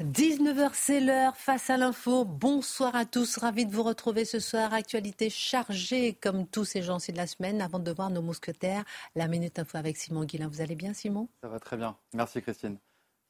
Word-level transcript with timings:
19h, 0.00 0.72
c'est 0.74 1.00
l'heure, 1.00 1.38
face 1.38 1.70
à 1.70 1.78
l'info. 1.78 2.26
Bonsoir 2.26 2.94
à 2.94 3.06
tous, 3.06 3.38
ravi 3.38 3.64
de 3.64 3.72
vous 3.72 3.82
retrouver 3.82 4.26
ce 4.26 4.40
soir. 4.40 4.74
Actualité 4.74 5.30
chargée 5.30 6.12
comme 6.12 6.46
tous 6.46 6.66
ces 6.66 6.82
gens-ci 6.82 7.12
de 7.12 7.16
la 7.16 7.26
semaine. 7.26 7.62
Avant 7.62 7.78
de 7.78 7.90
voir 7.90 8.10
nos 8.10 8.20
mousquetaires, 8.20 8.84
la 9.14 9.26
Minute 9.26 9.58
Info 9.58 9.78
avec 9.78 9.96
Simon 9.96 10.24
Guillain. 10.24 10.48
Vous 10.48 10.60
allez 10.60 10.74
bien 10.74 10.92
Simon? 10.92 11.28
Ça 11.42 11.48
va 11.48 11.58
très 11.58 11.78
bien, 11.78 11.96
merci 12.12 12.42
Christine. 12.42 12.76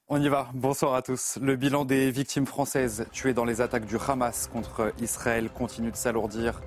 On 0.08 0.20
y 0.20 0.28
va. 0.28 0.50
Bonsoir 0.54 0.94
à 0.94 1.02
tous. 1.02 1.38
Le 1.40 1.54
bilan 1.54 1.84
des 1.84 2.10
victimes 2.10 2.46
françaises 2.46 3.06
tuées 3.12 3.34
dans 3.34 3.44
les 3.44 3.60
attaques 3.60 3.86
du 3.86 3.96
Hamas 3.96 4.48
contre 4.48 4.92
Israël 5.00 5.50
continue 5.50 5.92
de 5.92 5.96
s'alourdir. 5.96 6.60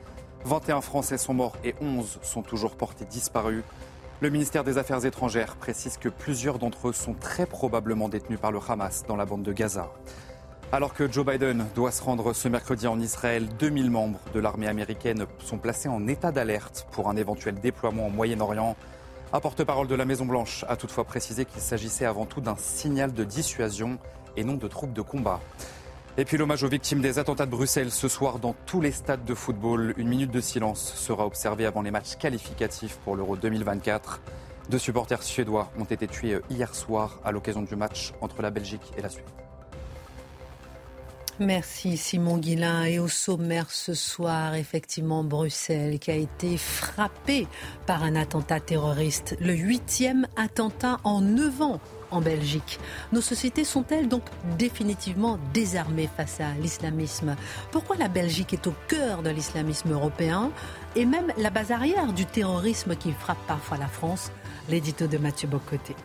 21 0.46 0.80
Français 0.80 1.18
sont 1.18 1.34
morts 1.34 1.58
et 1.66 1.76
11 1.82 2.20
sont 2.22 2.42
toujours 2.42 2.78
portés 2.78 3.04
disparus. 3.04 3.64
Le 4.22 4.30
ministère 4.30 4.66
des 4.66 4.78
Affaires 4.78 5.06
étrangères 5.06 5.56
précise 5.56 5.96
que 5.96 6.10
plusieurs 6.10 6.60
d'entre 6.60 6.90
eux 6.90 6.94
sont 6.94 7.14
très 7.14 7.46
probablement 7.46 8.10
détenus 8.10 8.38
par 8.38 8.52
le 8.52 8.60
Hamas 8.68 9.06
dans 9.08 9.16
la 9.16 9.26
bande 9.26 9.44
de 9.44 9.54
Gaza. 9.54 9.94
Alors 10.74 10.94
que 10.94 11.10
Joe 11.10 11.26
Biden 11.26 11.66
doit 11.74 11.92
se 11.92 12.04
rendre 12.04 12.34
ce 12.34 12.50
mercredi 12.50 12.86
en 12.86 13.00
Israël, 13.00 13.48
2000 13.58 13.90
membres 13.90 14.20
de 14.34 14.42
l'armée 14.42 14.68
américaine 14.68 15.26
sont 15.40 15.58
placés 15.58 15.88
en 15.88 16.06
état 16.06 16.34
d'alerte 16.34 16.86
pour 16.92 17.10
un 17.10 17.16
éventuel 17.16 17.62
déploiement 17.62 18.08
au 18.08 18.10
Moyen-Orient. 18.10 18.76
Un 19.32 19.40
porte-parole 19.40 19.88
de 19.88 19.96
la 19.96 20.04
Maison-Blanche 20.04 20.66
a 20.68 20.76
toutefois 20.76 21.06
précisé 21.06 21.46
qu'il 21.46 21.62
s'agissait 21.62 22.06
avant 22.06 22.26
tout 22.26 22.42
d'un 22.42 22.58
signal 22.58 23.14
de 23.14 23.24
dissuasion 23.24 24.00
et 24.36 24.44
non 24.44 24.56
de 24.56 24.68
troupes 24.68 24.92
de 24.92 25.02
combat. 25.02 25.40
Et 26.18 26.26
puis 26.26 26.38
l'hommage 26.38 26.64
aux 26.64 26.68
victimes 26.68 27.02
des 27.02 27.20
attentats 27.20 27.46
de 27.46 27.52
Bruxelles 27.52 27.92
ce 27.92 28.08
soir 28.08 28.40
dans 28.40 28.54
tous 28.66 28.82
les 28.82 28.92
stades 28.92 29.24
de 29.24 29.34
football. 29.34 29.94
Une 29.98 30.10
minute 30.10 30.32
de 30.32 30.42
silence 30.42 30.94
sera 30.96 31.26
observée 31.26 31.66
avant 31.66 31.82
les 31.82 31.92
matchs 31.92 32.16
qualificatifs 32.16 32.98
pour 33.06 33.16
l'Euro 33.16 33.38
2024. 33.38 34.22
Deux 34.70 34.80
supporters 34.80 35.24
suédois 35.24 35.72
ont 35.80 35.86
été 35.86 36.08
tués 36.08 36.40
hier 36.50 36.76
soir 36.76 37.20
à 37.24 37.32
l'occasion 37.32 37.62
du 37.62 37.76
match 37.76 38.14
entre 38.22 38.42
la 38.42 38.50
Belgique 38.50 38.92
et 38.98 39.02
la 39.02 39.10
Suède. 39.10 39.26
Merci 41.40 41.96
Simon 41.96 42.38
Guillain. 42.38 42.84
Et 42.84 43.00
au 43.00 43.08
sommaire 43.08 43.72
ce 43.72 43.94
soir, 43.94 44.56
effectivement, 44.56 45.24
Bruxelles 45.24 45.98
qui 46.00 46.12
a 46.12 46.16
été 46.16 46.58
frappé 46.58 47.48
par 47.86 48.04
un 48.04 48.16
attentat 48.16 48.60
terroriste. 48.60 49.38
Le 49.40 49.54
huitième 49.54 50.28
attentat 50.36 51.00
en 51.06 51.22
neuf 51.22 51.62
ans 51.62 51.80
en 52.12 52.22
Belgique. 52.22 52.80
Nos 53.12 53.22
sociétés 53.22 53.64
sont-elles 53.64 54.08
donc 54.08 54.24
définitivement 54.58 55.40
désarmées 55.54 56.10
face 56.16 56.40
à 56.40 56.54
l'islamisme? 56.62 57.36
Pourquoi 57.72 57.96
la 57.98 58.08
Belgique 58.08 58.54
est 58.54 58.68
au 58.68 58.74
cœur 58.88 59.22
de 59.24 59.30
l'islamisme 59.30 59.92
européen 59.92 60.52
et 60.96 61.06
même 61.06 61.32
la 61.38 61.50
base 61.50 61.72
arrière 61.72 62.14
du 62.14 62.26
terrorisme 62.26 62.96
qui 62.96 63.12
frappe 63.12 63.46
parfois 63.48 63.78
la 63.78 63.88
France? 63.88 64.32
L'édito 64.70 65.08
de 65.08 65.18
Mathieu 65.18 65.48
Bocoté. 65.48 65.96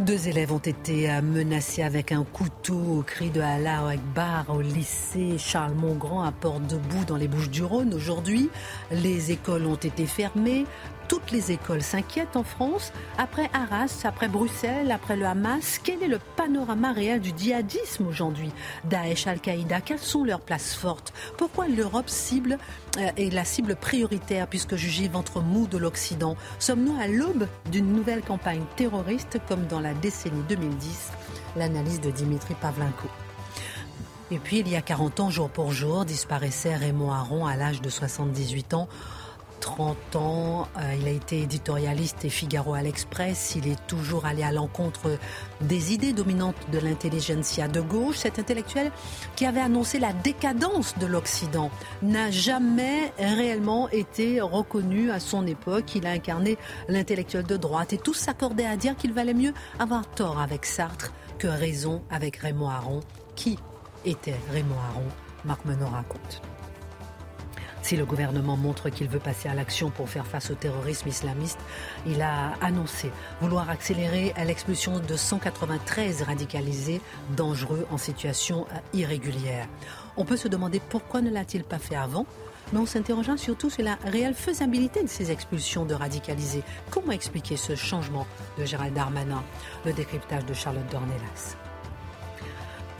Deux 0.00 0.26
élèves 0.26 0.52
ont 0.52 0.58
été 0.58 1.08
euh, 1.08 1.22
menacés 1.22 1.84
avec 1.84 2.10
un 2.10 2.24
couteau 2.24 2.98
au 2.98 3.02
cri 3.02 3.30
de 3.30 3.40
Allah 3.40 3.86
Akbar 3.86 4.44
au 4.48 4.60
lycée 4.60 5.38
Charles 5.38 5.74
Mongrand 5.74 6.24
à 6.24 6.32
Port-Debout 6.32 7.04
dans 7.06 7.16
les 7.16 7.28
Bouches-du-Rhône. 7.28 7.94
Aujourd'hui, 7.94 8.50
les 8.90 9.30
écoles 9.30 9.66
ont 9.66 9.76
été 9.76 10.06
fermées. 10.06 10.66
Toutes 11.08 11.30
les 11.30 11.52
écoles 11.52 11.82
s'inquiètent 11.82 12.36
en 12.36 12.44
France. 12.44 12.92
Après 13.18 13.50
Arras, 13.52 14.02
après 14.04 14.28
Bruxelles, 14.28 14.90
après 14.90 15.16
le 15.16 15.26
Hamas, 15.26 15.78
quel 15.82 16.02
est 16.02 16.08
le 16.08 16.18
panorama 16.36 16.92
réel 16.92 17.20
du 17.20 17.32
djihadisme 17.36 18.06
aujourd'hui? 18.06 18.50
Daesh, 18.84 19.26
Al-Qaïda, 19.26 19.80
quelles 19.80 19.98
sont 19.98 20.24
leurs 20.24 20.40
places 20.40 20.74
fortes? 20.74 21.12
Pourquoi 21.36 21.68
l'Europe 21.68 22.08
cible 22.08 22.58
euh, 22.98 23.10
est 23.16 23.32
la 23.32 23.44
cible 23.44 23.76
prioritaire 23.76 24.46
puisque 24.46 24.76
jugée 24.76 25.08
ventre 25.08 25.40
mou 25.40 25.66
de 25.66 25.78
l'Occident? 25.78 26.36
Sommes-nous 26.58 26.98
à 27.00 27.06
l'aube 27.06 27.46
d'une 27.70 27.92
nouvelle 27.92 28.22
campagne 28.22 28.64
terroriste 28.76 29.38
comme 29.46 29.66
dans 29.66 29.80
la 29.80 29.94
décennie 29.94 30.42
2010 30.48 31.10
L'analyse 31.56 32.00
de 32.00 32.10
Dimitri 32.10 32.54
Pavlenko. 32.60 33.08
Et 34.30 34.38
puis, 34.38 34.60
il 34.60 34.68
y 34.68 34.74
a 34.74 34.82
40 34.82 35.20
ans, 35.20 35.30
jour 35.30 35.50
pour 35.50 35.72
jour, 35.72 36.04
disparaissait 36.04 36.74
Raymond 36.74 37.12
Aron 37.12 37.46
à 37.46 37.56
l'âge 37.56 37.82
de 37.82 37.90
78 37.90 38.74
ans. 38.74 38.88
30 39.60 40.16
ans, 40.16 40.68
euh, 40.76 40.94
il 41.00 41.08
a 41.08 41.10
été 41.10 41.42
éditorialiste 41.42 42.24
et 42.24 42.28
Figaro 42.28 42.74
à 42.74 42.82
l'Express, 42.82 43.54
il 43.56 43.68
est 43.68 43.86
toujours 43.86 44.26
allé 44.26 44.42
à 44.42 44.52
l'encontre 44.52 45.18
des 45.60 45.92
idées 45.92 46.12
dominantes 46.12 46.56
de 46.72 46.78
l'intelligentsia 46.78 47.68
de 47.68 47.80
gauche. 47.80 48.16
Cet 48.16 48.38
intellectuel 48.38 48.90
qui 49.36 49.46
avait 49.46 49.60
annoncé 49.60 49.98
la 49.98 50.12
décadence 50.12 50.96
de 50.98 51.06
l'Occident 51.06 51.70
n'a 52.02 52.30
jamais 52.30 53.12
réellement 53.18 53.88
été 53.90 54.40
reconnu 54.40 55.10
à 55.10 55.20
son 55.20 55.46
époque. 55.46 55.94
Il 55.94 56.06
a 56.06 56.10
incarné 56.10 56.58
l'intellectuel 56.88 57.44
de 57.44 57.56
droite 57.56 57.92
et 57.92 57.98
tous 57.98 58.14
s'accordaient 58.14 58.66
à 58.66 58.76
dire 58.76 58.96
qu'il 58.96 59.12
valait 59.12 59.34
mieux 59.34 59.54
avoir 59.78 60.06
tort 60.06 60.40
avec 60.40 60.66
Sartre 60.66 61.12
que 61.38 61.48
raison 61.48 62.02
avec 62.10 62.36
Raymond 62.36 62.70
Aron. 62.70 63.00
Qui 63.34 63.58
était 64.04 64.36
Raymond 64.52 64.78
Aron? 64.90 65.08
Marc 65.44 65.64
Menon 65.64 65.88
raconte. 65.88 66.40
Si 67.84 67.96
le 67.96 68.06
gouvernement 68.06 68.56
montre 68.56 68.88
qu'il 68.88 69.08
veut 69.08 69.18
passer 69.18 69.46
à 69.46 69.52
l'action 69.52 69.90
pour 69.90 70.08
faire 70.08 70.26
face 70.26 70.50
au 70.50 70.54
terrorisme 70.54 71.06
islamiste, 71.06 71.58
il 72.06 72.22
a 72.22 72.54
annoncé 72.62 73.10
vouloir 73.42 73.68
accélérer 73.68 74.32
l'expulsion 74.46 75.00
de 75.00 75.16
193 75.16 76.22
radicalisés 76.22 77.02
dangereux 77.36 77.86
en 77.90 77.98
situation 77.98 78.66
irrégulière. 78.94 79.68
On 80.16 80.24
peut 80.24 80.38
se 80.38 80.48
demander 80.48 80.80
pourquoi 80.80 81.20
ne 81.20 81.28
l'a-t-il 81.28 81.62
pas 81.62 81.78
fait 81.78 81.94
avant? 81.94 82.24
Mais 82.72 82.78
on 82.78 82.86
s'interrogea 82.86 83.36
surtout 83.36 83.68
sur 83.68 83.84
la 83.84 83.98
réelle 84.06 84.32
faisabilité 84.32 85.02
de 85.02 85.08
ces 85.08 85.30
expulsions 85.30 85.84
de 85.84 85.92
radicalisés. 85.92 86.62
Comment 86.88 87.12
expliquer 87.12 87.58
ce 87.58 87.74
changement? 87.74 88.26
De 88.58 88.64
Gérald 88.64 88.94
Darmanin 88.94 89.44
Le 89.84 89.92
décryptage 89.92 90.46
de 90.46 90.54
Charlotte 90.54 90.90
Dornelas. 90.90 91.58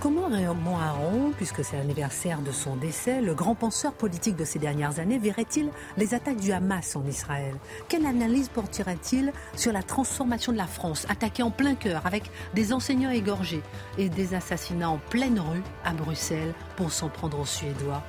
Comment 0.05 0.29
Raymond 0.29 0.77
Aron, 0.77 1.33
puisque 1.35 1.65
c'est 1.65 1.79
l'anniversaire 1.79 2.43
de 2.43 2.53
son 2.53 2.77
décès, 2.77 3.23
le 3.23 3.33
grand 3.33 3.55
penseur 3.55 3.95
politique 3.95 4.37
de 4.37 4.45
ces 4.45 4.59
dernières 4.59 4.99
années, 4.99 5.17
verrait-il 5.17 5.71
les 5.97 6.13
attaques 6.13 6.41
du 6.41 6.53
Hamas 6.53 6.95
en 6.95 7.07
Israël? 7.07 7.55
Quelle 7.89 8.05
analyse 8.05 8.51
porterait-il 8.51 9.33
sur 9.57 9.73
la 9.73 9.83
transformation 9.83 10.53
de 10.53 10.59
la 10.59 10.67
France, 10.67 11.07
attaquée 11.09 11.43
en 11.43 11.51
plein 11.51 11.75
cœur, 11.75 12.05
avec 12.05 12.31
des 12.53 12.75
enseignants 12.75 13.13
égorgés 13.13 13.63
et 13.97 14.11
des 14.11 14.35
assassinats 14.35 14.91
en 14.91 14.99
pleine 14.99 15.41
rue 15.41 15.63
à 15.87 15.95
Bruxelles 15.95 16.53
pour 16.77 16.93
s'en 16.93 17.09
prendre 17.09 17.41
aux 17.41 17.47
Suédois? 17.47 18.03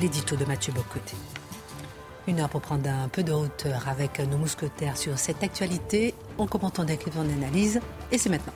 L'édito 0.00 0.36
de 0.36 0.44
Mathieu 0.44 0.72
Bocoté. 0.72 1.16
Une 2.28 2.38
heure 2.38 2.48
pour 2.48 2.60
prendre 2.60 2.88
un 2.88 3.08
peu 3.08 3.24
de 3.24 3.32
hauteur 3.32 3.88
avec 3.88 4.20
nos 4.20 4.38
mousquetaires 4.38 4.96
sur 4.96 5.18
cette 5.18 5.42
actualité, 5.42 6.14
en 6.38 6.46
commentant, 6.46 6.84
d'écrire 6.84 7.18
en 7.18 7.28
analyse, 7.28 7.80
et 8.12 8.18
c'est 8.18 8.30
maintenant. 8.30 8.54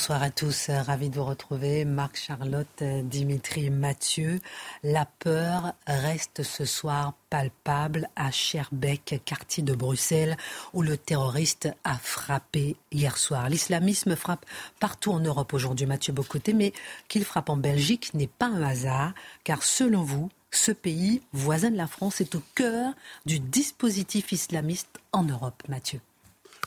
Bonsoir 0.00 0.22
à 0.22 0.30
tous, 0.30 0.70
ravi 0.70 1.10
de 1.10 1.16
vous 1.16 1.26
retrouver. 1.26 1.84
Marc, 1.84 2.16
Charlotte, 2.16 2.82
Dimitri, 2.82 3.68
Mathieu. 3.68 4.40
La 4.82 5.04
peur 5.04 5.74
reste 5.86 6.42
ce 6.42 6.64
soir 6.64 7.12
palpable 7.28 8.08
à 8.16 8.30
Scherbeck, 8.30 9.20
quartier 9.26 9.62
de 9.62 9.74
Bruxelles, 9.74 10.38
où 10.72 10.80
le 10.80 10.96
terroriste 10.96 11.68
a 11.84 11.98
frappé 11.98 12.76
hier 12.90 13.18
soir. 13.18 13.50
L'islamisme 13.50 14.16
frappe 14.16 14.46
partout 14.80 15.12
en 15.12 15.20
Europe 15.20 15.52
aujourd'hui, 15.52 15.84
Mathieu 15.84 16.14
Bocoté, 16.14 16.54
mais 16.54 16.72
qu'il 17.08 17.26
frappe 17.26 17.50
en 17.50 17.58
Belgique 17.58 18.14
n'est 18.14 18.26
pas 18.26 18.46
un 18.46 18.62
hasard, 18.62 19.12
car 19.44 19.62
selon 19.62 20.02
vous, 20.02 20.30
ce 20.50 20.72
pays, 20.72 21.20
voisin 21.34 21.70
de 21.70 21.76
la 21.76 21.86
France, 21.86 22.22
est 22.22 22.34
au 22.34 22.42
cœur 22.54 22.94
du 23.26 23.38
dispositif 23.38 24.32
islamiste 24.32 24.98
en 25.12 25.24
Europe, 25.24 25.62
Mathieu. 25.68 26.00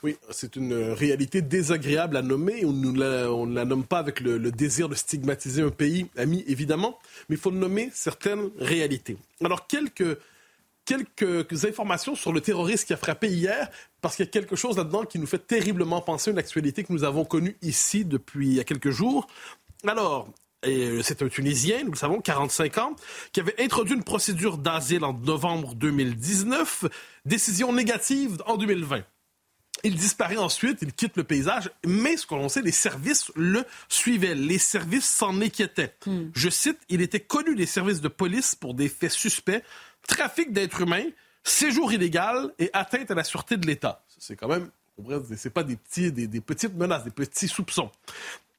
Oui, 0.04 0.18
c'est 0.32 0.58
une 0.58 0.74
réalité 0.74 1.42
désagréable 1.42 2.18
à 2.18 2.22
nommer. 2.22 2.66
On 2.66 2.74
ne 2.74 3.56
la, 3.56 3.64
nomme 3.64 3.86
pas 3.86 4.00
avec 4.00 4.20
le, 4.20 4.38
désir 4.52 4.90
de 4.90 4.96
stigmatiser 4.96 5.62
un 5.62 5.70
pays 5.70 6.08
ami, 6.18 6.44
évidemment, 6.46 7.00
mais 7.30 7.38
il 7.38 7.40
faut 7.40 7.52
nommer 7.52 7.90
certaines 7.94 8.50
réalités. 8.60 9.18
Alors, 9.44 9.66
quelques 9.66 10.18
quelques 10.86 11.64
informations 11.64 12.14
sur 12.14 12.34
le 12.34 12.42
terroriste 12.42 12.88
qui 12.88 12.94
a 12.94 12.98
frappé 12.98 13.30
hier, 13.30 13.70
parce 14.02 14.18
qu'il 14.18 14.26
y 14.26 14.28
a 14.28 14.32
quelque 14.32 14.58
chose 14.58 14.76
là-dedans 14.76 15.06
qui 15.06 15.18
nous 15.18 15.26
fait 15.26 15.40
terriblement 15.40 16.02
penser 16.02 16.30
à 16.30 16.34
une 16.34 16.40
actualité 16.40 16.84
que 16.84 16.92
nous 16.92 17.06
avons 17.06 17.24
connue 17.24 17.56
ici 17.62 18.04
depuis 18.04 18.48
il 18.48 18.54
y 18.56 18.60
a 18.60 18.66
quelques 18.66 18.90
jours. 18.90 19.28
Alors, 19.88 20.28
c'est 20.64 21.22
un 21.22 21.30
Tunisien, 21.30 21.86
nous 21.86 21.92
le 21.92 21.98
savons, 21.98 22.20
45 22.20 22.78
ans, 22.80 22.96
qui 23.32 23.40
avait 23.40 23.56
introduit 23.62 23.96
une 23.96 24.04
procédure 24.04 24.58
d'asile 24.58 25.06
en 25.06 25.14
novembre 25.14 25.74
2019, 25.76 26.84
décision 27.24 27.72
négative 27.72 28.44
en 28.46 28.58
2020. 28.58 29.04
Il 29.84 29.96
disparaît 29.96 30.38
ensuite, 30.38 30.80
il 30.82 30.94
quitte 30.94 31.18
le 31.18 31.24
paysage, 31.24 31.70
mais 31.86 32.16
ce 32.16 32.26
qu'on 32.26 32.48
sait, 32.48 32.62
les 32.62 32.72
services 32.72 33.32
le 33.36 33.66
suivaient. 33.90 34.36
Les 34.36 34.58
services 34.58 35.10
s'en 35.10 35.42
inquiétaient. 35.42 35.96
Hmm. 36.06 36.28
Je 36.34 36.50
cite, 36.50 36.78
il 36.90 37.02
était 37.02 37.20
connu 37.20 37.56
des 37.56 37.66
services 37.66 38.00
de 38.00 38.08
police 38.08 38.56
pour 38.56 38.76
des 38.76 38.88
faits 38.88 39.12
suspects, 39.12 39.62
trafic 40.08 40.54
d'êtres 40.54 40.82
humains, 40.82 41.06
séjour 41.44 41.92
illégal 41.92 42.54
et 42.60 42.70
atteinte 42.74 43.12
à 43.12 43.16
la 43.16 43.24
sûreté 43.24 43.58
de 43.58 43.68
l'État. 43.68 44.06
C'est 44.20 44.38
quand 44.38 44.48
même, 44.48 44.70
c'est 45.36 45.54
pas 45.54 45.64
des, 45.64 45.76
petits, 45.76 46.12
des, 46.12 46.42
petites 46.42 46.76
menaces, 46.76 47.04
des 47.04 47.12
petits 47.12 47.50
soupçons. 47.50 47.92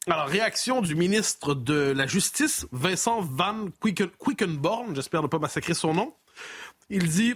Alors, 0.06 0.26
réaction 0.26 0.82
du 0.82 0.94
ministre 0.94 1.54
de 1.54 1.92
la 1.96 2.06
Justice, 2.06 2.66
Vincent 2.72 3.22
Van 3.22 3.68
Quickenborn, 3.82 4.94
j'espère 4.94 5.22
ne 5.22 5.28
pas 5.28 5.38
massacrer 5.38 5.72
son 5.72 5.94
nom. 5.94 6.14
Il 6.90 7.08
dit 7.08 7.34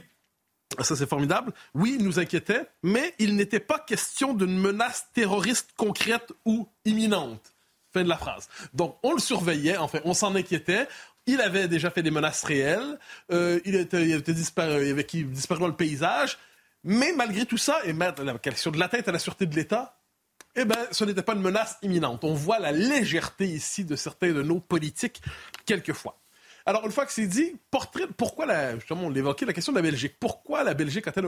ça, 0.81 0.97
c'est 0.97 1.09
formidable. 1.09 1.53
Oui, 1.75 1.97
il 1.99 2.05
nous 2.05 2.19
inquiétait, 2.19 2.67
mais 2.83 3.15
il 3.19 3.37
n'était 3.37 3.61
pas 3.61 3.79
question 3.79 4.35
d'une 4.35 4.59
menace 4.59 5.07
terroriste 5.15 5.71
concrète 5.77 6.33
ou 6.45 6.69
imminente. 6.85 7.55
Fin 7.93 8.05
de 8.05 8.09
la 8.09 8.19
phrase. 8.19 8.49
Donc, 8.75 8.97
on 9.03 9.15
le 9.15 9.21
surveillait, 9.21 9.79
enfin, 9.79 10.01
on 10.05 10.13
s'en 10.13 10.35
inquiétait. 10.35 10.87
Il 11.27 11.41
avait 11.41 11.69
déjà 11.69 11.91
fait 11.91 12.03
des 12.03 12.11
menaces 12.11 12.45
réelles. 12.45 12.99
Euh, 13.33 13.61
il, 13.65 13.75
était, 13.75 14.21
disparu, 14.35 14.87
il 14.87 14.91
avait 14.91 15.05
disparu 15.05 15.61
dans 15.61 15.69
le 15.69 15.77
paysage. 15.77 16.39
Mais 16.85 17.13
malgré 17.17 17.45
tout 17.45 17.59
ça, 17.59 17.81
et 17.85 17.93
la 17.93 18.39
question 18.39 18.71
de 18.71 18.79
l'atteinte 18.79 19.09
à 19.09 19.13
la 19.13 19.19
sûreté 19.19 19.47
de 19.47 19.55
l'État, 19.55 19.97
eh 20.55 20.65
bien, 20.65 20.79
ce 20.91 21.05
n'était 21.05 21.23
pas 21.23 21.35
une 21.35 21.43
menace 21.43 21.77
imminente. 21.83 22.25
On 22.25 22.35
voit 22.35 22.59
la 22.59 22.73
légèreté 22.73 23.47
ici 23.47 23.85
de 23.85 23.97
certains 23.97 24.33
de 24.33 24.43
nos 24.43 24.61
politiques, 24.61 25.23
quelquefois. 25.67 26.19
Alors, 26.69 26.85
une 26.85 26.93
fois 26.93 27.07
que 27.07 27.13
c'est 27.13 27.27
dit, 27.27 27.57
portrait, 27.71 28.07
pourquoi, 28.15 28.45
la, 28.45 28.75
justement, 28.75 29.05
on 29.05 29.09
l'évoquait, 29.09 29.47
la 29.47 29.55
question 29.55 29.73
de 29.73 29.79
la 29.79 29.83
Belgique. 29.83 30.17
Pourquoi 30.21 30.65
la 30.65 30.75
Belgique 30.75 31.09
a-t-elle 31.09 31.27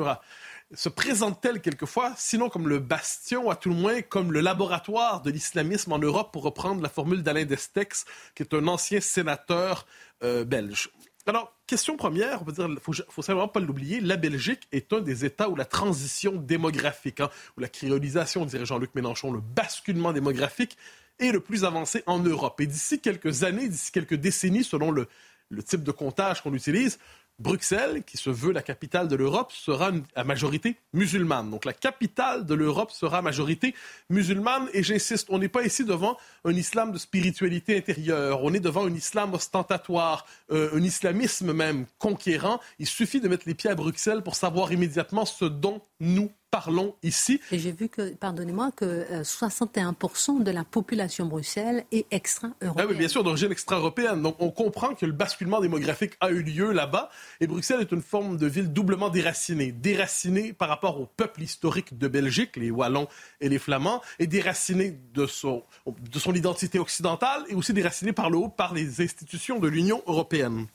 se 0.75 0.90
présente-t-elle 0.90 1.62
quelquefois, 1.62 2.12
sinon 2.19 2.50
comme 2.50 2.69
le 2.69 2.78
bastion, 2.78 3.48
à 3.48 3.56
tout 3.56 3.70
le 3.70 3.75
moins 3.75 4.02
comme 4.02 4.32
le 4.32 4.42
laboratoire 4.42 5.22
de 5.22 5.31
l'islamisme 5.31 5.94
en 5.94 5.98
Europe, 5.98 6.31
pour 6.31 6.42
reprendre 6.42 6.82
la 6.82 6.90
formule 6.90 7.22
d'Alain 7.22 7.46
Destex, 7.46 8.04
qui 8.34 8.42
est 8.42 8.52
un 8.52 8.69
ancien 8.69 9.00
sénateur 9.00 9.87
euh, 10.22 10.44
belge? 10.44 10.90
Alors, 11.25 11.54
question 11.66 11.96
première, 11.96 12.42
on 12.42 12.44
peut 12.44 12.52
dire, 12.52 12.69
faut, 12.82 12.92
faut 13.08 13.22
simplement 13.22 13.48
pas 13.48 13.60
l'oublier, 13.60 14.00
la 14.02 14.19
Belgique 14.19 14.69
est 14.72 14.92
un 14.92 15.00
des 15.00 15.25
États 15.25 15.48
où 15.48 15.56
la 15.56 15.64
transition 15.64 16.32
démographique, 16.32 17.20
hein, 17.20 17.31
où 17.56 17.60
la 17.60 17.69
créolisation, 17.69 18.44
dirait 18.44 18.66
Jean-Luc 18.66 18.94
Mélenchon, 18.94 19.32
le 19.32 19.40
basculement 19.40 20.12
démographique 20.12 20.76
est 21.19 21.32
le 21.32 21.40
plus 21.40 21.64
avancé 21.64 22.02
en 22.06 22.19
Europe. 22.19 22.60
Et 22.60 22.66
d'ici 22.66 23.00
quelques 23.00 23.44
années, 23.44 23.69
d'ici 23.69 23.92
quelques 23.92 24.14
décennies, 24.14 24.64
selon 24.64 24.90
le, 24.90 25.06
le 25.50 25.62
type 25.62 25.82
de 25.82 25.91
comptage 25.91 26.43
qu'on 26.43 26.55
utilise, 26.55 26.99
Bruxelles, 27.41 28.02
qui 28.05 28.19
se 28.19 28.29
veut 28.29 28.52
la 28.52 28.61
capitale 28.61 29.08
de 29.08 29.17
l'Europe, 29.17 29.50
sera 29.50 29.93
à 30.14 30.25
majorité 30.25 30.76
musulmane. 30.93 31.50
Donc 31.50 31.64
la 31.64 31.73
capitale 31.73 32.44
de 32.44 32.55
l'Europe 32.55 32.91
sera 32.91 33.19
à 33.19 33.23
majorité 33.23 33.75
musulmane. 34.11 34.69
Et 34.75 34.82
j'insiste, 34.82 35.26
on 35.31 35.38
n'est 35.38 35.49
pas 35.49 35.64
ici 35.64 35.85
devant 35.85 36.19
un 36.44 36.52
islam 36.52 36.93
de 36.93 36.99
spiritualité 36.99 37.79
intérieure. 37.79 38.44
On 38.44 38.52
est 38.52 38.61
devant 38.61 38.85
un 38.85 38.94
islam 38.94 39.32
ostentatoire, 39.32 40.26
euh, 40.52 40.70
un 40.75 40.82
islamisme 40.82 41.55
même 41.55 41.87
conquérant. 41.99 42.61
Il 42.79 42.87
suffit 42.87 43.20
de 43.20 43.29
mettre 43.29 43.44
les 43.47 43.55
pieds 43.55 43.70
à 43.70 43.75
Bruxelles 43.75 44.23
pour 44.23 44.35
savoir 44.35 44.70
immédiatement 44.70 45.25
ce 45.25 45.47
dont 45.47 45.81
nous 45.99 46.31
parlons 46.50 46.94
ici. 47.02 47.41
Et 47.52 47.58
j'ai 47.58 47.73
vu 47.73 47.88
que, 47.88 48.14
pardonnez-moi, 48.14 48.70
que 48.73 49.23
61% 49.23 50.41
euh, 50.41 50.44
de 50.44 50.50
la 50.50 50.64
population 50.64 51.26
Bruxelles 51.26 51.85
est 51.93 52.06
extra-européenne. 52.11 52.75
Ah 52.76 52.87
oui, 52.88 52.97
bien 52.97 53.08
sûr, 53.08 53.23
d'origine 53.23 53.52
extra-européenne. 53.52 54.23
Donc 54.23 54.37
on 54.38 54.50
comprend 54.50 54.94
que 54.94 55.06
le 55.06 55.12
basculement 55.12 55.61
démographique 55.61 56.12
a 56.20 56.31
eu 56.31 56.43
lieu 56.43 56.73
là-bas. 56.73 57.11
Et 57.41 57.47
Bruxelles 57.47 57.81
est 57.81 57.93
une 57.93 58.02
forme 58.02 58.37
de 58.37 58.47
ville 58.47 58.73
doublement 58.73 59.08
déracinée. 59.08 59.73
Déracinée 59.73 60.52
par 60.52 60.69
rapport 60.69 61.00
au 61.00 61.06
peuple 61.06 61.43
historique 61.43 61.97
de 61.97 62.08
Belgique, 62.08 62.56
les 62.56 62.70
Wallons 62.70 63.08
et 63.41 63.49
les 63.49 63.58
Flamands, 63.58 64.02
et 64.19 64.26
déracinée 64.26 64.99
de 65.14 65.26
son, 65.26 65.62
de 65.87 66.19
son 66.19 66.35
identité 66.35 66.79
occidentale, 66.79 67.44
et 67.49 67.55
aussi 67.55 67.73
déracinée 67.73 68.12
par 68.12 68.31
le 68.31 68.38
haut 68.38 68.49
par 68.49 68.75
les 68.75 69.00
institutions 69.00 69.58
de 69.58 69.69
l'Union 69.69 70.02
européenne. 70.06 70.67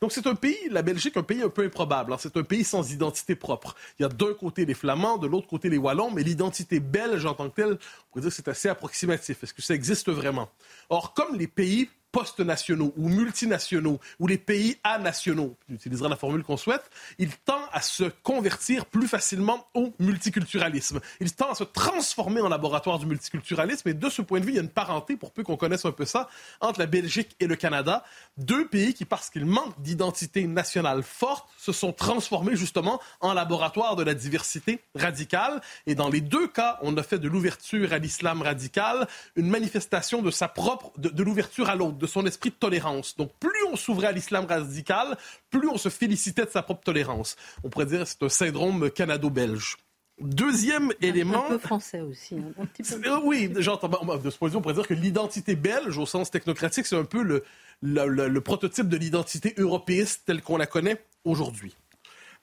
Donc 0.00 0.12
c'est 0.12 0.26
un 0.26 0.34
pays, 0.34 0.68
la 0.70 0.82
Belgique, 0.82 1.16
un 1.16 1.22
pays 1.22 1.42
un 1.42 1.48
peu 1.48 1.64
improbable. 1.64 2.12
Hein. 2.12 2.16
C'est 2.18 2.36
un 2.36 2.42
pays 2.42 2.64
sans 2.64 2.92
identité 2.92 3.34
propre. 3.34 3.74
Il 3.98 4.02
y 4.02 4.06
a 4.06 4.08
d'un 4.08 4.34
côté 4.34 4.64
les 4.64 4.74
Flamands, 4.74 5.18
de 5.24 5.30
l'autre 5.30 5.48
côté 5.48 5.70
les 5.70 5.78
Wallons, 5.78 6.10
mais 6.10 6.22
l'identité 6.22 6.80
belge 6.80 7.24
en 7.24 7.34
tant 7.34 7.48
que 7.48 7.54
telle, 7.54 7.72
on 7.72 8.10
pourrait 8.10 8.22
dire 8.22 8.30
que 8.30 8.36
c'est 8.36 8.48
assez 8.48 8.68
approximatif. 8.68 9.42
Est-ce 9.42 9.54
que 9.54 9.62
ça 9.62 9.74
existe 9.74 10.10
vraiment? 10.10 10.50
Or, 10.90 11.14
comme 11.14 11.36
les 11.36 11.46
pays 11.46 11.88
post-nationaux 12.14 12.94
ou 12.96 13.08
multinationaux 13.08 13.98
ou 14.20 14.28
les 14.28 14.38
pays 14.38 14.76
anationaux, 14.84 15.56
on 15.68 15.74
utilisera 15.74 16.08
la 16.08 16.14
formule 16.14 16.44
qu'on 16.44 16.56
souhaite, 16.56 16.88
il 17.18 17.30
tend 17.44 17.60
à 17.72 17.80
se 17.80 18.04
convertir 18.22 18.86
plus 18.86 19.08
facilement 19.08 19.66
au 19.74 19.92
multiculturalisme. 19.98 21.00
Il 21.18 21.34
tend 21.34 21.50
à 21.50 21.56
se 21.56 21.64
transformer 21.64 22.40
en 22.40 22.48
laboratoire 22.48 23.00
du 23.00 23.06
multiculturalisme 23.06 23.88
et 23.88 23.94
de 23.94 24.08
ce 24.08 24.22
point 24.22 24.38
de 24.38 24.44
vue, 24.44 24.52
il 24.52 24.54
y 24.54 24.58
a 24.60 24.62
une 24.62 24.68
parenté, 24.68 25.16
pour 25.16 25.32
peu 25.32 25.42
qu'on 25.42 25.56
connaisse 25.56 25.84
un 25.86 25.90
peu 25.90 26.04
ça, 26.04 26.28
entre 26.60 26.78
la 26.78 26.86
Belgique 26.86 27.34
et 27.40 27.48
le 27.48 27.56
Canada, 27.56 28.04
deux 28.36 28.68
pays 28.68 28.94
qui, 28.94 29.04
parce 29.04 29.28
qu'ils 29.28 29.44
manquent 29.44 29.80
d'identité 29.80 30.46
nationale 30.46 31.02
forte, 31.02 31.48
se 31.58 31.72
sont 31.72 31.92
transformés 31.92 32.54
justement 32.54 33.00
en 33.20 33.34
laboratoire 33.34 33.96
de 33.96 34.04
la 34.04 34.14
diversité 34.14 34.78
radicale. 34.94 35.60
Et 35.88 35.96
dans 35.96 36.10
les 36.10 36.20
deux 36.20 36.46
cas, 36.46 36.78
on 36.82 36.96
a 36.96 37.02
fait 37.02 37.18
de 37.18 37.26
l'ouverture 37.26 37.92
à 37.92 37.98
l'islam 37.98 38.40
radical 38.40 39.08
une 39.34 39.50
manifestation 39.50 40.22
de 40.22 40.30
sa 40.30 40.46
propre, 40.46 40.92
de 40.96 41.22
l'ouverture 41.24 41.68
à 41.68 41.74
l'autre 41.74 42.03
de 42.04 42.10
son 42.10 42.26
esprit 42.26 42.50
de 42.50 42.54
tolérance. 42.56 43.16
Donc, 43.16 43.32
plus 43.40 43.64
on 43.70 43.76
s'ouvrait 43.76 44.08
à 44.08 44.12
l'islam 44.12 44.44
radical, 44.44 45.16
plus 45.50 45.68
on 45.68 45.78
se 45.78 45.88
félicitait 45.88 46.44
de 46.44 46.50
sa 46.50 46.62
propre 46.62 46.82
tolérance. 46.84 47.36
On 47.62 47.70
pourrait 47.70 47.86
dire 47.86 48.00
que 48.00 48.04
c'est 48.04 48.22
un 48.22 48.28
syndrome 48.28 48.90
canado-belge. 48.90 49.78
Deuxième 50.20 50.92
élément. 51.00 51.46
Un 51.46 51.48
peu 51.48 51.58
français 51.58 52.00
aussi. 52.00 52.36
Hein, 52.36 52.52
un 52.60 52.66
petit 52.66 52.82
peu... 52.82 53.08
Euh, 53.08 53.18
oui, 53.24 53.50
j'entends. 53.56 53.88
De 53.88 54.30
ce 54.30 54.38
point 54.38 54.48
de 54.48 54.52
vue, 54.52 54.58
on 54.58 54.62
pourrait 54.62 54.74
dire 54.74 54.86
que 54.86 54.94
l'identité 54.94 55.56
belge, 55.56 55.98
au 55.98 56.06
sens 56.06 56.30
technocratique, 56.30 56.86
c'est 56.86 56.96
un 56.96 57.04
peu 57.04 57.22
le, 57.22 57.42
le 57.82 58.40
prototype 58.40 58.88
de 58.88 58.96
l'identité 58.96 59.54
européiste 59.56 60.22
telle 60.26 60.42
qu'on 60.42 60.56
la 60.56 60.66
connaît 60.66 61.02
aujourd'hui. 61.24 61.74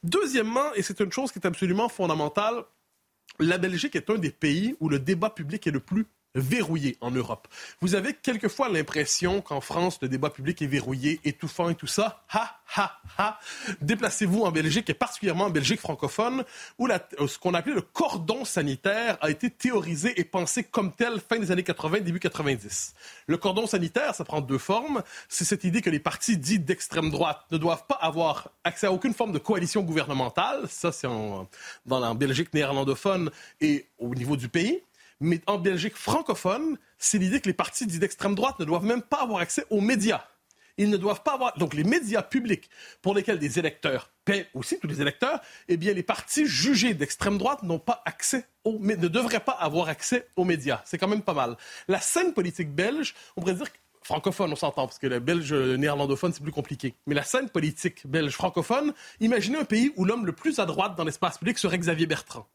Deuxièmement, 0.04 0.74
et 0.76 0.82
c'est 0.82 1.00
une 1.00 1.12
chose 1.12 1.32
qui 1.32 1.40
est 1.40 1.46
absolument 1.46 1.88
fondamentale, 1.88 2.64
la 3.40 3.58
Belgique 3.58 3.96
est 3.96 4.10
un 4.10 4.18
des 4.18 4.32
pays 4.32 4.76
où 4.80 4.90
le 4.90 5.00
débat 5.00 5.30
public 5.30 5.66
est 5.68 5.72
le 5.72 5.80
plus 5.80 6.06
verrouillé 6.36 6.98
en 7.02 7.12
Europe. 7.12 7.48
Vous 7.82 7.96
avez 7.96 8.14
quelquefois 8.14 8.70
l'impression 8.70 9.42
qu'en 9.42 9.62
France, 9.62 10.00
le 10.02 10.08
débat 10.08 10.30
public 10.30 10.62
est 10.62 10.68
verrouillé, 10.68 11.20
étouffant 11.24 11.70
et 11.70 11.76
tout 11.76 11.88
ça. 11.88 12.24
Ha, 12.32 12.60
ha, 12.76 13.00
ha. 13.18 13.40
Déplacez-vous 13.82 14.44
en 14.44 14.52
Belgique, 14.52 14.90
et 14.90 14.94
particulièrement 14.94 15.46
en 15.46 15.50
Belgique 15.50 15.80
francophone, 15.80 16.44
où 16.78 16.88
euh, 16.88 17.28
ce 17.28 17.38
qu'on 17.38 17.54
appelait 17.54 17.74
le 17.74 17.82
cordon 17.82 18.46
sanitaire 18.46 19.18
a 19.22 19.30
été 19.30 19.50
théorisé 19.50 20.20
et 20.20 20.24
pensé 20.24 20.64
comme 20.64 20.94
tel 20.94 21.20
fin 21.20 21.38
des 21.40 21.52
années 21.52 21.64
80, 21.64 22.00
début 22.00 22.20
90. 22.20 22.94
Le 23.28 23.38
cordon 23.38 23.68
sanitaire, 23.68 24.16
ça 24.16 24.24
prend 24.24 24.42
deux 24.42 24.58
formes. 24.58 25.04
C'est 25.28 25.46
cette 25.46 25.64
idée 25.64 25.82
que 25.82 25.90
les 25.90 26.00
partis 26.00 26.38
dits 26.38 26.60
d'extrême 26.60 27.10
droite 27.10 27.46
ne 27.52 27.58
doivent 27.58 27.86
pas 27.88 27.96
avoir 27.96 28.50
accès 28.64 28.88
à 28.88 28.92
aucune 28.92 29.14
forme 29.14 29.32
de 29.32 29.40
coalition 29.40 29.82
gouvernementale. 29.82 30.68
Ça, 30.70 30.92
c'est 30.92 31.08
dans 31.08 32.00
la 32.00 32.14
Belgique 32.14 32.54
néerlandophone 32.54 33.32
et 33.60 33.86
au 34.00 34.16
niveau 34.16 34.38
du 34.38 34.48
pays. 34.48 34.82
Mais 35.22 35.40
en 35.46 35.60
Belgique 35.60 35.96
francophone, 35.96 36.80
c'est 36.98 37.20
l'idée 37.20 37.40
que 37.40 37.48
les 37.48 37.54
partis 37.54 37.86
dits 37.86 38.00
d'extrême 38.00 38.34
droite 38.34 38.58
ne 38.60 38.66
doivent 38.66 38.86
même 38.86 39.04
pas 39.04 39.22
avoir 39.22 39.40
accès 39.40 39.64
aux 39.70 39.80
médias. 39.80 40.26
Ils 40.78 40.90
ne 40.90 40.98
doivent 40.98 41.22
pas 41.22 41.36
avoir. 41.36 41.56
Donc, 41.60 41.76
les 41.76 41.84
médias 41.84 42.24
publics 42.24 42.72
pour 43.04 43.14
lesquels 43.14 43.38
des 43.38 43.60
électeurs 43.60 44.10
paient 44.26 44.50
aussi, 44.56 44.80
tous 44.80 44.88
les 44.88 45.00
électeurs, 45.00 45.40
eh 45.68 45.78
bien, 45.78 45.94
les 45.94 46.02
partis 46.02 46.48
jugés 46.48 46.96
d'extrême 46.96 47.38
droite 47.38 47.62
n'ont 47.62 47.78
pas 47.78 48.02
accès 48.06 48.48
aux, 48.64 48.80
ne 48.80 49.08
devraient 49.08 49.42
pas 49.42 49.52
avoir 49.52 49.90
accès 49.90 50.28
aux 50.38 50.44
médias. 50.44 50.82
C'est 50.86 50.98
quand 50.98 51.08
même 51.08 51.22
pas 51.22 51.36
mal. 51.36 51.56
La 51.88 52.02
scène 52.02 52.34
politique 52.34 52.74
belge, 52.74 53.14
on 53.38 53.42
pourrait 53.42 53.54
dire 53.54 53.68
francophone, 54.02 54.52
on 54.52 54.56
s'entend, 54.56 54.88
parce 54.88 54.98
que 54.98 55.06
le 55.06 55.20
belge 55.20 55.54
néerlandophone, 55.54 56.34
c'est 56.34 56.42
plus 56.42 56.52
compliqué. 56.52 56.96
Mais 57.06 57.14
la 57.14 57.24
scène 57.24 57.48
politique 57.48 58.08
belge 58.08 58.34
francophone, 58.34 58.94
imaginez 59.20 59.60
un 59.60 59.66
pays 59.66 59.94
où 59.98 60.06
l'homme 60.06 60.26
le 60.26 60.32
plus 60.32 60.58
à 60.58 60.66
droite 60.66 60.96
dans 60.96 61.04
l'espace 61.04 61.38
public 61.38 61.60
serait 61.60 61.78
Xavier 61.78 62.08
Bertrand 62.08 62.48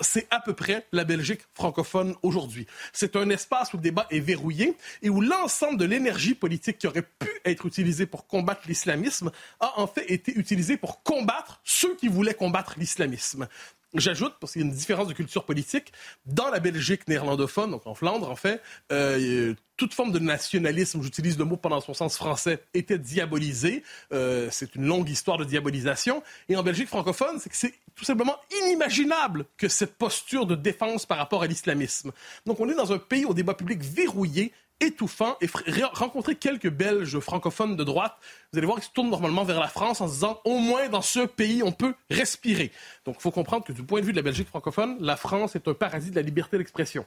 c'est 0.00 0.26
à 0.30 0.40
peu 0.40 0.54
près 0.54 0.86
la 0.92 1.04
Belgique 1.04 1.40
francophone 1.54 2.14
aujourd'hui. 2.22 2.66
C'est 2.92 3.16
un 3.16 3.28
espace 3.30 3.72
où 3.74 3.76
le 3.76 3.82
débat 3.82 4.06
est 4.10 4.20
verrouillé 4.20 4.76
et 5.02 5.10
où 5.10 5.20
l'ensemble 5.20 5.78
de 5.78 5.84
l'énergie 5.84 6.34
politique 6.34 6.78
qui 6.78 6.86
aurait 6.86 7.02
pu 7.02 7.28
être 7.44 7.66
utilisée 7.66 8.06
pour 8.06 8.26
combattre 8.26 8.62
l'islamisme 8.66 9.30
a 9.60 9.78
en 9.78 9.86
fait 9.86 10.10
été 10.10 10.32
utilisée 10.36 10.76
pour 10.76 11.02
combattre 11.02 11.60
ceux 11.64 11.94
qui 11.96 12.08
voulaient 12.08 12.34
combattre 12.34 12.74
l'islamisme. 12.78 13.48
J'ajoute, 13.94 14.34
parce 14.40 14.52
qu'il 14.52 14.62
y 14.62 14.64
a 14.64 14.66
une 14.66 14.74
différence 14.74 15.06
de 15.06 15.12
culture 15.12 15.44
politique, 15.44 15.92
dans 16.26 16.48
la 16.50 16.58
Belgique 16.58 17.06
néerlandophone, 17.06 17.70
donc 17.70 17.86
en 17.86 17.94
Flandre 17.94 18.28
en 18.28 18.34
fait, 18.34 18.60
euh, 18.90 19.54
toute 19.76 19.94
forme 19.94 20.10
de 20.10 20.18
nationalisme, 20.18 21.00
j'utilise 21.00 21.38
le 21.38 21.44
mot 21.44 21.56
pendant 21.56 21.80
son 21.80 21.94
sens 21.94 22.16
français, 22.16 22.60
était 22.74 22.98
diabolisée. 22.98 23.84
Euh, 24.12 24.48
c'est 24.50 24.74
une 24.74 24.86
longue 24.86 25.08
histoire 25.08 25.38
de 25.38 25.44
diabolisation. 25.44 26.24
Et 26.48 26.56
en 26.56 26.64
Belgique 26.64 26.88
francophone, 26.88 27.38
c'est 27.40 27.50
que 27.50 27.56
c'est 27.56 27.74
tout 27.94 28.04
simplement 28.04 28.36
inimaginable 28.62 29.46
que 29.56 29.68
cette 29.68 29.94
posture 29.96 30.46
de 30.46 30.54
défense 30.54 31.06
par 31.06 31.18
rapport 31.18 31.42
à 31.42 31.46
l'islamisme. 31.46 32.12
Donc 32.46 32.60
on 32.60 32.68
est 32.68 32.74
dans 32.74 32.92
un 32.92 32.98
pays 32.98 33.24
au 33.24 33.34
débat 33.34 33.54
public 33.54 33.82
verrouillé 33.82 34.52
étouffant 34.80 35.36
et 35.40 35.48
rencontrer 35.92 36.34
quelques 36.34 36.70
Belges 36.70 37.18
francophones 37.20 37.76
de 37.76 37.84
droite, 37.84 38.16
vous 38.52 38.58
allez 38.58 38.66
voir 38.66 38.78
qu'ils 38.78 38.88
se 38.88 38.92
tournent 38.92 39.10
normalement 39.10 39.44
vers 39.44 39.60
la 39.60 39.68
France 39.68 40.00
en 40.00 40.08
se 40.08 40.14
disant 40.14 40.40
au 40.44 40.58
moins 40.58 40.88
dans 40.88 41.02
ce 41.02 41.20
pays 41.20 41.62
on 41.62 41.72
peut 41.72 41.94
respirer. 42.10 42.72
Donc 43.04 43.16
il 43.18 43.22
faut 43.22 43.30
comprendre 43.30 43.64
que 43.64 43.72
du 43.72 43.82
point 43.82 44.00
de 44.00 44.06
vue 44.06 44.12
de 44.12 44.16
la 44.16 44.22
Belgique 44.22 44.48
francophone, 44.48 44.96
la 45.00 45.16
France 45.16 45.56
est 45.56 45.66
un 45.68 45.74
paradis 45.74 46.10
de 46.10 46.16
la 46.16 46.22
liberté 46.22 46.58
d'expression. 46.58 47.06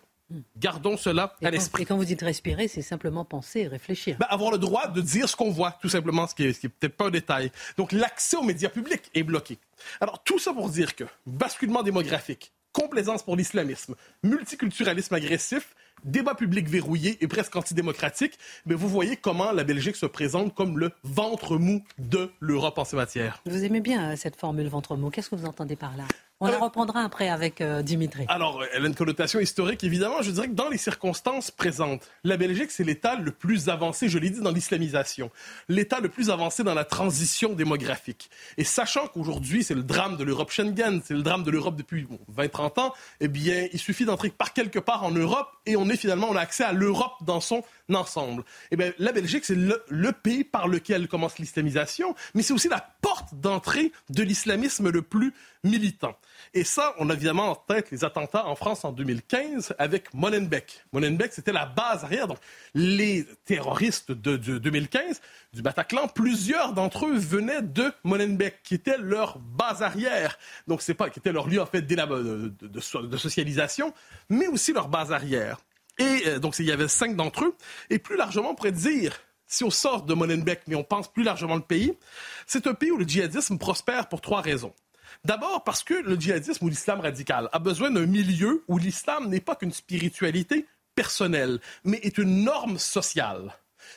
Gardons 0.58 0.98
cela 0.98 1.36
à 1.42 1.52
l'esprit. 1.52 1.84
Et 1.84 1.86
quand 1.86 1.96
vous 1.96 2.04
dites 2.04 2.22
respirer, 2.22 2.68
c'est 2.68 2.82
simplement 2.82 3.24
penser 3.24 3.62
et 3.62 3.68
réfléchir. 3.68 4.18
Ben, 4.20 4.28
avoir 4.30 4.52
le 4.52 4.58
droit 4.58 4.88
de 4.88 5.00
dire 5.00 5.30
ce 5.30 5.38
qu'on 5.38 5.52
voit, 5.52 5.78
tout 5.82 5.88
simplement, 5.88 6.28
ce 6.28 6.36
qui 6.36 6.44
est, 6.44 6.68
peut-être 6.68 6.98
pas 6.98 7.06
un 7.06 7.12
détail. 7.12 7.52
Donc 7.78 7.94
l'accès 7.94 8.36
aux 8.36 8.44
médias 8.44 8.70
publics 8.70 9.10
est 9.14 9.24
bloqué. 9.24 9.58
Alors 10.02 10.22
tout 10.24 10.38
ça 10.38 10.52
pour 10.52 10.70
dire 10.70 10.96
que 10.96 11.06
basculement 11.26 11.82
démographique, 11.82 12.52
complaisance 12.74 13.24
pour 13.24 13.38
l'islamisme, 13.38 13.96
multiculturalisme 14.24 15.16
agressif, 15.16 15.74
débat 16.04 16.36
public 16.36 16.68
verrouillé 16.68 17.18
et 17.22 17.28
presque 17.28 17.56
antidémocratique, 17.56 18.38
mais 18.66 18.76
vous 18.76 18.88
voyez 18.88 19.16
comment 19.16 19.52
la 19.52 19.64
Belgique 19.64 19.96
se 19.96 20.06
présente 20.06 20.54
comme 20.54 20.78
le 20.78 20.92
ventre 21.04 21.58
mou 21.58 21.84
de 21.98 22.32
l'Europe 22.40 22.78
en 22.78 22.86
ces 22.86 22.96
matières. 22.96 23.42
Vous 23.46 23.64
aimez 23.64 23.82
bien 23.82 24.12
euh, 24.12 24.16
cette 24.16 24.36
formule 24.36 24.68
ventre 24.68 24.96
mou. 24.96 25.10
Qu'est-ce 25.10 25.30
que 25.30 25.36
vous 25.36 25.46
entendez 25.46 25.76
par 25.76 25.96
là? 25.98 26.06
On 26.40 26.48
la 26.48 26.60
reprendra 26.60 27.02
après 27.04 27.30
avec 27.30 27.62
euh, 27.62 27.82
Dimitri. 27.82 28.26
Alors, 28.28 28.64
elle 28.74 28.86
a 28.86 28.88
une 28.88 28.96
connotation 28.96 29.40
historique, 29.40 29.84
évidemment. 29.84 30.22
Je 30.22 30.32
dirais 30.32 30.48
que 30.48 30.54
dans 30.54 30.70
les 30.70 30.78
circonstances 30.78 31.50
présentes, 31.50 32.08
la 32.24 32.38
Belgique, 32.38 32.72
c'est 32.72 32.84
l'État 32.84 33.16
le 33.16 33.32
plus 33.32 33.70
avancé, 33.70 34.08
je 34.08 34.20
l'ai 34.20 34.30
dit, 34.30 34.42
dans 34.42 34.52
l'islamisation. 34.52 35.32
L'État 35.68 36.00
le 36.00 36.10
plus 36.10 36.30
avancé 36.30 36.64
dans 36.64 36.76
la 36.76 36.86
transition 36.86 37.54
démographique. 37.54 38.30
Et 38.58 38.64
sachant 38.64 39.08
qu'aujourd'hui, 39.08 39.64
c'est 39.64 39.74
le 39.74 39.84
drame 39.84 40.18
de 40.18 40.24
l'Europe 40.24 40.52
Schengen, 40.52 41.02
c'est 41.04 41.16
le 41.16 41.24
drame 41.24 41.44
de 41.44 41.52
l'Europe 41.52 41.76
depuis 41.76 42.08
20-30 42.36 42.80
ans, 42.82 42.94
eh 43.20 43.28
bien, 43.28 43.68
il 43.74 43.80
suffit 43.80 44.06
d'entrer 44.06 44.30
par 44.30 44.54
quelque 44.54 44.80
part 44.80 45.04
en 45.04 45.12
Europe 45.12 45.50
et 45.66 45.76
on 45.76 45.90
est 45.90 45.98
finalement, 45.98 46.28
on 46.30 46.36
a 46.36 46.42
accès 46.42 46.64
à 46.64 46.74
l'Europe 46.74 47.16
dans 47.22 47.42
son 47.42 47.64
ensemble. 47.96 48.44
Eh 48.72 48.78
la 48.98 49.12
Belgique, 49.12 49.46
c'est 49.46 49.56
le, 49.56 49.84
le 49.90 50.12
pays 50.12 50.44
par 50.44 50.68
lequel 50.68 51.08
commence 51.08 51.40
l'islamisation, 51.40 52.16
mais 52.34 52.42
c'est 52.42 52.54
aussi 52.54 52.70
la 52.70 52.86
porte 53.02 53.34
d'entrée 53.36 53.92
de 54.10 54.24
l'islamisme 54.24 54.90
le 54.90 55.02
plus 55.02 55.34
militant. 55.64 56.18
Et 56.54 56.64
ça, 56.64 56.94
on 56.98 57.10
a 57.10 57.14
évidemment 57.14 57.52
en 57.52 57.56
tête 57.56 57.92
les 57.92 58.04
attentats 58.04 58.46
en 58.48 58.56
France 58.56 58.86
en 58.86 58.92
2015 58.92 59.76
avec 59.78 60.14
Molenbeek. 60.14 60.86
Molenbeek, 60.94 61.34
c'était 61.34 61.52
la 61.52 61.66
base 61.66 62.04
arrière. 62.04 62.28
Donc, 62.28 62.38
les 62.74 63.26
terroristes 63.46 64.12
de, 64.12 64.38
2015, 64.38 65.22
du 65.54 65.62
Bataclan, 65.62 66.08
plusieurs 66.08 66.74
d'entre 66.74 67.06
eux 67.08 67.18
venaient 67.18 67.62
de 67.62 67.92
Molenbeek, 68.04 68.62
qui 68.64 68.76
était 68.76 68.98
leur 68.98 69.40
base 69.40 69.82
arrière. 69.82 70.38
Donc, 70.68 70.82
c'est 70.82 70.94
pas, 70.94 71.10
qui 71.10 71.20
était 71.20 71.32
leur 71.32 71.48
lieu, 71.48 71.62
en 71.62 71.66
fait, 71.66 71.82
de, 71.82 72.54
de, 72.62 73.18
socialisation, 73.18 73.94
mais 74.30 74.48
aussi 74.48 74.74
leur 74.74 74.88
base 74.88 75.12
arrière. 75.12 75.60
Et 75.98 76.24
euh, 76.28 76.40
donc, 76.40 76.60
il 76.60 76.66
y 76.66 76.72
avait 76.72 76.88
cinq 76.88 77.16
d'entre 77.16 77.46
eux. 77.46 77.56
Et 77.90 78.00
plus 78.00 78.18
largement, 78.18 78.52
on 78.52 78.56
pourrait 78.56 78.72
dire, 78.72 79.20
si 79.48 79.64
on 79.64 79.70
sort 79.70 80.04
de 80.04 80.14
Molenbeek, 80.14 80.62
mais 80.68 80.76
on 80.76 80.84
pense 80.84 81.12
plus 81.12 81.24
largement 81.24 81.56
le 81.56 81.62
pays, 81.62 81.94
c'est 82.46 82.68
un 82.68 82.74
pays 82.74 82.92
où 82.92 82.98
le 82.98 83.06
djihadisme 83.06 83.58
prospère 83.58 84.10
pour 84.10 84.22
trois 84.22 84.42
raisons. 84.42 84.74
D'abord 85.24 85.64
parce 85.64 85.84
que 85.84 85.94
le 85.94 86.16
djihadisme 86.16 86.66
ou 86.66 86.70
l'islam 86.70 87.00
radical 87.00 87.50
a 87.52 87.60
besoin 87.60 87.90
d'un 87.90 88.06
milieu 88.06 88.64
où 88.68 88.78
l'islam 88.78 89.30
n'est 89.30 89.40
pas 89.40 89.56
qu'une 89.56 89.72
spiritualité 89.72 90.66
personnelle, 90.96 91.60
mais 91.84 92.00
est 92.04 92.18
une 92.18 92.44
norme 92.44 92.78
sociale. 92.78 93.54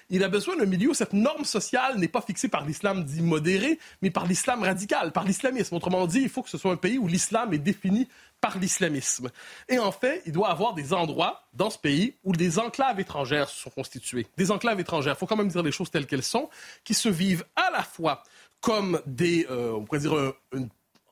Il 0.09 0.25
a 0.25 0.29
besoin 0.29 0.57
d'un 0.57 0.67
milieu 0.67 0.91
où 0.91 0.95
cette 0.95 1.13
norme 1.13 1.45
sociale 1.45 1.99
n'est 1.99 2.09
pas 2.09 2.21
fixée 2.21 2.49
par 2.49 2.65
l'islam 2.65 3.05
dit 3.05 3.23
modéré, 3.23 3.79
mais 4.03 4.11
par 4.11 4.27
l'islam 4.27 4.63
radical, 4.63 5.13
par 5.13 5.25
l'islamisme. 5.25 5.75
Autrement 5.75 6.07
dit, 6.07 6.21
il 6.21 6.29
faut 6.29 6.43
que 6.43 6.51
ce 6.51 6.59
soit 6.59 6.73
un 6.73 6.77
pays 6.77 6.99
où 6.99 7.07
l'islam 7.07 7.53
est 7.53 7.59
défini 7.59 8.09
par 8.41 8.59
l'islamisme. 8.59 9.31
Et 9.69 9.79
en 9.79 9.93
fait, 9.93 10.23
il 10.27 10.33
doit 10.33 10.51
avoir 10.51 10.75
des 10.75 10.93
endroits 10.93 11.43
dans 11.53 11.71
ce 11.71 11.79
pays 11.79 12.15
où 12.25 12.33
des 12.33 12.59
enclaves 12.59 12.99
étrangères 13.01 13.49
se 13.49 13.61
sont 13.61 13.71
constituées. 13.71 14.27
Des 14.37 14.51
enclaves 14.51 14.81
étrangères, 14.81 15.15
il 15.17 15.19
faut 15.19 15.27
quand 15.27 15.37
même 15.37 15.49
dire 15.49 15.63
les 15.63 15.73
choses 15.73 15.91
telles 15.91 16.07
qu'elles 16.07 16.23
sont, 16.23 16.49
qui 16.85 16.95
se 16.95 17.09
vivent 17.09 17.45
à 17.57 17.71
la 17.71 17.83
fois 17.83 18.23
comme 18.61 19.01
des, 19.07 19.47
euh, 19.51 19.73
on 19.73 19.85
pourrait 19.85 20.01
dire, 20.01 20.15
une 20.53 20.69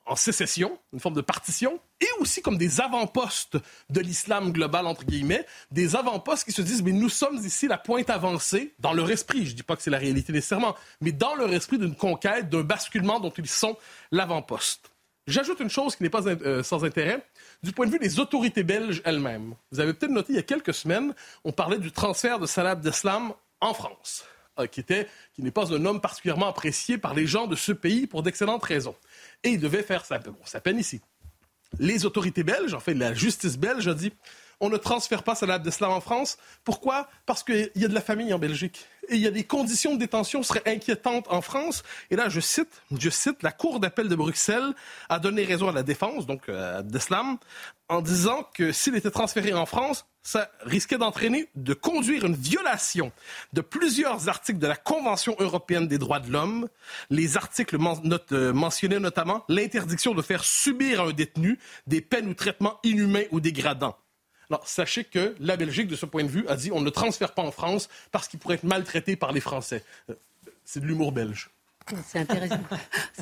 en 0.08 0.16
sécession, 0.16 0.78
une 0.92 1.00
forme 1.00 1.14
de 1.14 1.20
partition, 1.20 1.78
et 2.00 2.08
aussi 2.20 2.42
comme 2.42 2.56
des 2.56 2.80
avant-postes 2.80 3.58
de 3.90 4.00
l'islam 4.00 4.52
global, 4.52 4.86
entre 4.86 5.04
guillemets, 5.04 5.46
des 5.70 5.96
avant-postes 5.96 6.44
qui 6.44 6.52
se 6.52 6.62
disent, 6.62 6.82
mais 6.82 6.92
nous 6.92 7.08
sommes 7.08 7.36
ici 7.36 7.68
la 7.68 7.78
pointe 7.78 8.10
avancée, 8.10 8.74
dans 8.78 8.92
leur 8.92 9.10
esprit, 9.10 9.44
je 9.44 9.52
ne 9.52 9.56
dis 9.56 9.62
pas 9.62 9.76
que 9.76 9.82
c'est 9.82 9.90
la 9.90 9.98
réalité 9.98 10.32
nécessairement, 10.32 10.74
mais 11.00 11.12
dans 11.12 11.34
leur 11.34 11.52
esprit 11.52 11.78
d'une 11.78 11.94
conquête, 11.94 12.48
d'un 12.48 12.62
basculement 12.62 13.20
dont 13.20 13.32
ils 13.36 13.48
sont 13.48 13.76
l'avant-poste. 14.10 14.90
J'ajoute 15.26 15.60
une 15.60 15.68
chose 15.68 15.94
qui 15.94 16.02
n'est 16.02 16.10
pas 16.10 16.26
euh, 16.26 16.62
sans 16.62 16.84
intérêt, 16.86 17.22
du 17.62 17.72
point 17.72 17.86
de 17.86 17.92
vue 17.92 17.98
des 17.98 18.18
autorités 18.18 18.62
belges 18.62 19.02
elles-mêmes. 19.04 19.54
Vous 19.70 19.80
avez 19.80 19.92
peut-être 19.92 20.12
noté 20.12 20.32
il 20.32 20.36
y 20.36 20.38
a 20.40 20.42
quelques 20.42 20.72
semaines, 20.72 21.14
on 21.44 21.52
parlait 21.52 21.78
du 21.78 21.92
transfert 21.92 22.38
de 22.38 22.46
Salah 22.46 22.70
Abdeslam 22.70 23.34
en 23.60 23.74
France, 23.74 24.24
qui, 24.66 24.80
était, 24.80 25.08
qui 25.34 25.42
n'est 25.42 25.50
pas 25.50 25.72
un 25.72 25.84
homme 25.84 26.00
particulièrement 26.00 26.48
apprécié 26.48 26.98
par 26.98 27.14
les 27.14 27.26
gens 27.26 27.46
de 27.46 27.56
ce 27.56 27.72
pays 27.72 28.06
pour 28.06 28.22
d'excellentes 28.22 28.64
raisons. 28.64 28.96
Et 29.44 29.50
il 29.50 29.60
devait 29.60 29.82
faire 29.82 30.04
sa, 30.04 30.18
peine 30.60 30.78
ici. 30.78 31.00
Les 31.78 32.06
autorités 32.06 32.42
belges, 32.42 32.74
en 32.74 32.80
fait 32.80 32.94
la 32.94 33.14
justice 33.14 33.58
belge, 33.58 33.88
a 33.88 33.94
dit 33.94 34.12
on 34.60 34.70
ne 34.70 34.76
transfère 34.76 35.22
pas 35.22 35.34
Salah 35.34 35.54
Abdeslam 35.54 35.92
en 35.92 36.00
France. 36.00 36.36
Pourquoi? 36.64 37.08
Parce 37.26 37.44
qu'il 37.44 37.70
y 37.76 37.84
a 37.84 37.88
de 37.88 37.94
la 37.94 38.00
famille 38.00 38.32
en 38.32 38.38
Belgique. 38.38 38.86
Et 39.08 39.14
il 39.14 39.20
y 39.20 39.26
a 39.26 39.30
des 39.30 39.44
conditions 39.44 39.94
de 39.94 39.98
détention 39.98 40.42
seraient 40.42 40.66
inquiétantes 40.66 41.26
en 41.30 41.40
France. 41.40 41.84
Et 42.10 42.16
là, 42.16 42.28
je 42.28 42.40
cite, 42.40 42.82
je 42.98 43.08
cite, 43.08 43.42
la 43.42 43.52
Cour 43.52 43.78
d'appel 43.78 44.08
de 44.08 44.16
Bruxelles 44.16 44.74
a 45.08 45.18
donné 45.20 45.44
raison 45.44 45.68
à 45.68 45.72
la 45.72 45.82
défense, 45.82 46.26
donc 46.26 46.48
euh, 46.48 46.80
Abdeslam, 46.80 47.38
en 47.88 48.02
disant 48.02 48.48
que 48.54 48.72
s'il 48.72 48.96
était 48.96 49.10
transféré 49.10 49.52
en 49.52 49.66
France, 49.66 50.06
ça 50.22 50.50
risquait 50.62 50.98
d'entraîner, 50.98 51.48
de 51.54 51.72
conduire 51.72 52.26
une 52.26 52.36
violation 52.36 53.12
de 53.54 53.62
plusieurs 53.62 54.28
articles 54.28 54.58
de 54.58 54.66
la 54.66 54.76
Convention 54.76 55.34
européenne 55.38 55.88
des 55.88 55.96
droits 55.96 56.20
de 56.20 56.30
l'homme. 56.30 56.68
Les 57.08 57.38
articles 57.38 57.76
euh, 58.32 58.52
mentionnaient 58.52 59.00
notamment 59.00 59.44
l'interdiction 59.48 60.14
de 60.14 60.20
faire 60.20 60.44
subir 60.44 61.00
à 61.00 61.04
un 61.04 61.12
détenu 61.12 61.58
des 61.86 62.02
peines 62.02 62.28
ou 62.28 62.34
traitements 62.34 62.78
inhumains 62.84 63.24
ou 63.30 63.40
dégradants. 63.40 63.96
Alors, 64.50 64.66
sachez 64.68 65.04
que 65.04 65.34
la 65.40 65.56
Belgique, 65.56 65.88
de 65.88 65.96
ce 65.96 66.06
point 66.06 66.24
de 66.24 66.28
vue, 66.28 66.46
a 66.48 66.56
dit 66.56 66.70
on 66.72 66.80
ne 66.80 66.90
transfère 66.90 67.32
pas 67.32 67.42
en 67.42 67.50
France 67.50 67.88
parce 68.12 68.28
qu'il 68.28 68.38
pourrait 68.38 68.56
être 68.56 68.64
maltraité 68.64 69.16
par 69.16 69.32
les 69.32 69.40
Français. 69.40 69.82
Euh, 70.10 70.14
c'est 70.64 70.80
de 70.80 70.86
l'humour 70.86 71.12
belge. 71.12 71.50
C'est 72.06 72.20
intéressant. 72.20 72.60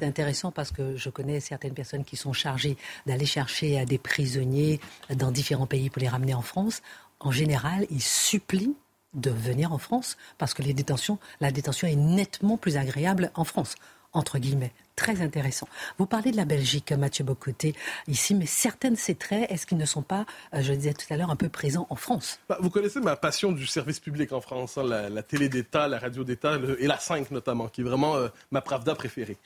Intéressant 0.03 0.51
parce 0.53 0.71
que 0.71 0.97
je 0.97 1.09
connais 1.11 1.41
certaines 1.41 1.75
personnes 1.75 2.05
qui 2.05 2.17
sont 2.17 2.33
chargées 2.33 2.77
d'aller 3.07 3.27
chercher 3.27 3.85
des 3.87 3.99
prisonniers 3.99 4.81
dans 5.15 5.31
différents 5.31 5.67
pays 5.67 5.91
pour 5.91 6.01
les 6.01 6.09
ramener 6.09 6.35
en 6.35 6.43
France. 6.43 6.83
En 7.21 7.31
général, 7.31 7.87
ils 7.91 8.03
supplient 8.03 8.77
de 9.15 9.31
venir 9.31 9.73
en 9.73 9.79
France 9.79 10.17
parce 10.39 10.55
que 10.55 10.63
la 10.63 10.73
détention 10.73 11.87
est 11.87 11.97
nettement 11.97 12.57
plus 12.57 12.77
agréable 12.77 13.31
en 13.35 13.45
France 13.45 13.75
entre 14.13 14.39
guillemets. 14.39 14.73
Très 14.97 15.21
intéressant. 15.21 15.69
Vous 15.99 16.07
parlez 16.07 16.31
de 16.31 16.37
la 16.39 16.47
Belgique, 16.47 16.91
Mathieu 16.93 17.23
Bocoté, 17.23 17.75
ici, 18.09 18.35
mais 18.35 18.47
certains 18.47 18.91
de 18.91 18.97
ces 18.97 19.15
traits, 19.15 19.51
est-ce 19.51 19.67
qu'ils 19.67 19.77
ne 19.77 19.85
sont 19.85 20.01
pas, 20.01 20.25
euh, 20.55 20.63
je 20.63 20.73
le 20.73 20.79
disais 20.79 20.95
tout 20.95 21.05
à 21.11 21.19
l'heure, 21.19 21.31
un 21.31 21.37
peu 21.37 21.51
présents 21.51 21.87
en 21.91 21.97
France? 21.97 22.41
Bah, 22.49 22.57
Vous 22.61 22.71
connaissez 22.71 23.01
ma 23.01 23.15
passion 23.15 23.53
du 23.53 23.67
service 23.67 24.01
public 24.01 24.33
en 24.33 24.41
France, 24.41 24.79
hein, 24.79 24.85
la, 24.85 25.23
télé 25.23 25.51
d'État, 25.51 25.87
la 25.87 25.99
radio 25.99 26.25
d'État 26.25 26.59
et 26.79 26.87
la 26.87 26.99
5 26.99 27.31
notamment, 27.31 27.69
qui 27.69 27.83
est 27.83 27.85
vraiment 27.85 28.17
euh, 28.17 28.29
ma 28.51 28.63
pravda 28.63 28.95
préférée. 28.95 29.37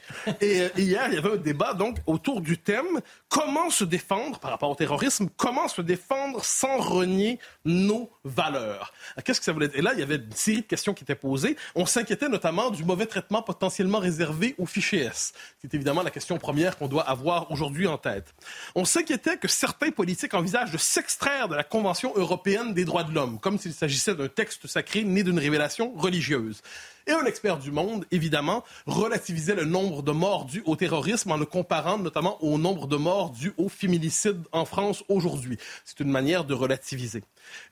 Et 0.40 0.62
euh, 0.62 0.68
hier, 0.76 1.08
il 1.08 1.14
y 1.14 1.18
avait 1.18 1.32
un 1.32 1.36
débat 1.36 1.74
donc 1.74 1.96
autour 2.06 2.40
du 2.40 2.56
thème 2.56 3.00
comment 3.28 3.70
se 3.70 3.82
défendre 3.82 4.38
par 4.38 4.52
rapport 4.52 4.70
au 4.70 4.76
terrorisme, 4.76 5.28
comment 5.36 5.66
se 5.66 5.82
défendre 5.82 6.44
sans 6.44 6.78
renier 6.78 7.40
nos 7.64 8.08
valeurs? 8.22 8.92
Qu'est-ce 9.24 9.40
que 9.40 9.46
ça 9.46 9.52
voulait 9.52 9.68
dire? 9.68 9.78
Et 9.78 9.82
là, 9.82 9.94
il 9.94 10.00
y 10.00 10.02
avait 10.02 10.16
une 10.16 10.32
série 10.32 10.62
de 10.62 10.66
questions 10.66 10.94
qui 10.94 11.02
étaient 11.02 11.16
posées. 11.16 11.56
On 11.74 11.86
s'inquiétait 11.86 12.28
notamment 12.28 12.70
du 12.70 12.84
mauvais 12.84 13.06
traitement 13.06 13.42
potentiellement 13.42 13.98
réservé 13.98 14.54
aux 14.58 14.66
fichiers 14.66 15.00
S. 15.00 15.32
C'est 15.60 15.74
évidemment 15.74 16.02
la 16.02 16.10
question 16.10 16.38
première 16.38 16.78
qu'on 16.78 16.88
doit 16.88 17.08
avoir 17.08 17.50
aujourd'hui 17.50 17.86
en 17.86 17.98
tête. 17.98 18.34
On 18.74 18.84
s'inquiétait 18.84 19.36
que 19.36 19.48
certains 19.48 19.90
politiques 19.90 20.34
envisagent 20.34 20.72
de 20.72 20.78
s'extraire 20.78 21.48
de 21.48 21.54
la 21.54 21.64
Convention 21.64 22.12
européenne 22.16 22.74
des 22.74 22.84
droits 22.84 23.04
de 23.04 23.12
l'homme, 23.12 23.38
comme 23.38 23.58
s'il 23.58 23.74
s'agissait 23.74 24.14
d'un 24.14 24.28
texte 24.28 24.66
sacré 24.66 25.04
né 25.04 25.22
d'une 25.22 25.38
révélation 25.38 25.92
religieuse. 25.96 26.62
Et 27.06 27.12
un 27.12 27.24
expert 27.24 27.58
du 27.58 27.72
monde, 27.72 28.04
évidemment, 28.10 28.64
relativisait 28.86 29.54
le 29.54 29.64
nombre 29.64 30.02
de 30.02 30.12
morts 30.12 30.44
dus 30.44 30.62
au 30.66 30.76
terrorisme 30.76 31.32
en 31.32 31.36
le 31.36 31.46
comparant 31.46 31.98
notamment 31.98 32.42
au 32.42 32.58
nombre 32.58 32.86
de 32.86 32.96
morts 32.96 33.30
dus 33.30 33.52
au 33.56 33.68
féminicide 33.68 34.42
en 34.52 34.64
France 34.64 35.02
aujourd'hui. 35.08 35.58
C'est 35.84 36.00
une 36.00 36.10
manière 36.10 36.44
de 36.44 36.54
relativiser. 36.54 37.18
Et 37.18 37.22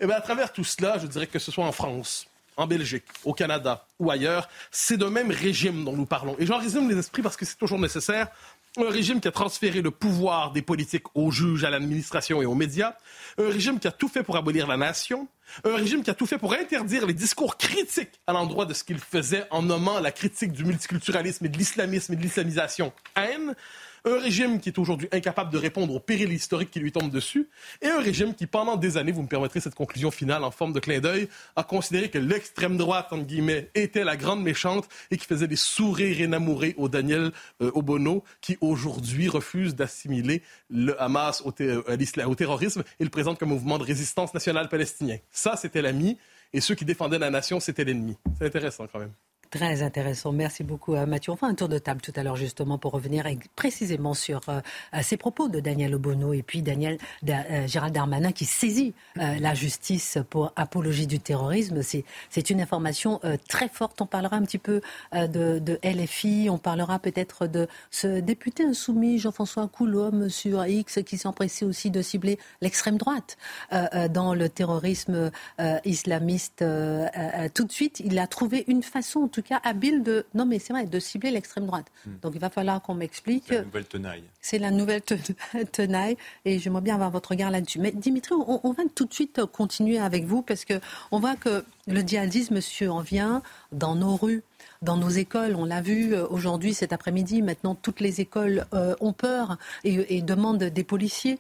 eh 0.01 0.07
bien, 0.07 0.17
à 0.17 0.21
travers 0.21 0.53
tout 0.53 0.65
cela, 0.65 0.99
je 0.99 1.07
dirais 1.07 1.27
que 1.27 1.39
ce 1.39 1.53
soit 1.53 1.65
en 1.65 1.73
France, 1.73 2.27
en 2.59 2.67
Belgique, 2.67 3.05
au 3.25 3.33
Canada 3.33 3.87
ou 3.99 4.11
ailleurs, 4.11 4.49
c'est 4.71 4.97
d'un 4.97 5.11
même 5.11 5.31
régime 5.31 5.85
dont 5.85 5.97
nous 5.97 6.07
parlons. 6.07 6.37
Et 6.39 6.45
j'en 6.45 6.59
résume 6.59 6.91
les 6.91 6.99
esprits 6.99 7.23
parce 7.23 7.37
que 7.37 7.47
c'est 7.47 7.57
toujours 7.57 7.79
nécessaire. 7.79 8.29
un 8.77 8.91
régime 8.91 9.21
qui 9.21 9.29
a 9.29 9.33
transféré 9.33 9.81
le 9.81 9.91
pouvoir 9.91 10.53
des 10.53 10.63
politiques 10.63 11.07
aux 11.15 11.31
juges, 11.31 11.65
à 11.65 11.71
l'administration 11.71 12.43
et 12.43 12.47
aux 12.47 12.55
médias, 12.55 12.95
un 13.39 13.49
régime 13.49 13.79
qui 13.79 13.89
a 13.89 13.93
tout 13.93 14.09
fait 14.09 14.23
pour 14.23 14.37
abolir 14.37 14.67
la 14.67 14.77
nation, 14.77 15.29
un 15.65 15.77
régime 15.77 16.03
qui 16.03 16.11
a 16.11 16.15
tout 16.15 16.27
fait 16.27 16.39
pour 16.39 16.53
interdire 16.53 17.07
les 17.07 17.15
discours 17.15 17.57
critiques 17.57 18.21
à 18.27 18.33
l'endroit 18.33 18.67
de 18.67 18.75
ce 18.75 18.85
qu'il 18.85 18.99
faisait 18.99 19.47
en 19.51 19.63
nommant 19.63 20.01
la 20.01 20.13
critique 20.13 20.53
du 20.53 20.65
multiculturalisme 20.65 21.47
et 21.47 21.49
de 21.49 21.57
l'islamisme 21.57 22.13
et 22.13 22.17
de 22.17 22.23
l'islamisation 22.23 22.93
haine, 23.17 23.55
un 24.09 24.21
régime 24.21 24.61
qui 24.61 24.69
est 24.69 24.79
aujourd'hui 24.79 25.09
incapable 25.13 25.53
de 25.53 25.59
répondre 25.59 25.95
au 25.95 26.01
péril 26.01 26.33
historique 26.33 26.71
qui 26.71 26.81
lui 26.81 26.93
tombe 26.93 27.11
dessus, 27.11 27.49
et 27.83 27.89
un 27.89 28.01
régime 28.01 28.35
qui, 28.35 28.47
pendant 28.47 28.77
des 28.77 28.97
années, 28.97 29.13
vous 29.13 29.23
me 29.23 29.29
permettrez 29.29 29.61
cette 29.61 29.75
conclusion 29.75 30.11
finale 30.11 30.45
en 30.45 30.51
forme 30.51 30.73
de 30.73 30.81
clin 30.81 31.01
d'œil, 31.01 31.29
a 31.57 31.65
considéré 31.65 32.11
que 32.11 32.19
l'extrême 32.19 32.77
droite, 32.77 33.09
entre 33.11 33.25
guillemets, 33.25 33.71
était 33.75 34.05
la 34.05 34.17
grande 34.17 34.43
méchante 34.43 34.89
et 35.11 35.17
qui 35.17 35.27
faisait 35.27 35.49
des 35.49 35.57
sourires 35.57 36.21
énamourés 36.21 36.75
au 36.79 36.89
Daniel 36.89 37.33
euh, 37.61 37.71
Obono, 37.75 38.25
qui 38.41 38.57
aujourd'hui 38.61 39.29
refuse 39.29 39.75
d'assimiler 39.75 40.43
le 40.71 41.01
Hamas 41.01 41.43
au, 41.45 41.53
terrorisme 41.53 42.83
et 43.01 43.05
le 43.05 43.11
présente 43.11 43.39
comme 43.39 43.51
mouvement 43.51 43.79
de 43.79 43.85
résistance 43.85 44.35
nationale 44.35 44.69
palestinien. 44.69 45.19
Ça, 45.31 45.57
c'était 45.57 45.83
l'ami, 45.83 46.19
et 46.53 46.61
ceux 46.61 46.75
qui 46.75 46.85
défendaient 46.85 47.19
la 47.19 47.31
nation, 47.31 47.61
c'était 47.61 47.85
l'ennemi. 47.85 48.17
C'est 48.39 48.47
intéressant 48.47 48.87
quand 48.91 48.99
même. 48.99 49.13
Très 49.51 49.83
intéressant. 49.83 50.33
Merci 50.33 50.63
beaucoup, 50.63 50.95
euh, 50.95 51.07
Mathieu. 51.07 51.33
On 51.33 51.37
fera 51.37 51.51
un 51.51 51.55
tour 51.55 51.71
de 51.71 51.79
table 51.79 52.03
tout 52.03 52.13
à 52.17 52.23
l'heure, 52.23 52.37
justement, 52.37 52.77
pour 52.77 52.93
revenir 52.93 53.25
précisément 53.57 54.13
sur 54.13 54.41
euh, 54.49 54.61
ces 55.03 55.17
propos 55.17 55.49
de 55.49 55.59
Daniel 55.59 55.95
Obono 55.95 56.35
et 56.35 56.43
puis 56.43 56.61
Daniel 56.61 56.99
euh, 57.27 57.67
Gérald 57.67 57.95
Darmanin 57.95 58.33
qui 58.33 58.45
saisit 58.45 58.95
la 59.17 59.55
justice 59.55 60.19
pour 60.29 60.53
apologie 60.57 61.07
du 61.07 61.19
terrorisme. 61.19 61.81
C'est 61.83 62.51
une 62.51 62.61
information 62.61 63.21
très 63.49 63.69
forte. 63.69 64.01
On 64.01 64.07
parlera 64.07 64.37
un 64.37 64.43
petit 64.43 64.59
peu 64.59 64.81
de, 65.13 65.79
LFI. 65.83 66.49
On 66.51 66.59
parlera 66.59 66.99
peut-être 66.99 67.47
de 67.47 67.67
ce 67.91 68.21
député 68.21 68.65
insoumis, 68.65 69.19
Jean-François 69.19 69.69
Coulombe, 69.69 70.29
sur 70.29 70.65
X, 70.67 71.01
qui 71.05 71.19
s'est 71.19 71.27
empressé 71.27 71.65
aussi 71.65 71.91
de 71.91 72.03
cibler 72.03 72.39
l'extrême 72.61 72.97
droite 72.97 73.37
dans 74.11 74.35
le 74.35 74.49
terrorisme 74.49 75.31
islamiste. 75.85 76.65
tout 77.55 77.65
de 77.65 77.73
suite, 77.73 78.01
il 78.05 78.19
a 78.19 78.27
trouvé 78.27 78.65
une 78.69 78.83
façon, 78.83 79.29
tout 79.43 79.49
cas 79.49 79.61
habile 79.63 80.03
de, 80.03 80.27
non 80.35 80.47
mais 80.47 80.59
c'est 80.59 80.73
vrai, 80.73 80.85
de 80.87 80.99
cibler 80.99 81.31
l'extrême 81.31 81.67
droite. 81.67 81.87
Hmm. 82.07 82.11
Donc 82.23 82.33
il 82.35 82.41
va 82.41 82.51
falloir 82.51 82.83
qu'on 82.83 82.95
m'explique. 82.95 83.45
C'est 83.47 83.55
la 83.55 83.63
nouvelle 83.63 83.85
tenaille. 83.85 84.25
C'est 84.41 84.59
la 84.59 84.71
nouvelle 84.71 85.03
tenaille 85.73 86.17
et 86.45 86.59
j'aimerais 86.59 86.83
bien 86.83 86.95
avoir 86.95 87.11
votre 87.11 87.31
regard 87.31 87.51
là-dessus. 87.51 87.79
Mais 87.79 87.93
Dimitri, 87.93 88.35
on, 88.35 88.61
on, 88.63 88.73
va 88.73 88.83
tout 88.95 89.05
de 89.05 89.15
suite 89.15 89.45
continuer 89.47 89.99
avec 89.99 90.25
vous 90.25 90.43
parce 90.43 90.65
que 90.65 90.81
on 91.13 91.21
voit 91.21 91.37
que 91.37 91.65
le 91.87 92.01
djihadisme 92.01 92.61
survient 92.61 93.43
dans 93.73 93.95
nos 93.95 94.17
rues 94.17 94.43
dans 94.83 94.97
nos 94.97 95.09
écoles. 95.09 95.55
On 95.57 95.65
l'a 95.65 95.81
vu 95.81 96.15
euh, 96.15 96.27
aujourd'hui, 96.29 96.75
cet 96.75 96.93
après-midi. 96.93 97.43
Maintenant, 97.43 97.75
toutes 97.75 98.01
les 98.01 98.21
écoles 98.21 98.67
euh, 98.75 98.95
ont 99.01 99.13
peur 99.13 99.59
et, 99.85 100.23
demandent 100.23 100.65
des 100.65 100.85
policiers. 100.85 101.39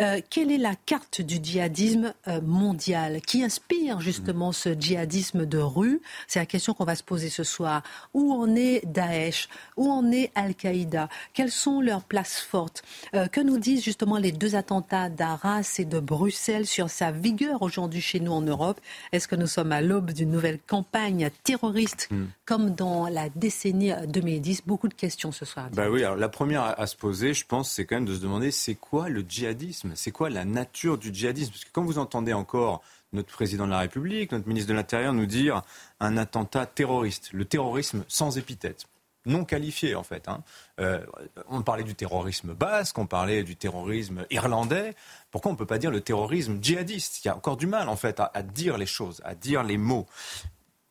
Euh, 0.00 0.20
quelle 0.30 0.50
est 0.50 0.58
la 0.58 0.74
carte 0.74 1.20
du 1.20 1.38
djihadisme 1.42 2.14
mondial? 2.42 3.20
Qui 3.20 3.44
inspire 3.44 4.00
justement 4.00 4.52
ce 4.52 4.70
djihadisme 4.70 5.46
de 5.46 5.58
rue? 5.58 6.00
C'est 6.26 6.38
la 6.38 6.46
question 6.46 6.74
qu'on 6.74 6.84
va 6.84 6.94
se 6.94 7.02
poser 7.02 7.28
ce 7.28 7.44
soir. 7.44 7.82
Où 8.14 8.32
en 8.32 8.54
est 8.54 8.84
Daesh? 8.86 9.48
Où 9.76 9.90
en 9.90 10.10
est 10.10 10.30
Al-Qaïda? 10.34 11.08
Quelles 11.34 11.50
sont 11.50 11.80
leurs 11.80 12.04
places 12.04 12.40
fortes? 12.40 12.82
Que 13.12 13.40
nous 13.40 13.58
disent 13.58 13.84
justement 13.84 14.16
les 14.16 14.32
deux 14.32 14.54
attentats 14.54 15.08
d'Arras 15.08 15.76
et 15.78 15.84
de 15.84 16.00
Bruxelles 16.00 16.66
sur 16.66 16.88
sa 16.88 17.10
vigueur 17.10 17.62
aujourd'hui 17.62 18.00
chez 18.00 18.20
nous 18.20 18.32
en 18.32 18.42
Europe? 18.42 18.80
Est-ce 19.12 19.28
que 19.28 19.36
nous 19.36 19.46
sommes 19.46 19.72
à 19.72 19.80
l'aube 19.80 20.12
d'une 20.12 20.30
nouvelle 20.30 20.58
campagne 20.66 21.30
terroriste 21.44 22.08
hmm. 22.10 22.26
comme 22.44 22.74
dans 22.80 23.08
la 23.08 23.28
décennie 23.28 23.92
2010 24.08 24.62
Beaucoup 24.66 24.88
de 24.88 24.94
questions 24.94 25.32
ce 25.32 25.44
soir. 25.44 25.68
Bah 25.74 25.90
oui, 25.90 26.02
alors 26.02 26.16
la 26.16 26.30
première 26.30 26.80
à, 26.80 26.86
se 26.86 26.96
poser, 26.96 27.34
je 27.34 27.44
pense, 27.44 27.70
c'est 27.70 27.84
quand 27.84 27.96
même 27.96 28.06
de 28.06 28.14
se 28.14 28.20
demander 28.20 28.50
c'est 28.50 28.74
quoi 28.74 29.10
le 29.10 29.20
djihadisme? 29.20 29.92
C'est 29.94 30.10
quoi 30.10 30.30
la 30.30 30.46
nature 30.46 30.96
du 30.96 31.14
djihadisme? 31.14 31.52
Parce 31.52 31.64
que 31.66 31.70
quand 31.72 31.84
vous 31.84 31.98
entendez 31.98 32.32
encore 32.32 32.80
notre 33.12 33.28
président 33.28 33.66
de 33.66 33.70
la 33.70 33.80
République, 33.80 34.32
notre 34.32 34.48
ministre 34.48 34.70
de 34.70 34.74
l'Intérieur 34.74 35.12
nous 35.12 35.26
dire 35.26 35.60
un 36.00 36.16
attentat 36.16 36.64
terroriste, 36.64 37.30
le 37.32 37.44
terrorisme 37.44 38.04
sans 38.08 38.38
épithète 38.38 38.86
non 39.26 39.44
qualifié 39.44 39.94
en 39.94 40.02
fait. 40.02 40.28
Hein. 40.28 40.42
Euh, 40.80 41.04
on 41.50 41.60
parlait 41.60 41.84
du 41.84 41.94
terrorisme 41.94 42.54
basque, 42.54 42.96
on 42.96 43.04
parlait 43.04 43.42
du 43.42 43.54
terrorisme 43.54 44.24
irlandais. 44.30 44.94
Pourquoi 45.30 45.50
on 45.50 45.52
ne 45.52 45.58
peut 45.58 45.66
pas 45.66 45.76
dire 45.76 45.90
le 45.90 46.00
terrorisme 46.00 46.56
djihadiste? 46.62 47.22
Il 47.22 47.28
y 47.28 47.30
a 47.30 47.36
encore 47.36 47.58
du 47.58 47.66
mal 47.66 47.90
en 47.90 47.96
fait 47.96 48.18
à 48.18 48.42
dire 48.42 48.78
les 48.78 48.86
choses, 48.86 49.20
à 49.26 49.34
dire 49.34 49.62
les 49.62 49.76
mots 49.76 50.06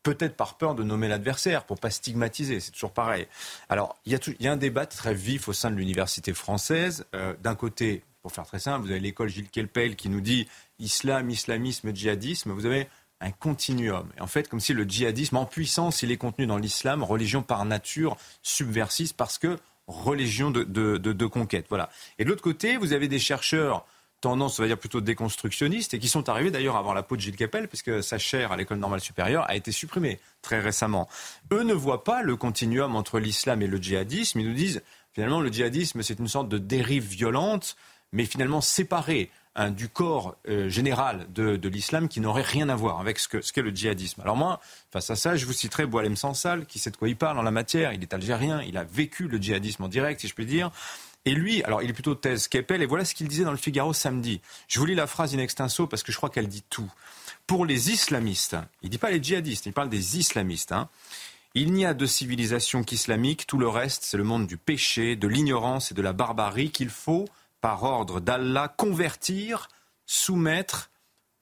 peut-être 0.02 0.36
par 0.36 0.56
peur 0.56 0.74
de 0.74 0.82
nommer 0.82 1.08
l'adversaire, 1.08 1.64
pour 1.64 1.78
pas 1.78 1.90
stigmatiser, 1.90 2.60
c'est 2.60 2.70
toujours 2.70 2.92
pareil. 2.92 3.26
Alors, 3.68 3.96
il 4.06 4.18
y, 4.40 4.48
a 4.48 4.52
un 4.52 4.56
débat 4.56 4.86
très 4.86 5.14
vif 5.14 5.48
au 5.48 5.52
sein 5.52 5.70
de 5.70 5.76
l'université 5.76 6.32
française. 6.32 7.04
Euh, 7.14 7.34
d'un 7.42 7.54
côté, 7.54 8.02
pour 8.22 8.32
faire 8.32 8.46
très 8.46 8.58
simple, 8.58 8.84
vous 8.84 8.90
avez 8.90 9.00
l'école 9.00 9.28
Gilles 9.28 9.48
Kelpel 9.48 9.96
qui 9.96 10.08
nous 10.08 10.20
dit 10.20 10.48
islam, 10.78 11.30
islamisme, 11.30 11.94
djihadisme. 11.94 12.52
Vous 12.52 12.66
avez 12.66 12.88
un 13.20 13.30
continuum. 13.30 14.08
Et 14.16 14.20
en 14.22 14.26
fait, 14.26 14.48
comme 14.48 14.60
si 14.60 14.72
le 14.72 14.84
djihadisme, 14.84 15.36
en 15.36 15.44
puissance, 15.44 16.02
il 16.02 16.10
est 16.10 16.16
contenu 16.16 16.46
dans 16.46 16.56
l'islam, 16.56 17.02
religion 17.02 17.42
par 17.42 17.64
nature 17.66 18.16
subversive, 18.42 19.14
parce 19.14 19.36
que 19.36 19.58
religion 19.86 20.50
de, 20.50 20.62
de 20.64 21.26
conquête. 21.26 21.66
Voilà. 21.68 21.90
Et 22.18 22.24
de 22.24 22.30
l'autre 22.30 22.42
côté, 22.42 22.76
vous 22.76 22.92
avez 22.92 23.08
des 23.08 23.18
chercheurs 23.18 23.84
tendance, 24.20 24.58
on 24.58 24.62
va 24.62 24.68
dire, 24.68 24.78
plutôt 24.78 25.00
déconstructionniste 25.00 25.94
et 25.94 25.98
qui 25.98 26.08
sont 26.08 26.28
arrivés 26.28 26.50
d'ailleurs 26.50 26.76
avant 26.76 26.92
la 26.92 27.02
peau 27.02 27.16
de 27.16 27.20
Gilles 27.20 27.36
Kepel, 27.36 27.68
puisque 27.68 28.02
sa 28.02 28.18
chaire 28.18 28.52
à 28.52 28.56
l'école 28.56 28.78
normale 28.78 29.00
supérieure 29.00 29.44
a 29.48 29.56
été 29.56 29.72
supprimée 29.72 30.20
très 30.42 30.60
récemment. 30.60 31.08
Eux 31.52 31.62
ne 31.62 31.74
voient 31.74 32.04
pas 32.04 32.22
le 32.22 32.36
continuum 32.36 32.96
entre 32.96 33.18
l'islam 33.18 33.62
et 33.62 33.66
le 33.66 33.78
djihadisme. 33.78 34.40
Ils 34.40 34.48
nous 34.48 34.54
disent, 34.54 34.82
finalement, 35.12 35.40
le 35.40 35.50
djihadisme, 35.50 36.02
c'est 36.02 36.18
une 36.18 36.28
sorte 36.28 36.48
de 36.48 36.58
dérive 36.58 37.04
violente, 37.04 37.76
mais 38.12 38.24
finalement 38.24 38.60
séparée 38.60 39.30
hein, 39.54 39.70
du 39.70 39.88
corps 39.88 40.36
euh, 40.48 40.68
général 40.68 41.26
de, 41.32 41.68
l'islam 41.68 42.08
qui 42.08 42.20
n'aurait 42.20 42.42
rien 42.42 42.68
à 42.68 42.76
voir 42.76 43.00
avec 43.00 43.18
ce 43.18 43.28
qu'est 43.28 43.42
ce 43.42 43.60
le 43.60 43.70
djihadisme. 43.70 44.20
Alors 44.20 44.36
moi, 44.36 44.60
face 44.90 45.10
à 45.10 45.16
ça, 45.16 45.36
je 45.36 45.46
vous 45.46 45.52
citerai 45.52 45.86
Boalem 45.86 46.16
Sansal, 46.16 46.66
qui 46.66 46.78
sait 46.78 46.90
de 46.90 46.96
quoi 46.96 47.08
il 47.08 47.16
parle 47.16 47.38
en 47.38 47.42
la 47.42 47.50
matière. 47.50 47.92
Il 47.92 48.02
est 48.02 48.12
algérien, 48.14 48.62
il 48.62 48.76
a 48.76 48.84
vécu 48.84 49.28
le 49.28 49.38
djihadisme 49.38 49.84
en 49.84 49.88
direct, 49.88 50.20
si 50.20 50.28
je 50.28 50.34
puis 50.34 50.46
dire. 50.46 50.70
Et 51.26 51.34
lui, 51.34 51.62
alors 51.64 51.82
il 51.82 51.90
est 51.90 51.94
plutôt 51.94 52.14
thèse 52.14 52.48
qu'Epel, 52.48 52.82
et 52.82 52.86
voilà 52.86 53.04
ce 53.04 53.14
qu'il 53.14 53.28
disait 53.28 53.44
dans 53.44 53.50
le 53.50 53.56
Figaro 53.56 53.92
samedi. 53.92 54.40
Je 54.68 54.78
vous 54.78 54.86
lis 54.86 54.94
la 54.94 55.06
phrase 55.06 55.34
in 55.34 55.38
extenso 55.38 55.86
parce 55.86 56.02
que 56.02 56.12
je 56.12 56.16
crois 56.16 56.30
qu'elle 56.30 56.48
dit 56.48 56.64
tout. 56.70 56.90
Pour 57.46 57.66
les 57.66 57.90
islamistes, 57.90 58.56
il 58.82 58.86
ne 58.86 58.90
dit 58.90 58.98
pas 58.98 59.10
les 59.10 59.22
djihadistes, 59.22 59.66
il 59.66 59.72
parle 59.72 59.90
des 59.90 60.18
islamistes. 60.18 60.72
Hein. 60.72 60.88
Il 61.54 61.72
n'y 61.72 61.84
a 61.84 61.94
de 61.94 62.06
civilisation 62.06 62.84
qu'islamique, 62.84 63.46
tout 63.46 63.58
le 63.58 63.68
reste, 63.68 64.04
c'est 64.04 64.16
le 64.16 64.24
monde 64.24 64.46
du 64.46 64.56
péché, 64.56 65.16
de 65.16 65.26
l'ignorance 65.26 65.90
et 65.90 65.94
de 65.94 66.02
la 66.02 66.12
barbarie 66.12 66.70
qu'il 66.70 66.90
faut, 66.90 67.26
par 67.60 67.82
ordre 67.82 68.20
d'Allah, 68.20 68.68
convertir, 68.68 69.68
soumettre 70.06 70.90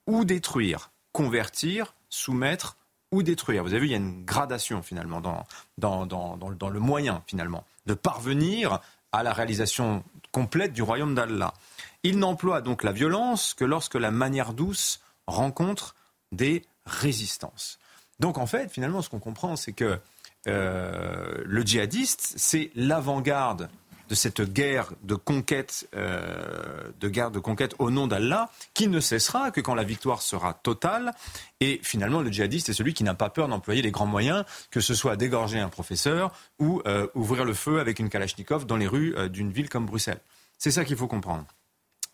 ou 0.06 0.24
détruire. 0.24 0.90
Convertir, 1.12 1.94
soumettre 2.08 2.78
ou 3.12 3.22
détruire. 3.22 3.62
Vous 3.62 3.70
avez 3.70 3.80
vu, 3.80 3.86
il 3.86 3.92
y 3.92 3.94
a 3.94 3.98
une 3.98 4.24
gradation 4.24 4.82
finalement 4.82 5.20
dans, 5.20 5.46
dans, 5.76 6.06
dans, 6.06 6.36
dans 6.36 6.70
le 6.70 6.80
moyen 6.80 7.22
finalement 7.26 7.64
de 7.86 7.94
parvenir 7.94 8.80
à 9.12 9.22
la 9.22 9.32
réalisation 9.32 10.04
complète 10.32 10.72
du 10.72 10.82
royaume 10.82 11.14
d'Allah. 11.14 11.54
Il 12.02 12.18
n'emploie 12.18 12.60
donc 12.60 12.82
la 12.82 12.92
violence 12.92 13.54
que 13.54 13.64
lorsque 13.64 13.94
la 13.94 14.10
manière 14.10 14.52
douce 14.52 15.00
rencontre 15.26 15.94
des 16.32 16.64
résistances. 16.86 17.78
Donc 18.20 18.38
en 18.38 18.46
fait, 18.46 18.70
finalement, 18.70 19.02
ce 19.02 19.08
qu'on 19.08 19.20
comprend, 19.20 19.56
c'est 19.56 19.72
que 19.72 19.98
euh, 20.46 21.42
le 21.44 21.62
djihadiste, 21.62 22.34
c'est 22.36 22.70
l'avant-garde 22.74 23.68
de 24.08 24.14
cette 24.14 24.40
guerre 24.40 24.90
de 25.02 25.14
conquête, 25.14 25.88
euh, 25.94 26.90
de 26.98 27.08
guerre 27.08 27.30
de 27.30 27.38
conquête 27.38 27.74
au 27.78 27.90
nom 27.90 28.06
d'Allah, 28.06 28.50
qui 28.74 28.88
ne 28.88 29.00
cessera 29.00 29.50
que 29.50 29.60
quand 29.60 29.74
la 29.74 29.84
victoire 29.84 30.22
sera 30.22 30.54
totale. 30.54 31.12
Et 31.60 31.80
finalement, 31.82 32.22
le 32.22 32.32
djihadiste 32.32 32.70
est 32.70 32.72
celui 32.72 32.94
qui 32.94 33.04
n'a 33.04 33.14
pas 33.14 33.30
peur 33.30 33.48
d'employer 33.48 33.82
les 33.82 33.90
grands 33.90 34.06
moyens, 34.06 34.44
que 34.70 34.80
ce 34.80 34.94
soit 34.94 35.16
dégorger 35.16 35.60
un 35.60 35.68
professeur 35.68 36.32
ou 36.58 36.82
euh, 36.86 37.06
ouvrir 37.14 37.44
le 37.44 37.54
feu 37.54 37.80
avec 37.80 37.98
une 37.98 38.08
kalachnikov 38.08 38.66
dans 38.66 38.76
les 38.76 38.86
rues 38.86 39.14
euh, 39.16 39.28
d'une 39.28 39.52
ville 39.52 39.68
comme 39.68 39.86
Bruxelles. 39.86 40.20
C'est 40.56 40.70
ça 40.70 40.84
qu'il 40.84 40.96
faut 40.96 41.08
comprendre. 41.08 41.46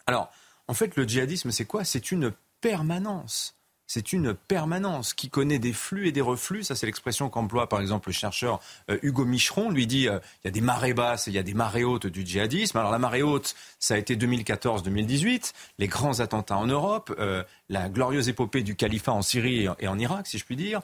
Alors, 0.07 0.31
en 0.69 0.75
fait, 0.75 0.97
le 0.97 1.05
djihadisme, 1.05 1.51
c'est 1.51 1.65
quoi? 1.65 1.85
C'est 1.85 2.11
une 2.11 2.33
permanence 2.61 3.55
c'est 3.87 4.13
une 4.13 4.35
permanence 4.35 5.15
qui 5.15 5.29
connaît 5.29 5.59
des 5.59 5.73
flux 5.73 6.09
et 6.09 6.13
des 6.13 6.21
reflux. 6.21 6.65
Ça, 6.65 6.75
c'est 6.75 6.87
l'expression 6.87 7.29
qu'emploie 7.29 7.69
par 7.69 7.81
exemple 7.81 8.09
le 8.09 8.15
chercheur 8.15 8.61
euh, 8.91 8.99
Hugo 9.03 9.25
Micheron. 9.25 9.71
Lui 9.71 9.87
dit 9.87 10.09
euh, 10.09 10.19
il 10.43 10.47
y 10.47 10.49
a 10.49 10.51
des 10.51 10.61
marées 10.61 10.95
basses 10.95 11.29
et 11.29 11.31
il 11.31 11.35
y 11.35 11.39
a 11.39 11.43
des 11.43 11.55
marées 11.55 11.85
hautes 11.85 12.07
du 12.07 12.25
djihadisme. 12.25 12.79
Alors 12.79 12.91
la 12.91 12.99
marée 12.99 13.23
haute, 13.23 13.55
ça 13.79 13.95
a 13.95 13.99
été 13.99 14.17
2014-2018, 14.17 15.53
les 15.79 15.89
grands 15.89 16.21
attentats 16.21 16.57
en 16.57 16.67
Europe, 16.67 17.15
euh, 17.19 17.43
la 17.69 17.89
glorieuse 17.89 18.29
épopée 18.29 18.63
du 18.63 18.77
califat 18.77 19.13
en 19.13 19.23
Syrie 19.23 19.69
et 19.79 19.89
en 19.89 19.99
Irak, 19.99 20.27
si 20.27 20.39
je 20.39 20.45
puis 20.45 20.57
dire. 20.57 20.81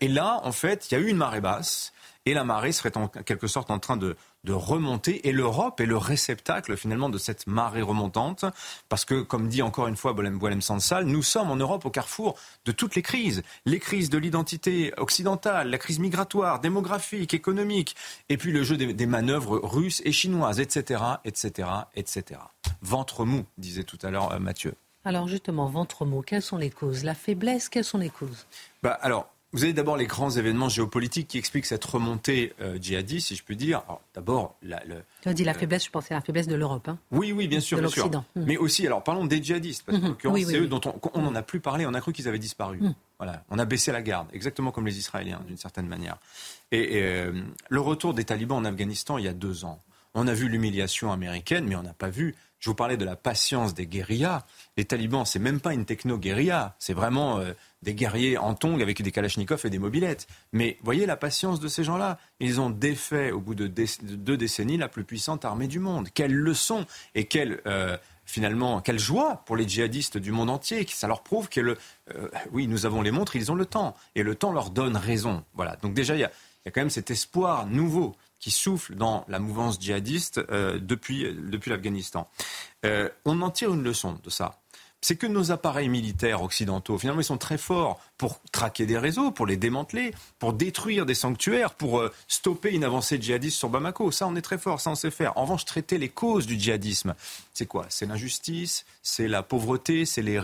et 0.00 0.08
là, 0.08 0.40
en 0.44 0.52
fait, 0.52 0.90
il 0.90 0.94
y 0.94 0.96
a 0.96 1.00
eu 1.00 1.08
une 1.08 1.16
marée 1.16 1.40
basse 1.40 1.92
et 2.26 2.34
la 2.34 2.44
marée 2.44 2.72
serait 2.72 2.96
en 2.96 3.08
quelque 3.08 3.46
sorte 3.46 3.70
en 3.70 3.78
train 3.78 3.96
de, 3.96 4.16
de 4.44 4.52
remonter 4.52 5.28
et 5.28 5.32
l'Europe 5.32 5.80
est 5.80 5.86
le 5.86 5.96
réceptacle 5.96 6.76
finalement 6.76 7.08
de 7.08 7.18
cette 7.18 7.46
marée 7.46 7.82
remontante 7.82 8.44
parce 8.88 9.04
que, 9.04 9.22
comme 9.22 9.48
dit 9.48 9.62
encore 9.62 9.88
une 9.88 9.96
fois 9.96 10.12
Boilem 10.12 10.62
Sansal, 10.62 11.04
nous 11.04 11.22
sommes 11.22 11.50
en 11.50 11.56
Europe 11.56 11.84
au 11.84 11.90
carrefour 11.90 12.38
de 12.64 12.72
toutes 12.72 12.94
les 12.94 13.02
crises. 13.02 13.42
Les 13.66 13.78
crises 13.78 14.10
de 14.10 14.18
l'identité 14.18 14.92
occidentale, 14.96 15.70
la 15.70 15.78
crise 15.78 15.98
migratoire, 15.98 16.60
démographique, 16.60 17.34
économique, 17.34 17.96
et 18.28 18.36
puis 18.36 18.52
le 18.52 18.62
jeu 18.62 18.76
des, 18.76 18.94
des 18.94 19.06
manœuvres 19.06 19.58
russes 19.62 20.02
et 20.04 20.12
chinoises, 20.12 20.60
etc., 20.60 21.02
etc., 21.24 21.68
etc. 21.94 22.40
Ventre 22.82 23.24
mou, 23.24 23.44
disait 23.58 23.84
tout 23.84 23.98
à 24.02 24.10
l'heure 24.10 24.32
euh, 24.32 24.38
Mathieu. 24.38 24.74
Alors 25.04 25.28
justement, 25.28 25.66
ventre 25.66 26.04
mou, 26.04 26.22
quelles 26.22 26.42
sont 26.42 26.58
les 26.58 26.70
causes? 26.70 27.04
La 27.04 27.14
faiblesse, 27.14 27.68
quelles 27.68 27.84
sont 27.84 27.98
les 27.98 28.10
causes? 28.10 28.46
Bah, 28.82 28.98
Alors, 29.00 29.28
vous 29.52 29.64
avez 29.64 29.72
d'abord 29.72 29.96
les 29.96 30.06
grands 30.06 30.30
événements 30.30 30.68
géopolitiques 30.68 31.28
qui 31.28 31.38
expliquent 31.38 31.64
cette 31.64 31.84
remontée 31.84 32.52
euh, 32.60 32.78
djihadiste, 32.80 33.28
si 33.28 33.36
je 33.36 33.42
puis 33.42 33.56
dire. 33.56 33.82
D'abord, 34.14 34.56
la, 34.62 34.82
le, 34.84 34.96
tu 35.22 35.28
as 35.28 35.32
dit 35.32 35.44
la 35.44 35.52
euh, 35.52 35.54
faiblesse, 35.54 35.86
je 35.86 35.90
pensais 35.90 36.12
à 36.12 36.18
la 36.18 36.20
faiblesse 36.20 36.48
de 36.48 36.54
l'Europe. 36.54 36.86
Hein. 36.88 36.98
oui, 37.12 37.32
oui, 37.32 37.48
bien 37.48 37.60
sûr, 37.60 37.78
bien 37.78 37.88
sûr. 37.88 38.08
Hmm. 38.08 38.22
Mais 38.36 38.58
aussi, 38.58 38.86
alors 38.86 39.02
parlons 39.02 39.24
des 39.24 39.42
djihadistes, 39.42 39.84
parce 39.86 39.98
que 39.98 40.28
hmm. 40.28 40.44
c'est 40.44 40.58
eux 40.58 40.66
dont 40.66 40.80
on 41.14 41.22
n'en 41.22 41.34
a 41.34 41.42
plus 41.42 41.60
parlé. 41.60 41.86
On 41.86 41.94
a 41.94 42.00
cru 42.00 42.12
qu'ils 42.12 42.28
avaient 42.28 42.38
disparu. 42.38 42.78
Hmm. 42.78 42.94
Voilà, 43.18 43.42
on 43.48 43.58
a 43.58 43.64
baissé 43.64 43.90
la 43.90 44.02
garde, 44.02 44.28
exactement 44.32 44.70
comme 44.70 44.86
les 44.86 44.98
Israéliens, 44.98 45.40
d'une 45.46 45.56
certaine 45.56 45.86
manière. 45.86 46.18
Et, 46.70 47.02
euh, 47.02 47.32
le 47.70 47.80
retour 47.80 48.12
des 48.14 48.24
talibans 48.24 48.58
en 48.58 48.64
Afghanistan 48.64 49.18
il 49.18 49.24
y 49.24 49.28
a 49.28 49.32
deux 49.32 49.64
ans. 49.64 49.82
On 50.14 50.26
a 50.26 50.34
vu 50.34 50.48
l'humiliation 50.48 51.10
américaine, 51.10 51.66
mais 51.66 51.76
on 51.76 51.82
n'a 51.82 51.94
pas 51.94 52.10
vu 52.10 52.34
je 52.58 52.70
vous 52.70 52.74
parlais 52.74 52.96
de 52.96 53.04
la 53.04 53.16
patience 53.16 53.74
des 53.74 53.86
guérillas. 53.86 54.44
Les 54.76 54.84
talibans, 54.84 55.24
c'est 55.24 55.38
même 55.38 55.60
pas 55.60 55.74
une 55.74 55.84
techno-guérilla. 55.84 56.74
C'est 56.78 56.92
vraiment 56.92 57.38
euh, 57.38 57.52
des 57.82 57.94
guerriers 57.94 58.36
en 58.36 58.54
tongs 58.54 58.80
avec 58.80 59.00
des 59.00 59.12
kalachnikovs 59.12 59.64
et 59.64 59.70
des 59.70 59.78
mobilettes. 59.78 60.26
Mais 60.52 60.76
voyez 60.82 61.06
la 61.06 61.16
patience 61.16 61.60
de 61.60 61.68
ces 61.68 61.84
gens-là. 61.84 62.18
Ils 62.40 62.60
ont 62.60 62.70
défait, 62.70 63.30
au 63.30 63.40
bout 63.40 63.54
de, 63.54 63.68
deux 63.68 64.36
décennies, 64.36 64.76
la 64.76 64.88
plus 64.88 65.04
puissante 65.04 65.44
armée 65.44 65.68
du 65.68 65.78
monde. 65.78 66.08
Quelle 66.12 66.34
leçon 66.34 66.84
et 67.14 67.26
quelle, 67.26 67.60
euh, 67.66 67.96
finalement, 68.24 68.80
quelle 68.80 68.98
joie 68.98 69.42
pour 69.46 69.56
les 69.56 69.68
djihadistes 69.68 70.18
du 70.18 70.32
monde 70.32 70.50
entier. 70.50 70.84
Ça 70.90 71.06
leur 71.06 71.22
prouve 71.22 71.48
que, 71.48 71.60
le, 71.60 71.78
euh, 72.14 72.28
oui, 72.52 72.66
nous 72.66 72.86
avons 72.86 73.02
les 73.02 73.12
montres, 73.12 73.36
ils 73.36 73.52
ont 73.52 73.56
le 73.56 73.66
temps. 73.66 73.94
Et 74.16 74.24
le 74.24 74.34
temps 74.34 74.52
leur 74.52 74.70
donne 74.70 74.96
raison. 74.96 75.44
Voilà. 75.54 75.76
Donc 75.76 75.94
déjà, 75.94 76.16
il 76.16 76.20
y 76.20 76.26
y 76.66 76.68
a 76.68 76.72
quand 76.72 76.80
même 76.80 76.90
cet 76.90 77.10
espoir 77.10 77.66
nouveau 77.66 78.16
qui 78.40 78.50
souffle 78.50 78.94
dans 78.94 79.24
la 79.28 79.38
mouvance 79.38 79.80
djihadiste 79.80 80.38
euh, 80.50 80.78
depuis, 80.78 81.24
depuis 81.34 81.70
l'Afghanistan. 81.70 82.28
Euh, 82.84 83.08
on 83.24 83.40
en 83.42 83.50
tire 83.50 83.74
une 83.74 83.82
leçon 83.82 84.18
de 84.22 84.30
ça. 84.30 84.60
C'est 85.00 85.14
que 85.14 85.28
nos 85.28 85.52
appareils 85.52 85.88
militaires 85.88 86.42
occidentaux, 86.42 86.98
finalement, 86.98 87.20
ils 87.20 87.24
sont 87.24 87.38
très 87.38 87.56
forts 87.56 88.00
pour 88.16 88.40
traquer 88.50 88.84
des 88.84 88.98
réseaux, 88.98 89.30
pour 89.30 89.46
les 89.46 89.56
démanteler, 89.56 90.12
pour 90.40 90.52
détruire 90.52 91.06
des 91.06 91.14
sanctuaires, 91.14 91.74
pour 91.74 92.00
euh, 92.00 92.12
stopper 92.26 92.72
une 92.72 92.82
avancée 92.82 93.20
djihadiste 93.20 93.58
sur 93.58 93.68
Bamako. 93.68 94.10
Ça, 94.10 94.26
on 94.26 94.34
est 94.34 94.42
très 94.42 94.58
fort, 94.58 94.80
ça, 94.80 94.90
on 94.90 94.96
sait 94.96 95.12
faire. 95.12 95.38
En 95.38 95.42
revanche, 95.42 95.64
traiter 95.64 95.98
les 95.98 96.08
causes 96.08 96.46
du 96.46 96.58
djihadisme, 96.58 97.14
c'est 97.54 97.66
quoi? 97.66 97.86
C'est 97.90 98.06
l'injustice, 98.06 98.84
c'est 99.02 99.28
la 99.28 99.44
pauvreté, 99.44 100.04
c'est 100.04 100.22
les 100.22 100.40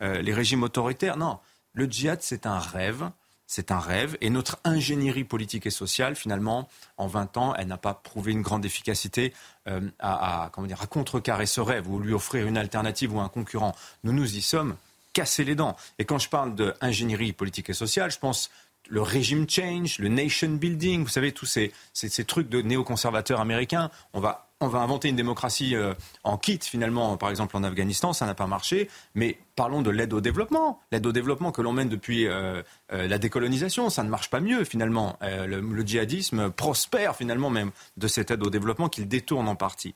les 0.00 0.34
régimes 0.34 0.62
autoritaires? 0.62 1.18
Non, 1.18 1.38
le 1.74 1.84
djihad, 1.84 2.20
c'est 2.22 2.46
un 2.46 2.58
rêve 2.58 3.10
c'est 3.48 3.72
un 3.72 3.80
rêve. 3.80 4.16
Et 4.20 4.30
notre 4.30 4.60
ingénierie 4.62 5.24
politique 5.24 5.66
et 5.66 5.70
sociale, 5.70 6.14
finalement, 6.14 6.68
en 6.98 7.08
20 7.08 7.36
ans, 7.38 7.54
elle 7.56 7.66
n'a 7.66 7.78
pas 7.78 7.94
prouvé 7.94 8.30
une 8.30 8.42
grande 8.42 8.64
efficacité 8.64 9.32
euh, 9.66 9.80
à, 9.98 10.50
comment 10.52 10.66
dire, 10.66 10.82
à 10.82 10.86
contrecarrer 10.86 11.46
ce 11.46 11.60
rêve 11.60 11.90
ou 11.90 11.98
lui 11.98 12.12
offrir 12.12 12.46
une 12.46 12.58
alternative 12.58 13.14
ou 13.16 13.20
un 13.20 13.28
concurrent. 13.28 13.74
Nous 14.04 14.12
nous 14.12 14.36
y 14.36 14.42
sommes 14.42 14.76
cassés 15.14 15.44
les 15.44 15.54
dents. 15.54 15.76
Et 15.98 16.04
quand 16.04 16.18
je 16.18 16.28
parle 16.28 16.54
d'ingénierie 16.54 17.32
politique 17.32 17.70
et 17.70 17.74
sociale, 17.74 18.10
je 18.10 18.18
pense 18.18 18.50
le 18.86 19.00
régime 19.00 19.48
change, 19.48 19.98
le 19.98 20.08
nation 20.08 20.50
building, 20.50 21.02
vous 21.02 21.08
savez, 21.08 21.32
tous 21.32 21.46
ces, 21.46 21.72
ces 21.94 22.24
trucs 22.24 22.50
de 22.50 22.60
néoconservateurs 22.60 23.40
américains. 23.40 23.90
On 24.12 24.20
va 24.20 24.47
on 24.60 24.68
va 24.68 24.80
inventer 24.80 25.08
une 25.08 25.16
démocratie 25.16 25.76
euh, 25.76 25.94
en 26.24 26.36
kit 26.36 26.58
finalement, 26.60 27.16
par 27.16 27.30
exemple 27.30 27.56
en 27.56 27.62
Afghanistan, 27.62 28.12
ça 28.12 28.26
n'a 28.26 28.34
pas 28.34 28.46
marché. 28.46 28.88
Mais 29.14 29.38
parlons 29.54 29.82
de 29.82 29.90
l'aide 29.90 30.12
au 30.12 30.20
développement, 30.20 30.80
l'aide 30.90 31.06
au 31.06 31.12
développement 31.12 31.52
que 31.52 31.62
l'on 31.62 31.72
mène 31.72 31.88
depuis 31.88 32.26
euh, 32.26 32.62
euh, 32.92 33.06
la 33.06 33.18
décolonisation, 33.18 33.88
ça 33.88 34.02
ne 34.02 34.08
marche 34.08 34.30
pas 34.30 34.40
mieux 34.40 34.64
finalement. 34.64 35.18
Le, 35.22 35.82
djihadisme 35.86 36.50
prospère 36.50 37.14
finalement 37.14 37.50
même 37.50 37.70
de 37.96 38.08
cette 38.08 38.30
aide 38.30 38.42
au 38.42 38.50
développement 38.50 38.88
qu'il 38.88 39.06
détourne 39.06 39.48
en 39.48 39.54
partie. 39.54 39.94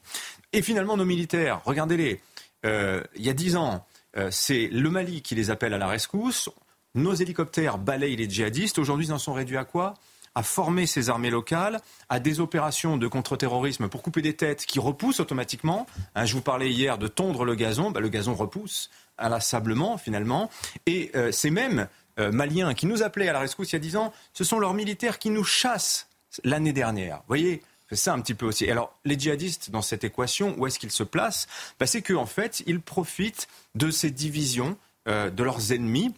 Et 0.53 0.62
finalement 0.62 0.96
nos 0.96 1.05
militaires, 1.05 1.61
regardez-les. 1.64 2.20
il 2.64 3.22
y 3.22 3.29
a 3.29 3.33
dix 3.33 3.57
ans, 3.57 3.85
c'est 4.31 4.68
le 4.68 4.90
Mali 4.90 5.22
qui 5.22 5.35
les 5.35 5.51
appelle 5.51 5.75
à 5.75 5.79
la 5.79 5.88
rescousse. 5.88 6.48
Nos 6.94 7.14
hélicoptères 7.14 7.79
balayent 7.79 8.16
les 8.16 8.29
djihadistes. 8.29 8.79
Aujourd'hui, 8.79 9.07
ils 9.07 9.12
en 9.12 9.18
sont 9.18 9.33
réduits 9.33 9.57
à 9.57 9.64
quoi? 9.64 9.94
À 10.35 10.42
former 10.42 10.87
ces 10.87 11.11
armées 11.11 11.31
locales 11.31 11.81
à 12.09 12.21
des 12.21 12.40
opérations 12.40 12.97
de 12.97 13.07
contre-terrorisme 13.07 13.88
pour 13.88 14.03
couper 14.03 14.23
des 14.23 14.35
têtes 14.35 14.66
qui 14.66 14.79
repoussent 14.79 15.21
automatiquement. 15.21 15.87
Hein, 16.14 16.25
je 16.25 16.35
vous 16.35 16.40
parlais 16.40 16.71
hier 16.71 16.99
de 16.99 17.09
tondre 17.09 17.45
le 17.45 17.55
gazon, 17.55 17.90
bah, 17.90 18.01
le 18.01 18.09
gazon 18.09 18.35
repousse 18.35 18.90
inlassablement 19.18 19.99
finalement. 19.99 20.51
Et 20.87 21.11
euh, 21.14 21.33
ces 21.33 21.51
mêmes 21.51 21.88
euh, 22.18 22.33
Maliens 22.33 22.75
qui 22.75 22.87
nous 22.87 23.03
appelaient 23.03 23.29
à 23.29 23.33
la 23.33 23.40
rescousse 23.40 23.73
il 23.73 23.75
y 23.75 23.77
a 23.77 23.81
dix 23.81 23.97
ans, 23.97 24.12
ce 24.33 24.45
sont 24.45 24.59
leurs 24.59 24.75
militaires 24.75 25.18
qui 25.18 25.31
nous 25.31 25.45
chassent 25.45 26.09
l'année 26.45 26.73
dernière. 26.73 27.16
Vous 27.18 27.29
voyez 27.29 27.62
c'est 27.92 27.97
ça 27.97 28.14
un 28.14 28.23
petit 28.23 28.33
peu 28.33 28.47
aussi. 28.47 28.71
Alors, 28.71 28.97
les 29.05 29.18
djihadistes, 29.18 29.71
dans 29.71 29.83
cette 29.83 30.03
équation, 30.03 30.55
où 30.57 30.66
est-ce 30.66 30.79
qu'ils 30.79 30.90
se 30.90 31.03
placent? 31.03 31.47
Bah, 31.79 31.87
C'est 31.87 32.01
qu'en 32.01 32.25
fait, 32.25 32.62
ils 32.66 32.81
profitent 32.81 33.49
de 33.75 33.90
ces 33.90 34.11
divisions 34.11 34.79
euh, 35.09 35.29
de 35.29 35.42
leurs 35.42 35.73
ennemis. 35.73 36.14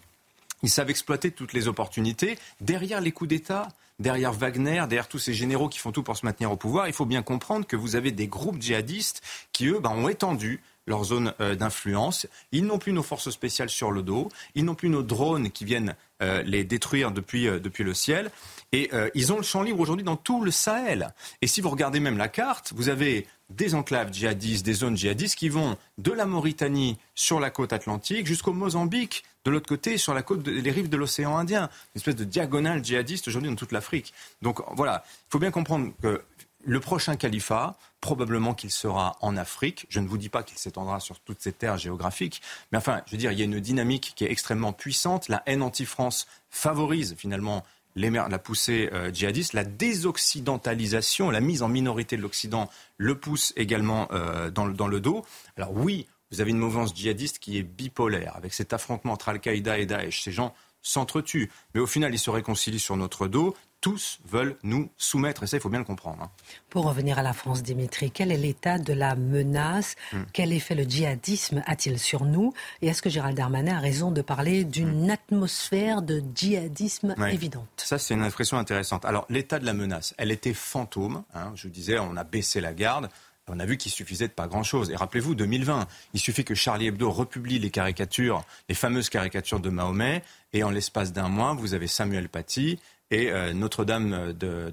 Ils 0.63 0.71
savent 0.71 0.89
exploiter 0.89 1.33
toutes 1.33 1.53
les 1.53 1.67
opportunités. 1.67 2.39
Derrière 2.61 3.01
les 3.01 3.11
coups 3.11 3.29
d'État, 3.29 3.71
derrière 3.99 4.33
Wagner, 4.33 4.85
derrière 4.89 5.09
tous 5.09 5.19
ces 5.19 5.35
généraux 5.35 5.69
qui 5.69 5.79
font 5.79 5.93
tout 5.93 6.03
pour 6.03 6.17
se 6.17 6.27
maintenir 6.27 6.51
au 6.51 6.57
pouvoir, 6.57 6.87
il 6.87 6.93
faut 6.93 7.07
bien 7.07 7.23
comprendre 7.23 7.67
que 7.67 7.77
vous 7.77 7.97
avez 7.97 8.13
des 8.13 8.27
groupes 8.27 8.61
djihadistes 8.61 9.23
qui, 9.53 9.67
eux, 9.67 9.81
ben, 9.81 9.91
ont 9.91 10.09
étendu 10.09 10.63
leur 10.87 11.05
zone 11.05 11.33
euh, 11.41 11.55
d'influence. 11.55 12.27
Ils 12.53 12.65
n'ont 12.65 12.79
plus 12.79 12.93
nos 12.93 13.03
forces 13.03 13.31
spéciales 13.31 13.71
sur 13.71 13.91
le 13.91 14.03
dos, 14.03 14.29
ils 14.55 14.65
n'ont 14.65 14.75
plus 14.75 14.89
nos 14.89 15.03
drones 15.03 15.51
qui 15.51 15.65
viennent 15.65 15.95
euh, 16.23 16.43
les 16.43 16.65
détruire 16.65 17.11
depuis, 17.11 17.49
euh, 17.49 17.59
depuis 17.59 17.85
le 17.85 17.95
ciel. 17.95 18.31
Et 18.73 18.91
ils 19.15 19.33
ont 19.33 19.37
le 19.37 19.45
champ 19.45 19.63
libre 19.63 19.79
aujourd'hui 19.79 20.03
dans 20.03 20.17
tout 20.17 20.43
le 20.43 20.51
Sahel. 20.51 21.15
Et 21.41 21.47
si 21.47 21.61
vous 21.61 21.71
regardez 21.71 22.01
même 22.01 22.19
la 22.19 22.27
carte, 22.27 22.73
vous 22.75 22.89
avez 22.89 23.25
des 23.51 23.77
enclaves 23.77 24.13
djihadistes, 24.13 24.67
des 24.67 24.73
zones 24.73 24.97
djihadistes 24.97 25.37
qui 25.37 25.49
vont 25.49 25.77
de 25.99 26.11
la 26.11 26.27
Mauritanie 26.27 26.99
sur 27.15 27.39
la 27.39 27.51
côte 27.51 27.73
atlantique 27.73 28.27
jusqu'au 28.27 28.53
Mozambique, 28.53 29.23
de 29.45 29.53
l'autre 29.53 29.69
côté, 29.69 29.97
sur 29.97 30.13
la 30.13 30.23
côte 30.23 30.45
rives 30.45 30.89
de 30.89 30.97
l'océan 30.97 31.37
Indien. 31.37 31.71
Une 31.95 31.99
espèce 32.01 32.17
de 32.17 32.25
diagonale 32.25 32.85
djihadiste 32.85 33.29
aujourd'hui 33.29 33.49
dans 33.49 33.57
toute 33.57 33.71
l'Afrique. 33.71 34.13
Donc 34.43 34.61
voilà, 34.75 35.05
il 35.07 35.31
faut 35.31 35.39
bien 35.39 35.53
comprendre 35.53 35.93
que 36.03 36.23
le 36.67 36.81
prochain 36.81 37.17
califat, 37.17 37.77
probablement 38.01 38.55
qu'il 38.55 38.71
sera 38.71 39.17
en 39.21 39.37
Afrique. 39.37 39.87
Je 39.89 40.01
ne 40.01 40.09
vous 40.09 40.19
dis 40.19 40.29
pas 40.29 40.43
qu'il 40.43 40.59
s'étendra 40.59 41.01
sur 41.01 41.21
toutes 41.21 41.41
ces 41.41 41.53
terres 41.53 41.79
géographiques, 41.79 42.43
mais 42.73 42.79
enfin, 42.79 43.03
je 43.07 43.13
veux 43.13 43.19
dire, 43.19 43.33
il 43.33 43.39
y 43.39 43.43
a 43.43 43.45
une 43.45 43.61
dynamique 43.61 44.13
qui 44.17 44.25
est 44.25 44.31
extrêmement 44.31 44.73
puissante. 44.73 45.29
La 45.29 45.43
haine 45.47 45.63
anti-France 45.63 46.27
favorise 46.51 47.15
finalement 47.17 47.65
la 47.97 48.39
poussée 48.39 48.91
euh, 48.93 49.13
djihadiste, 49.13 49.53
la 49.53 49.65
désoccidentalisation, 49.65 51.31
la 51.31 51.41
mise 51.41 51.63
en 51.63 51.69
minorité 51.69 52.17
de 52.17 52.23
l'Occident 52.23 52.69
le 52.97 53.17
pousse 53.19 53.53
également 53.57 54.09
euh, 54.13 54.51
dans, 54.51 54.67
dans, 54.67 54.89
le 54.89 55.01
dos. 55.01 55.25
Alors 55.57 55.73
oui, 55.73 56.07
vous 56.31 56.41
avez 56.41 56.51
une 56.51 56.59
mouvance 56.59 56.95
djihadiste 56.95 57.39
qui 57.39 57.59
est 57.59 57.63
bipolaire, 57.63 58.35
avec 58.37 58.53
cet 58.53 58.73
affrontement 58.73 59.13
entre 59.13 59.29
Al-Qaïda 59.29 59.79
et 59.79 59.87
Daesh. 59.87 60.23
Ces 60.23 60.33
gens 60.33 60.55
s'entretuent, 60.83 61.51
mais 61.75 61.81
au 61.81 61.87
final, 61.87 62.13
ils 62.13 62.19
se 62.19 62.31
réconcilient 62.31 62.81
sur 62.81 62.97
notre 62.97 63.27
dos. 63.27 63.55
Tous 63.85 64.19
veulent 64.25 64.57
nous 64.63 64.89
soumettre, 64.97 65.43
et 65.43 65.47
ça, 65.47 65.59
il 65.59 65.61
faut 65.61 65.69
bien 65.69 65.79
le 65.79 65.85
comprendre. 65.85 66.23
Hein. 66.23 66.31
Pour 66.71 66.87
revenir 66.87 67.19
à 67.19 67.23
la 67.23 67.35
France, 67.35 67.63
Dimitri, 67.63 68.11
quel 68.11 68.33
est 68.33 68.39
l'état 68.39 68.79
de 68.79 68.95
la 68.95 69.15
menace? 69.15 69.95
Hmm. 70.11 70.23
Quel 70.33 70.55
effet 70.55 70.75
le 70.75 70.85
djihadisme 70.85 71.63
a-t-il 71.67 71.99
sur 71.99 72.25
nous? 72.25 72.55
Et 72.81 72.87
est-ce 72.87 73.03
que 73.03 73.11
Gérald 73.11 73.37
Darmanin 73.37 73.77
a 73.77 73.81
raison 73.81 74.11
de 74.11 74.23
parler 74.23 74.65
d'une 74.65 75.09
hmm. 75.09 75.11
atmosphère 75.11 76.01
de 76.01 76.23
djihadisme 76.35 77.15
évidente? 77.31 77.69
Ça, 77.77 77.99
c'est 77.99 78.15
une 78.15 78.25
expression 78.25 78.57
intéressante. 78.57 79.05
Alors, 79.05 79.27
l'état 79.29 79.59
de 79.59 79.67
la 79.67 79.75
menace, 79.75 80.15
elle 80.17 80.31
était 80.31 80.55
fantôme. 80.55 81.23
Hein. 81.35 81.53
je 81.55 81.65
vous 81.65 81.75
disais, 81.75 81.99
on 81.99 82.17
a 82.17 82.25
baissé 82.25 82.63
la 82.63 82.73
garde. 82.73 83.11
On 83.49 83.61
a 83.61 83.67
vu 83.67 83.77
qu'il 83.77 83.93
suffisait 83.93 84.29
de 84.29 84.33
pas 84.33 84.47
grand-chose. 84.47 84.91
Et 84.91 84.97
rappelez-vous, 84.97 85.35
2020, 85.35 85.87
il 86.15 86.21
suffit 86.21 86.45
que 86.45 86.55
Charlie 86.55 86.87
Hebdo 86.87 87.11
republie 87.11 87.59
les 87.59 87.71
caricatures, 87.71 88.43
les 88.69 88.75
fameuses 88.75 89.11
caricatures 89.11 89.61
de 89.61 89.69
Mahomet, 89.69 90.23
et 90.53 90.63
en 90.65 90.71
l'espace 90.71 91.13
d'un 91.13 91.29
mois, 91.29 91.53
vous 91.53 91.75
avez 91.75 91.87
Samuel 91.87 92.29
Paty 92.29 92.79
et 93.11 93.31
euh, 93.31 93.53
Notre-Dame 93.53 94.33
de, 94.33 94.73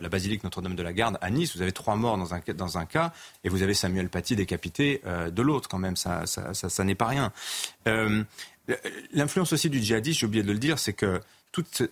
la 0.00 0.08
basilique 0.08 0.44
Notre-Dame 0.44 0.76
de 0.76 0.82
la 0.82 0.92
Garde 0.92 1.18
à 1.20 1.30
Nice. 1.30 1.56
Vous 1.56 1.62
avez 1.62 1.72
trois 1.72 1.96
morts 1.96 2.16
dans 2.16 2.32
un, 2.32 2.40
dans 2.56 2.78
un 2.78 2.86
cas, 2.86 3.12
et 3.42 3.48
vous 3.48 3.62
avez 3.62 3.74
Samuel 3.74 4.08
Paty 4.08 4.36
décapité 4.36 5.00
euh, 5.04 5.30
de 5.30 5.42
l'autre 5.42 5.68
quand 5.68 5.78
même. 5.78 5.96
Ça, 5.96 6.26
ça, 6.26 6.84
n'est 6.84 6.94
pas 6.94 7.06
rien. 7.06 7.32
Euh, 7.88 8.22
l'influence 9.12 9.52
aussi 9.52 9.68
du 9.68 9.82
djihadisme, 9.82 10.20
j'ai 10.20 10.26
oublié 10.26 10.44
de 10.44 10.52
le 10.52 10.58
dire, 10.58 10.78
c'est 10.78 10.92
que 10.92 11.20
toute 11.50 11.82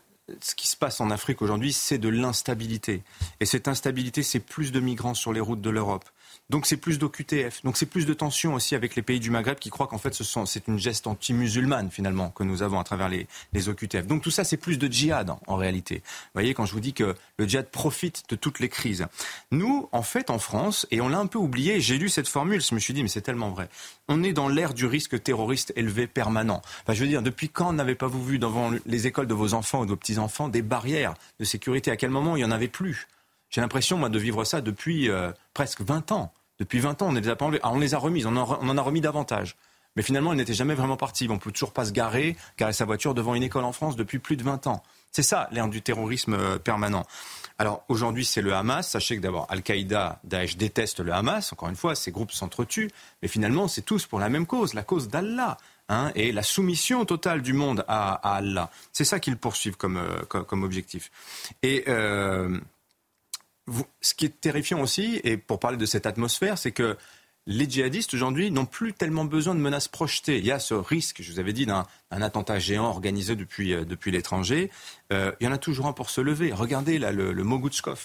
ce 0.41 0.55
qui 0.55 0.69
se 0.69 0.77
passe 0.77 1.01
en 1.01 1.11
Afrique 1.11 1.43
aujourd'hui, 1.43 1.73
c'est 1.73 1.99
de 1.99 2.09
l'instabilité. 2.09 3.03
Et 3.41 3.47
cette 3.47 3.69
instabilité, 3.69 4.23
c'est 4.23 4.41
plus 4.41 4.73
de 4.73 4.81
migrants 4.81 5.15
sur 5.15 5.33
les 5.33 5.41
routes 5.41 5.61
de 5.61 5.71
l'Europe. 5.71 6.05
Donc 6.51 6.67
c'est 6.67 6.77
plus 6.77 6.99
d'OQTF. 6.99 7.63
Donc 7.65 7.79
c'est 7.79 7.87
plus 7.87 8.05
de 8.05 8.13
tensions 8.13 8.55
aussi 8.55 8.75
avec 8.75 8.97
les 8.97 9.03
pays 9.03 9.19
du 9.19 9.31
Maghreb 9.31 9.59
qui 9.59 9.71
croient 9.71 9.87
qu'en 9.87 9.99
fait 9.99 10.15
c'est 10.15 10.69
une 10.69 10.79
geste 10.79 11.07
anti-musulmane 11.07 11.91
finalement 11.91 12.31
que 12.31 12.45
nous 12.45 12.63
avons 12.63 12.79
à 12.79 12.85
travers 12.85 13.09
les, 13.09 13.27
les 13.55 13.69
OQTF. 13.71 14.07
Donc 14.07 14.23
tout 14.23 14.31
ça 14.31 14.45
c'est 14.45 14.59
plus 14.59 14.79
de 14.79 14.87
djihad 14.87 15.35
en, 15.47 15.57
réalité. 15.57 16.03
Vous 16.05 16.31
voyez 16.35 16.53
quand 16.53 16.67
je 16.67 16.73
vous 16.73 16.81
dis 16.81 16.93
que 16.93 17.15
le 17.39 17.49
djihad 17.49 17.71
profite 17.71 18.25
de 18.29 18.37
toutes 18.37 18.61
les 18.61 18.69
crises. 18.69 19.07
Nous 19.53 19.89
en 19.93 20.03
fait 20.03 20.29
en 20.29 20.39
France 20.39 20.87
et 20.91 21.01
on 21.01 21.09
l'a 21.09 21.19
un 21.19 21.27
peu 21.27 21.39
oublié. 21.39 21.81
J'ai 21.81 21.97
lu 21.97 22.11
cette 22.11 22.29
formule, 22.29 22.61
je 22.61 22.75
me 22.75 22.81
suis 22.81 22.93
dit 22.93 23.03
mais 23.03 23.09
c'est 23.09 23.23
tellement 23.23 23.51
vrai. 23.51 23.71
On 24.09 24.23
est 24.23 24.35
dans 24.35 24.49
l'ère 24.49 24.75
du 24.75 24.85
risque 24.85 25.23
terroriste 25.23 25.73
élevé 25.77 26.07
permanent. 26.07 26.61
Enfin, 26.83 26.93
je 26.93 27.01
veux 27.01 27.09
dire 27.09 27.23
depuis 27.23 27.49
quand 27.49 27.73
n'avez-pas-vous 27.73 28.23
vu 28.23 28.39
devant 28.39 28.71
les 28.85 29.07
écoles 29.07 29.27
de 29.27 29.35
vos 29.35 29.55
enfants 29.55 29.81
ou 29.81 29.85
de 29.87 29.91
vos 29.91 29.97
petits 29.97 30.19
enfants 30.19 30.49
des 30.49 30.63
barrières 30.63 31.15
de 31.41 31.45
sécurité? 31.47 31.91
À 31.91 31.97
quel 31.97 32.11
moment 32.11 32.37
il 32.37 32.41
y 32.41 32.45
en 32.45 32.51
avait 32.51 32.69
plus? 32.69 33.09
J'ai 33.55 33.61
l'impression, 33.61 33.97
moi, 33.97 34.09
de 34.09 34.19
vivre 34.19 34.43
ça 34.43 34.61
depuis 34.61 35.09
euh, 35.09 35.31
presque 35.53 35.81
20 35.81 36.11
ans. 36.11 36.33
Depuis 36.59 36.81
20 36.81 37.03
ans, 37.03 37.07
on 37.11 37.13
ne 37.13 37.21
les 37.21 37.29
a 37.29 37.37
pas 37.37 37.45
enlevés. 37.45 37.61
Ah, 37.63 37.71
on 37.71 37.79
les 37.79 37.95
a 37.95 37.99
remises, 37.99 38.27
on 38.27 38.37
en, 38.37 38.79
a 38.79 38.83
remis 38.83 39.01
davantage. 39.01 39.55
Mais 39.95 40.03
finalement, 40.03 40.33
elles 40.33 40.39
n'étaient 40.39 40.55
jamais 40.55 40.75
vraiment 40.75 40.97
parties. 40.97 41.29
On 41.31 41.35
ne 41.35 41.39
peut 41.39 41.53
toujours 41.53 41.73
pas 41.73 41.85
se 41.85 41.93
garer, 41.93 42.37
garer 42.59 42.73
sa 42.73 42.85
voiture 42.85 43.15
devant 43.15 43.37
une 43.37 43.45
école 43.45 43.63
en 43.63 43.71
France 43.71 43.95
depuis 43.95 44.19
plus 44.19 44.37
de 44.37 44.43
20 44.43 44.67
ans. 44.67 44.83
C'est 45.13 45.23
ça, 45.23 45.49
l'ère 45.53 45.69
du 45.69 45.83
terrorisme 45.83 46.35
euh, 46.35 46.59
permanent. 46.59 47.07
Alors 47.59 47.85
aujourd'hui, 47.89 48.25
c'est 48.25 48.43
le 48.43 48.53
Hamas. 48.55 48.89
Sachez 48.89 49.19
que 49.19 49.23
d'abord, 49.23 49.47
Al-Qaïda, 49.51 50.19
Daesh 50.25 50.57
détestent 50.57 50.99
le 50.99 51.13
Hamas. 51.13 51.53
Encore 51.53 51.69
une 51.69 51.77
fois, 51.77 51.95
ces 51.95 52.11
groupes 52.11 52.33
s'entretuent. 52.33 52.91
Mais 53.23 53.29
finalement, 53.29 53.69
c'est 53.69 53.83
tous 53.83 54.05
pour 54.07 54.19
la 54.19 54.31
même 54.31 54.47
cause, 54.47 54.75
la 54.75 54.83
cause 54.83 55.07
d'Allah. 55.07 55.59
Hein, 55.91 56.11
et 56.17 56.33
la 56.33 56.43
soumission 56.43 57.05
totale 57.05 57.41
du 57.43 57.53
monde 57.53 57.85
à, 57.87 58.15
Allah. 58.37 58.71
C'est 58.91 59.05
ça 59.05 59.21
qu'ils 59.21 59.37
poursuivent 59.37 59.77
comme, 59.77 59.99
euh, 59.99 60.25
comme, 60.25 60.65
objectif. 60.65 61.13
Et 61.63 61.85
ce 64.01 64.15
qui 64.15 64.27
est 64.27 64.41
terrifiant 64.41 64.81
aussi, 64.81 65.21
et 65.25 65.37
pour 65.37 65.59
parler 65.59 65.77
de 65.77 65.87
cette 65.87 66.07
atmosphère, 66.07 66.59
c'est 66.59 66.73
que 66.73 66.97
les 67.47 67.69
djihadistes 67.69 68.15
aujourd'hui 68.15 68.51
n'ont 68.51 68.65
plus 68.65 68.95
tellement 68.95 69.25
besoin 69.25 69.55
de 69.55 69.61
menaces 69.61 69.89
projetées. 69.89 70.39
Il 70.39 70.47
y 70.47 70.53
a 70.53 70.59
ce 70.59 70.73
risque, 70.73 71.21
je 71.21 71.31
vous 71.31 71.39
avais 71.39 71.53
dit, 71.53 71.67
d'un 71.67 71.85
attentat 72.11 72.59
géant 72.59 72.87
organisé 72.87 73.37
depuis, 73.37 73.75
euh, 73.75 73.85
depuis 73.85 74.11
l'étranger. 74.11 74.71
Euh, 75.13 75.33
il 75.41 75.45
y 75.45 75.49
en 75.49 75.53
a 75.53 75.59
toujours 75.59 75.87
un 75.87 75.93
pour 75.93 76.09
se 76.09 76.23
lever. 76.23 76.53
Regardez 76.53 76.99
là 76.99 77.13
le, 77.13 77.33
le 77.33 77.45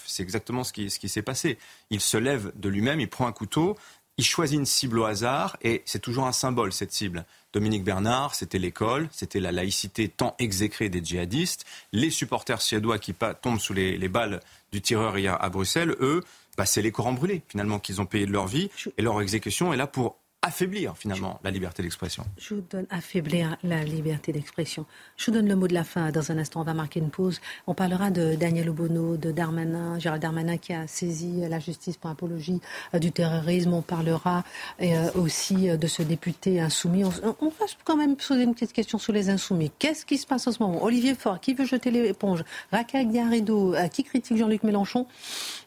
c'est 0.06 0.22
exactement 0.22 0.62
ce 0.62 0.72
qui, 0.72 0.90
ce 0.90 0.98
qui 0.98 1.08
s'est 1.08 1.22
passé. 1.22 1.58
Il 1.88 2.00
se 2.00 2.18
lève 2.18 2.52
de 2.54 2.68
lui-même, 2.68 3.00
il 3.00 3.08
prend 3.08 3.26
un 3.26 3.32
couteau, 3.32 3.78
il 4.20 4.24
choisit 4.24 4.58
une 4.58 4.66
cible 4.66 4.98
au 4.98 5.06
hasard 5.06 5.56
et 5.62 5.80
c'est 5.86 5.98
toujours 5.98 6.26
un 6.26 6.32
symbole 6.32 6.74
cette 6.74 6.92
cible. 6.92 7.24
Dominique 7.54 7.84
Bernard, 7.84 8.34
c'était 8.34 8.58
l'école, 8.58 9.08
c'était 9.12 9.40
la 9.40 9.50
laïcité 9.50 10.10
tant 10.10 10.36
exécrée 10.38 10.90
des 10.90 11.02
djihadistes. 11.02 11.64
Les 11.94 12.10
supporters 12.10 12.60
suédois 12.60 12.98
qui 12.98 13.14
tombent 13.40 13.58
sous 13.58 13.72
les, 13.72 14.08
balles 14.08 14.40
du 14.72 14.82
tireur 14.82 15.16
hier 15.16 15.42
à 15.42 15.48
Bruxelles, 15.48 15.96
eux, 16.00 16.22
bah, 16.58 16.66
c'est 16.66 16.82
les 16.82 16.92
Corans 16.92 17.14
brûlés 17.14 17.40
finalement 17.48 17.78
qu'ils 17.78 18.02
ont 18.02 18.04
payé 18.04 18.26
de 18.26 18.30
leur 18.30 18.46
vie 18.46 18.68
et 18.98 19.02
leur 19.02 19.22
exécution 19.22 19.72
est 19.72 19.78
là 19.78 19.86
pour 19.86 20.18
affaiblir 20.42 20.96
finalement 20.96 21.38
la 21.44 21.50
liberté 21.50 21.82
d'expression. 21.82 22.24
Je 22.38 22.54
vous 22.54 22.62
donne 22.62 22.86
affaiblir 22.88 23.58
la 23.62 23.84
liberté 23.84 24.32
d'expression. 24.32 24.86
Je 25.18 25.26
vous 25.26 25.32
donne 25.32 25.48
le 25.48 25.54
mot 25.54 25.68
de 25.68 25.74
la 25.74 25.84
fin. 25.84 26.10
Dans 26.10 26.32
un 26.32 26.38
instant, 26.38 26.62
on 26.62 26.64
va 26.64 26.72
marquer 26.72 27.00
une 27.00 27.10
pause. 27.10 27.40
On 27.66 27.74
parlera 27.74 28.10
de 28.10 28.36
Daniel 28.36 28.70
Obono, 28.70 29.18
de 29.18 29.32
Darmanin, 29.32 29.98
Gérald 29.98 30.22
Darmanin 30.22 30.56
qui 30.56 30.72
a 30.72 30.86
saisi 30.86 31.40
la 31.46 31.58
justice 31.58 31.98
pour 31.98 32.08
apologie 32.08 32.60
euh, 32.94 32.98
du 32.98 33.12
terrorisme. 33.12 33.74
On 33.74 33.82
parlera 33.82 34.44
euh, 34.80 35.10
aussi 35.14 35.68
euh, 35.68 35.76
de 35.76 35.86
ce 35.86 36.02
député 36.02 36.58
insoumis. 36.58 37.04
On, 37.04 37.10
va 37.10 37.66
quand 37.84 37.96
même 37.96 38.16
poser 38.16 38.44
une 38.44 38.54
petite 38.54 38.72
question 38.72 38.96
sur 38.96 39.12
les 39.12 39.28
insoumis. 39.28 39.70
Qu'est-ce 39.78 40.06
qui 40.06 40.16
se 40.16 40.26
passe 40.26 40.46
en 40.46 40.52
ce 40.52 40.62
moment? 40.62 40.82
Olivier 40.82 41.14
Faure, 41.14 41.38
qui 41.40 41.52
veut 41.52 41.66
jeter 41.66 41.90
l'éponge? 41.90 42.44
Raquel 42.72 43.12
Garrido, 43.12 43.74
qui 43.92 44.04
critique 44.04 44.38
Jean-Luc 44.38 44.62
Mélenchon? 44.62 45.06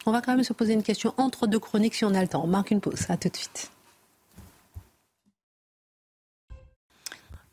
On 0.07 0.11
va 0.11 0.21
quand 0.21 0.33
même 0.33 0.43
se 0.43 0.53
poser 0.53 0.73
une 0.73 0.83
question 0.83 1.13
entre 1.17 1.45
deux 1.45 1.59
chroniques 1.59 1.93
si 1.93 2.05
on 2.05 2.13
a 2.15 2.21
le 2.21 2.27
temps. 2.27 2.43
On 2.43 2.47
marque 2.47 2.71
une 2.71 2.81
pause. 2.81 3.05
À 3.09 3.17
tout 3.17 3.29
de 3.29 3.37
suite. 3.37 3.72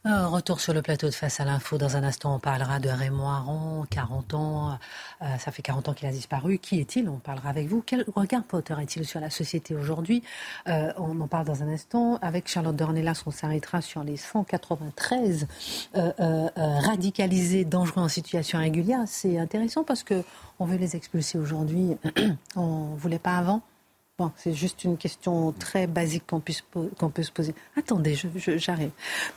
Euh, 0.07 0.29
retour 0.29 0.61
sur 0.61 0.73
le 0.73 0.81
plateau 0.81 1.09
de 1.09 1.15
Face 1.15 1.41
à 1.41 1.45
l'info. 1.45 1.77
Dans 1.77 1.95
un 1.95 2.05
instant, 2.05 2.35
on 2.35 2.39
parlera 2.39 2.79
de 2.81 2.89
Raymond 2.89 3.29
Aron, 3.29 3.85
40 3.91 4.33
ans. 4.33 4.79
Euh, 5.21 5.37
ça 5.37 5.53
fait 5.53 5.61
40 5.61 5.91
ans 5.91 5.93
qu'il 5.93 6.09
a 6.09 6.11
disparu. 6.11 6.57
Qui 6.57 6.81
est-il? 6.81 7.07
On 7.07 7.19
parlera 7.19 7.51
avec 7.51 7.69
vous. 7.69 7.83
Quel 7.85 8.07
regard 8.17 8.43
porterait-il 8.45 9.05
sur 9.05 9.21
la 9.21 9.29
société 9.29 9.75
aujourd'hui? 9.75 10.23
Euh, 10.69 10.91
On 10.97 11.21
en 11.21 11.27
parle 11.27 11.45
dans 11.45 11.63
un 11.63 11.69
instant. 11.69 12.19
Avec 12.23 12.49
Charlotte 12.49 12.75
Dornelas, 12.75 13.23
on 13.27 13.31
s'arrêtera 13.31 13.83
sur 13.83 14.03
les 14.03 14.17
193 14.17 15.47
radicalisés 16.57 17.67
dangereux 17.67 18.01
en 18.01 18.09
situation 18.09 18.59
régulière. 18.59 19.01
C'est 19.05 19.39
intéressant 19.39 19.85
parce 19.85 20.03
que 20.03 20.25
on 20.61 20.65
veut 20.65 20.79
les 20.79 20.97
expulser 20.97 21.37
aujourd'hui. 21.37 21.99
on 22.57 22.93
ne 22.93 22.97
voulait 22.97 23.19
pas 23.19 23.37
avant 23.37 23.61
c'est 24.37 24.53
juste 24.53 24.85
une 24.85 24.97
question 24.97 25.53
très 25.53 25.87
basique 25.87 26.25
qu'on 26.27 26.41
peut 26.41 26.53
se 27.23 27.31
poser. 27.33 27.55
Attendez, 27.77 28.15
j'arrive. 28.57 28.91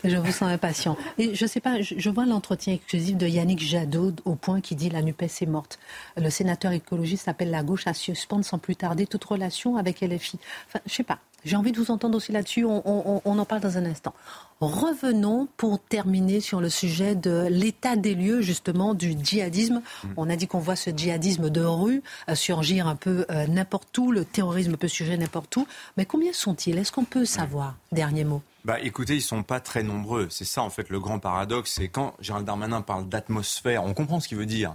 Je, 0.04 0.10
je, 0.10 0.18
vous 0.18 0.32
sens 0.32 0.50
impatient. 0.50 0.98
Et 1.18 1.36
je 1.36 1.46
sais 1.46 1.60
pas, 1.60 1.82
je, 1.82 2.10
vois 2.10 2.26
l'entretien 2.26 2.74
exclusif 2.74 3.16
de 3.18 3.28
Yannick 3.28 3.62
Jadot 3.62 4.14
au 4.26 4.36
point 4.36 4.62
qui 4.62 4.76
dit 4.76 4.90
la 4.90 5.02
NUPES 5.02 5.42
est 5.42 5.46
morte. 5.46 5.80
Le 6.18 6.30
sénateur 6.30 6.72
écologiste 6.72 7.28
appelle 7.28 7.52
la 7.52 7.64
gauche 7.64 7.88
à 7.88 7.94
suspendre 7.94 8.46
sans 8.46 8.58
plus 8.58 8.76
tarder 8.76 9.08
toute 9.08 9.24
relation 9.24 9.78
avec 9.78 10.02
LFI. 10.02 10.40
Enfin, 10.68 10.80
je 10.86 10.94
sais 10.94 11.04
pas. 11.04 11.20
J'ai 11.46 11.56
envie 11.56 11.72
de 11.72 11.80
vous 11.80 11.92
entendre 11.92 12.18
aussi 12.18 12.32
là-dessus. 12.32 12.66
On, 12.66 13.22
en 13.26 13.46
parle 13.46 13.62
dans 13.62 13.78
un 13.78 13.86
instant. 13.86 14.14
Revenons 14.62 15.48
pour 15.58 15.80
terminer 15.80 16.40
sur 16.40 16.62
le 16.62 16.70
sujet 16.70 17.16
de 17.16 17.48
l'état 17.50 17.96
des 17.96 18.16
lieux 18.16 18.42
justement 18.42 18.94
du 18.94 19.14
djihadisme. 19.22 19.82
Mm. 20.04 20.08
On 20.16 20.30
a 20.30 20.36
dit 20.36 20.48
qu'on 20.48 20.60
voit 20.60 20.78
ce 20.78 20.90
djihadisme 20.90 21.50
de 21.50 21.62
rue 21.62 22.02
euh, 22.30 22.36
surgir 22.36 22.88
un 22.88 22.96
peu 22.96 23.26
euh, 23.30 23.46
n'importe 23.48 23.98
où. 23.98 24.12
Le 24.12 24.24
terrorisme 24.24 24.78
peut 24.78 24.88
surgir 24.88 25.18
n'importe 25.18 25.56
où. 25.58 25.68
Mais 25.98 26.06
combien 26.06 26.32
sont-ils? 26.32 26.78
Est-ce 26.78 26.92
qu'on 26.92 27.04
peut 27.04 27.26
savoir? 27.26 27.76
Dernier 27.92 28.24
mot. 28.24 28.42
Bah, 28.66 28.80
écoutez, 28.80 29.16
ils 29.16 29.22
sont 29.22 29.44
pas 29.44 29.60
très 29.60 29.84
nombreux. 29.84 30.28
C'est 30.30 30.46
ça, 30.46 30.62
en 30.62 30.70
fait, 30.70 30.90
le 30.90 31.00
grand 31.00 31.20
paradoxe. 31.20 31.74
C'est 31.76 31.90
quand 31.90 32.16
Gérald 32.22 32.46
Darmanin 32.46 32.82
parle 32.82 33.10
d'atmosphère, 33.10 33.84
on 33.84 33.94
comprend 33.94 34.22
ce 34.22 34.30
qu'il 34.30 34.38
veut 34.38 34.46
dire. 34.46 34.74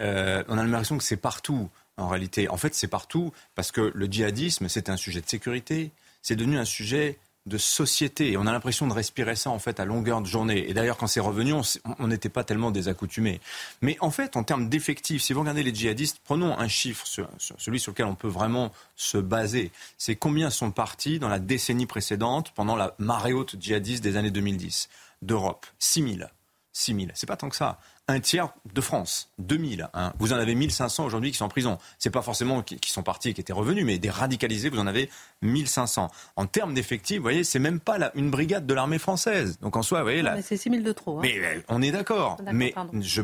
Euh, 0.00 0.44
on 0.48 0.58
a 0.58 0.62
l'impression 0.62 0.98
que 0.98 1.04
c'est 1.04 1.16
partout, 1.16 1.70
en 1.96 2.08
réalité. 2.08 2.50
En 2.50 2.58
fait, 2.58 2.74
c'est 2.74 2.88
partout 2.88 3.32
parce 3.54 3.72
que 3.72 3.92
le 3.94 4.06
djihadisme, 4.06 4.68
c'est 4.68 4.90
un 4.90 4.96
sujet 4.96 5.22
de 5.22 5.28
sécurité, 5.28 5.90
c'est 6.22 6.36
devenu 6.36 6.58
un 6.58 6.64
sujet 6.64 7.18
de 7.46 7.58
société. 7.58 8.32
Et 8.32 8.36
on 8.36 8.46
a 8.46 8.52
l'impression 8.52 8.86
de 8.86 8.92
respirer 8.92 9.36
ça 9.36 9.50
en 9.50 9.58
fait 9.58 9.80
à 9.80 9.84
longueur 9.84 10.20
de 10.20 10.26
journée. 10.26 10.68
Et 10.68 10.74
d'ailleurs, 10.74 10.96
quand 10.96 11.06
c'est 11.06 11.20
revenu, 11.20 11.54
on 11.98 12.06
n'était 12.06 12.28
pas 12.28 12.44
tellement 12.44 12.70
désaccoutumés. 12.70 13.40
Mais 13.82 13.96
en 14.00 14.10
fait, 14.10 14.36
en 14.36 14.44
termes 14.44 14.68
d'effectifs, 14.68 15.22
si 15.22 15.32
vous 15.32 15.40
regardez 15.40 15.62
les 15.62 15.74
djihadistes, 15.74 16.20
prenons 16.24 16.56
un 16.58 16.68
chiffre, 16.68 17.06
celui 17.06 17.80
sur 17.80 17.92
lequel 17.92 18.06
on 18.06 18.14
peut 18.14 18.28
vraiment 18.28 18.72
se 18.96 19.18
baser. 19.18 19.72
C'est 19.98 20.16
combien 20.16 20.50
sont 20.50 20.70
partis 20.70 21.18
dans 21.18 21.28
la 21.28 21.38
décennie 21.38 21.86
précédente, 21.86 22.52
pendant 22.54 22.76
la 22.76 22.94
marée 22.98 23.32
haute 23.32 23.56
djihadiste 23.58 24.02
des 24.02 24.16
années 24.16 24.30
2010 24.30 24.88
d'Europe 25.22 25.66
6 25.78 26.16
000. 26.16 26.30
6 26.72 26.94
000. 26.94 27.06
C'est 27.14 27.26
pas 27.26 27.36
tant 27.36 27.48
que 27.48 27.56
ça 27.56 27.80
un 28.10 28.20
tiers 28.20 28.52
de 28.74 28.80
France, 28.80 29.30
2000. 29.38 29.88
Hein. 29.94 30.12
Vous 30.18 30.32
en 30.32 30.36
avez 30.36 30.54
1500 30.54 31.04
aujourd'hui 31.04 31.30
qui 31.30 31.36
sont 31.36 31.44
en 31.44 31.48
prison. 31.48 31.78
C'est 31.98 32.10
pas 32.10 32.22
forcément 32.22 32.62
qui, 32.62 32.90
sont 32.90 33.02
partis 33.02 33.30
et 33.30 33.34
qui 33.34 33.40
étaient 33.40 33.52
revenus, 33.52 33.84
mais 33.84 33.98
des 33.98 34.10
radicalisés, 34.10 34.68
vous 34.68 34.78
en 34.78 34.86
avez 34.86 35.08
1500. 35.42 36.10
En 36.36 36.46
termes 36.46 36.74
d'effectifs, 36.74 37.16
vous 37.18 37.22
voyez, 37.22 37.44
c'est 37.44 37.58
même 37.58 37.80
pas 37.80 38.10
une 38.14 38.30
brigade 38.30 38.66
de 38.66 38.74
l'armée 38.74 38.98
française. 38.98 39.58
Donc 39.60 39.76
en 39.76 39.82
soi, 39.82 40.00
vous 40.00 40.06
voyez 40.06 40.22
là. 40.22 40.40
C'est 40.42 40.56
6000 40.56 40.82
de 40.82 40.92
trop. 40.92 41.18
Hein. 41.18 41.22
Mais 41.22 41.40
on 41.68 41.82
est 41.82 41.92
d'accord. 41.92 42.38
Mais 42.52 42.74
je, 43.00 43.22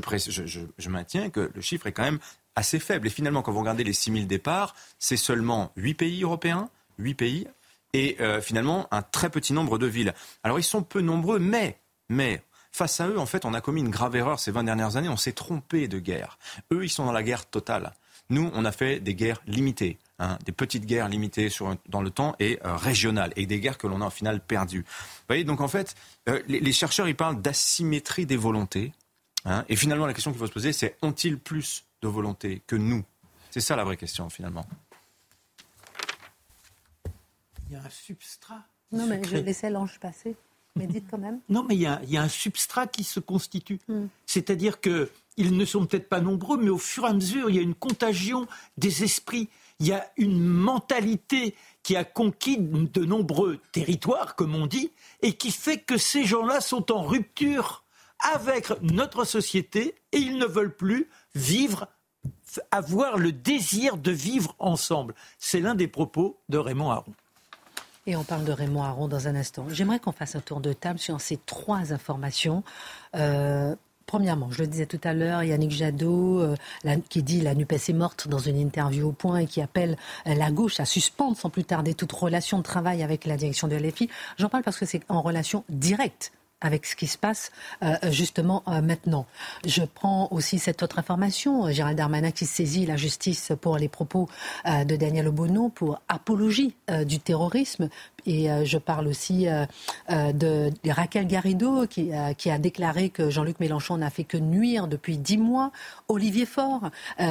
je, 0.79 0.89
maintiens 0.89 1.31
que 1.31 1.51
le 1.53 1.61
chiffre 1.61 1.87
est 1.87 1.93
quand 1.93 2.05
même 2.05 2.21
assez 2.55 2.79
faible. 2.79 3.07
Et 3.07 3.11
finalement, 3.11 3.43
quand 3.43 3.53
vous 3.53 3.61
regardez 3.61 3.85
les 3.85 3.93
6000 3.93 4.27
départs, 4.27 4.75
c'est 4.99 5.17
seulement 5.17 5.73
8 5.77 5.95
pays 5.95 6.23
européens, 6.23 6.71
8 6.99 7.15
pays, 7.15 7.49
et 7.93 8.17
euh, 8.21 8.41
finalement 8.41 8.89
un 8.91 9.03
très 9.03 9.31
petit 9.31 9.53
nombre 9.53 9.79
de 9.79 9.87
villes. 9.87 10.15
Alors 10.43 10.59
ils 10.59 10.65
sont 10.65 10.83
peu 10.83 11.01
nombreux, 11.01 11.39
mais, 11.39 11.79
mais 12.09 12.43
Face 12.77 13.01
à 13.01 13.09
eux, 13.09 13.19
en 13.19 13.25
fait, 13.25 13.47
on 13.47 13.55
a 13.55 13.63
commis 13.63 13.81
une 13.81 13.89
grave 13.89 14.17
erreur 14.17 14.39
ces 14.39 14.51
20 14.51 14.65
dernières 14.65 14.99
années. 14.99 15.09
On 15.09 15.17
s'est 15.17 15.33
trompé 15.33 15.89
de 15.89 15.99
guerre. 15.99 16.39
Eux, 16.71 16.85
ils 16.85 16.91
sont 16.91 17.07
dans 17.07 17.13
la 17.13 17.23
guerre 17.23 17.47
totale. 17.47 17.95
Nous, 18.29 18.51
on 18.53 18.67
a 18.67 18.71
fait 18.71 19.01
des 19.01 19.15
guerres 19.15 19.41
limitées. 19.47 19.97
Hein, 20.19 20.37
des 20.45 20.53
petites 20.53 20.85
guerres 20.85 21.09
limitées 21.09 21.49
sur, 21.49 21.75
dans 21.89 22.03
le 22.03 22.11
temps 22.11 22.37
et 22.39 22.59
euh, 22.67 22.77
régionales, 22.77 23.33
et 23.37 23.47
des 23.47 23.61
guerres 23.61 23.79
que 23.79 23.87
l'on 23.87 24.03
a 24.03 24.09
au 24.09 24.11
final 24.11 24.41
perdues. 24.41 24.83
Vous 24.83 25.25
voyez, 25.27 25.45
donc 25.45 25.63
en 25.63 25.69
fait, 25.69 25.95
euh, 26.29 26.43
les, 26.49 26.73
chercheurs, 26.73 27.09
ils 27.09 27.17
parlent 27.17 27.41
d'asymétrie 27.41 28.27
des 28.27 28.37
volontés. 28.37 28.93
Hein, 29.47 29.65
et 29.71 29.77
finalement, 29.77 30.05
la 30.05 30.13
question 30.13 30.31
qu'il 30.33 30.39
faut 30.39 30.47
se 30.47 30.53
poser, 30.53 30.75
c'est 30.75 30.99
ont-ils 31.01 31.39
plus 31.39 31.87
de 32.03 32.09
volonté 32.09 32.61
que 32.67 32.77
nous? 32.77 33.07
C'est 33.53 33.63
ça 33.63 33.77
la 33.77 33.85
vraie 33.85 33.97
question, 33.97 34.29
finalement. 34.29 34.67
Il 37.69 37.73
y 37.73 37.77
a 37.77 37.83
un 37.83 37.89
substrat. 37.89 38.67
Non, 38.93 39.07
mais 39.07 39.25
je 39.25 39.39
laissais 39.39 39.71
l'ange 39.71 39.99
passer. 39.99 40.37
Mais 40.77 40.87
dites 40.87 41.07
quand 41.11 41.19
même. 41.19 41.41
Non, 41.49 41.65
mais 41.65 41.75
il 41.75 41.81
y 41.81 41.87
a, 41.87 42.23
un 42.23 42.29
substrat 42.29 42.87
qui 42.87 43.03
se 43.03 43.19
constitue. 43.19 43.81
Hmm. 43.89 44.07
C'est-à-dire 44.27 44.81
qu'ils 44.81 45.57
ne 45.57 45.65
sont 45.65 45.87
peut-être 45.87 46.09
pas 46.09 46.21
nombreux, 46.21 46.59
mais 46.59 46.69
au 46.69 46.79
fur 46.79 47.05
et 47.05 47.09
à 47.09 47.13
mesure, 47.13 47.51
il 47.51 47.57
y 47.57 47.59
a 47.59 47.63
une 47.63 47.75
contagion 47.75 48.47
des 48.77 49.03
esprits. 49.03 49.49
Il 49.81 49.87
y 49.87 49.93
a 49.93 50.11
une 50.17 50.39
mentalité 50.39 51.55
qui 51.83 51.97
a 51.97 52.05
conquis 52.05 52.59
de 52.59 53.05
nombreux 53.05 53.59
territoires, 53.73 54.37
comme 54.37 54.55
on 54.55 54.67
dit, 54.67 54.91
et 55.23 55.35
qui 55.35 55.51
fait 55.51 55.79
que 55.79 55.99
ces 55.99 56.25
gens-là 56.25 56.61
sont 56.61 56.93
en 56.93 57.03
rupture 57.03 57.85
avec 58.19 58.73
notre 58.83 59.25
société 59.25 59.95
et 60.13 60.19
ils 60.19 60.39
ne 60.39 60.47
veulent 60.47 60.75
plus 60.75 61.09
vivre, 61.35 61.89
avoir 62.71 63.19
le 63.19 63.33
désir 63.33 63.99
de 63.99 64.11
vivre 64.11 64.55
ensemble. 64.59 65.15
C'est 65.39 65.61
l'un 65.61 65.75
des 65.75 65.89
propos 65.89 66.41
de 66.49 66.59
Raymond 66.59 66.91
Aron. 66.91 67.15
Et 68.07 68.17
on 68.17 68.25
parle 68.25 68.45
de 68.45 68.53
Raymond 68.53 68.83
Aron 68.83 69.09
dans 69.09 69.29
un 69.29 69.35
instant. 69.35 69.67
J'aimerais 69.69 69.99
qu'on 69.99 70.13
fasse 70.13 70.37
un 70.37 70.41
tour 70.41 70.61
de 70.61 70.73
table 70.73 70.99
sur 70.99 71.21
ces 71.21 71.39
trois 71.39 71.93
informations. 71.93 72.63
Euh, 73.17 73.75
Premièrement, 74.07 74.53
je 74.53 74.63
le 74.63 74.69
disais 74.69 74.87
tout 74.87 75.01
à 75.03 75.13
l'heure, 75.13 75.43
Yannick 75.43 75.73
Jadot, 75.73 76.41
euh, 76.41 76.55
qui 77.09 77.25
dit 77.25 77.41
la 77.41 77.57
NUPES 77.57 77.89
est 77.89 77.93
morte 77.93 78.29
dans 78.29 78.39
une 78.39 78.57
interview 78.57 79.09
au 79.09 79.13
point 79.13 79.39
et 79.39 79.47
qui 79.47 79.61
appelle 79.61 79.97
euh, 80.29 80.35
la 80.35 80.53
gauche 80.53 80.79
à 80.79 80.85
suspendre 80.85 81.37
sans 81.37 81.51
plus 81.51 81.65
tarder 81.65 81.95
toute 81.95 82.13
relation 82.13 82.59
de 82.59 82.63
travail 82.63 83.03
avec 83.03 83.25
la 83.25 83.37
direction 83.37 83.67
de 83.67 83.75
LFI. 83.75 84.09
J'en 84.39 84.49
parle 84.49 84.63
parce 84.63 84.79
que 84.79 84.87
c'est 84.87 85.03
en 85.09 85.23
relation 85.23 85.65
directe 85.69 86.31
avec 86.61 86.87
ce 86.87 86.97
qui 86.97 87.07
se 87.07 87.19
passe 87.19 87.53
euh, 87.83 87.95
justement 88.11 88.63
euh, 88.69 88.81
maintenant. 88.81 89.27
Je 89.67 89.83
prends 89.83 90.29
aussi 90.31 90.59
cette 90.59 90.83
autre 90.83 90.99
information, 90.99 91.71
Gérald 91.71 91.99
Darmanin 91.99 92.31
qui 92.31 92.47
saisit 92.47 92.87
la 92.87 92.97
justice 92.97 93.53
pour 93.61 93.77
les 93.77 93.89
propos 93.89 94.29
euh, 94.67 94.85
de 94.85 94.97
Daniel 94.97 95.29
Obono 95.29 95.69
pour 95.69 96.01
apologie 96.09 96.75
du 97.05 97.19
terrorisme. 97.19 97.89
Et 98.27 98.49
je 98.65 98.79
parle 98.79 99.09
aussi 99.09 99.47
de, 100.09 100.33
de, 100.33 100.91
Raquel 100.91 101.27
Garrido 101.27 101.87
qui, 101.87 102.11
qui, 102.39 102.51
a 102.51 102.59
déclaré 102.59 103.11
que 103.11 103.31
Jean-Luc 103.31 103.61
Mélenchon 103.61 103.99
n'a 103.99 104.11
fait 104.11 104.25
que 104.25 104.37
nuire 104.37 104.89
depuis 104.89 105.19
dix 105.19 105.39
mois. 105.39 105.71
Olivier 106.09 106.47
Faure 106.47 106.91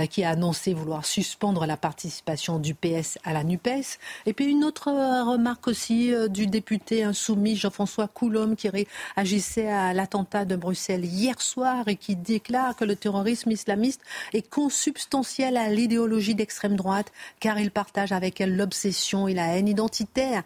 qui 0.10 0.24
a 0.24 0.32
annoncé 0.32 0.74
vouloir 0.74 1.06
suspendre 1.06 1.66
la 1.66 1.78
participation 1.78 2.60
du 2.60 2.74
PS 2.74 3.18
à 3.24 3.34
la 3.34 3.44
NUPES. 3.44 4.00
Et 4.26 4.34
puis 4.34 4.46
une 4.46 4.64
autre 4.64 4.92
remarque 4.92 5.68
aussi 5.68 6.14
du 6.30 6.48
député 6.48 7.04
insoumis 7.04 7.56
Jean-François 7.56 8.08
Coulombe 8.08 8.56
qui 8.56 8.70
agissait 9.16 9.70
à 9.70 9.94
l'attentat 9.94 10.46
de 10.46 10.56
Bruxelles 10.56 11.06
hier 11.06 11.42
soir 11.42 11.88
et 11.88 11.96
qui 11.96 12.16
déclare 12.16 12.76
que 12.76 12.86
le 12.86 12.96
terrorisme 12.96 13.52
islamiste 13.52 14.02
est 14.34 14.48
consubstantiel 14.50 15.58
à 15.58 15.70
l'idéologie 15.70 16.36
d'extrême 16.36 16.76
droite 16.76 17.12
car 17.40 17.60
il 17.60 17.72
partage 17.72 18.12
avec 18.12 18.42
elle 18.42 18.56
l'obsession 18.56 19.28
et 19.28 19.34
la 19.34 19.56
haine 19.56 19.68
identitaire, 19.68 20.44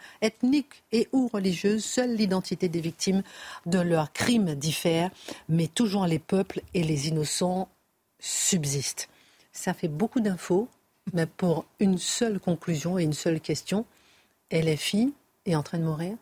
et 0.92 1.08
ou 1.12 1.28
religieuse. 1.28 1.84
Seule 1.84 2.16
l'identité 2.16 2.70
des 2.70 2.82
victimes 2.82 3.24
de 3.66 3.80
leurs 3.80 4.12
crimes 4.14 4.56
diffère, 4.56 5.10
mais 5.48 5.68
toujours 5.68 6.06
les 6.06 6.20
peuples 6.20 6.62
et 6.74 6.84
les 6.84 7.08
innocents 7.08 7.70
subsistent. 8.20 9.10
Ça 9.52 9.74
fait 9.74 9.88
beaucoup 9.88 10.20
d'infos, 10.20 10.68
mais 11.14 11.26
pour 11.26 11.66
une 11.80 11.98
seule 11.98 12.40
conclusion 12.40 13.00
et 13.00 13.04
une 13.04 13.14
seule 13.14 13.40
question, 13.40 13.86
LFI 14.52 15.14
est 15.46 15.56
en 15.56 15.64
train 15.64 15.80
de 15.80 15.84
mourir? 15.84 16.16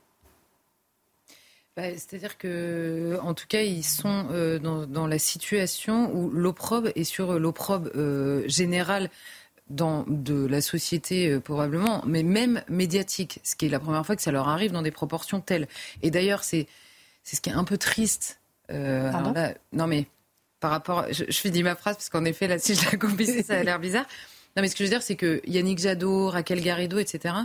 Bah, 1.75 1.91
c'est-à-dire 1.91 2.39
que, 2.39 3.19
en 3.21 3.35
tout 3.35 3.45
cas, 3.47 3.61
ils 3.61 3.83
sont 3.83 4.27
euh, 4.31 4.57
dans, 4.57 5.05
la 5.05 5.19
situation 5.19 6.11
où 6.11 6.31
l'opprobre 6.31 6.89
est 6.95 7.03
sur 7.03 7.37
l'opprobre 7.37 7.91
euh, 7.95 8.43
général 8.47 9.11
dans, 9.69 10.05
de 10.07 10.45
la 10.45 10.61
société 10.61 11.29
euh, 11.29 11.39
probablement, 11.39 12.03
mais 12.05 12.23
même 12.23 12.61
médiatique, 12.69 13.39
ce 13.43 13.55
qui 13.55 13.65
est 13.65 13.69
la 13.69 13.79
première 13.79 14.05
fois 14.05 14.15
que 14.15 14.21
ça 14.21 14.31
leur 14.31 14.47
arrive 14.47 14.71
dans 14.71 14.81
des 14.81 14.91
proportions 14.91 15.41
telles. 15.41 15.67
Et 16.01 16.11
d'ailleurs, 16.11 16.43
c'est 16.43 16.67
ce 17.23 17.41
qui 17.41 17.49
est 17.49 17.53
un 17.53 17.63
peu 17.63 17.77
triste. 17.77 18.39
non 19.73 19.87
mais 19.87 20.07
par 20.59 20.71
rapport, 20.71 21.05
je, 21.11 21.25
je 21.27 21.37
finis 21.39 21.63
ma 21.63 21.75
phrase 21.75 21.95
parce 21.95 22.09
qu'en 22.09 22.25
effet 22.25 22.47
là, 22.47 22.57
si 22.59 22.75
je 22.75 22.83
la 22.91 22.97
compile, 22.97 23.43
ça 23.43 23.59
a 23.59 23.63
l'air 23.63 23.79
bizarre. 23.79 24.05
Non 24.55 24.63
mais 24.63 24.69
ce 24.69 24.75
que 24.75 24.79
je 24.79 24.83
veux 24.85 24.89
dire, 24.89 25.03
c'est 25.03 25.15
que 25.15 25.41
Yannick 25.45 25.79
Jadot, 25.79 26.29
Raquel 26.29 26.61
Garrido, 26.61 26.97
etc 26.97 27.35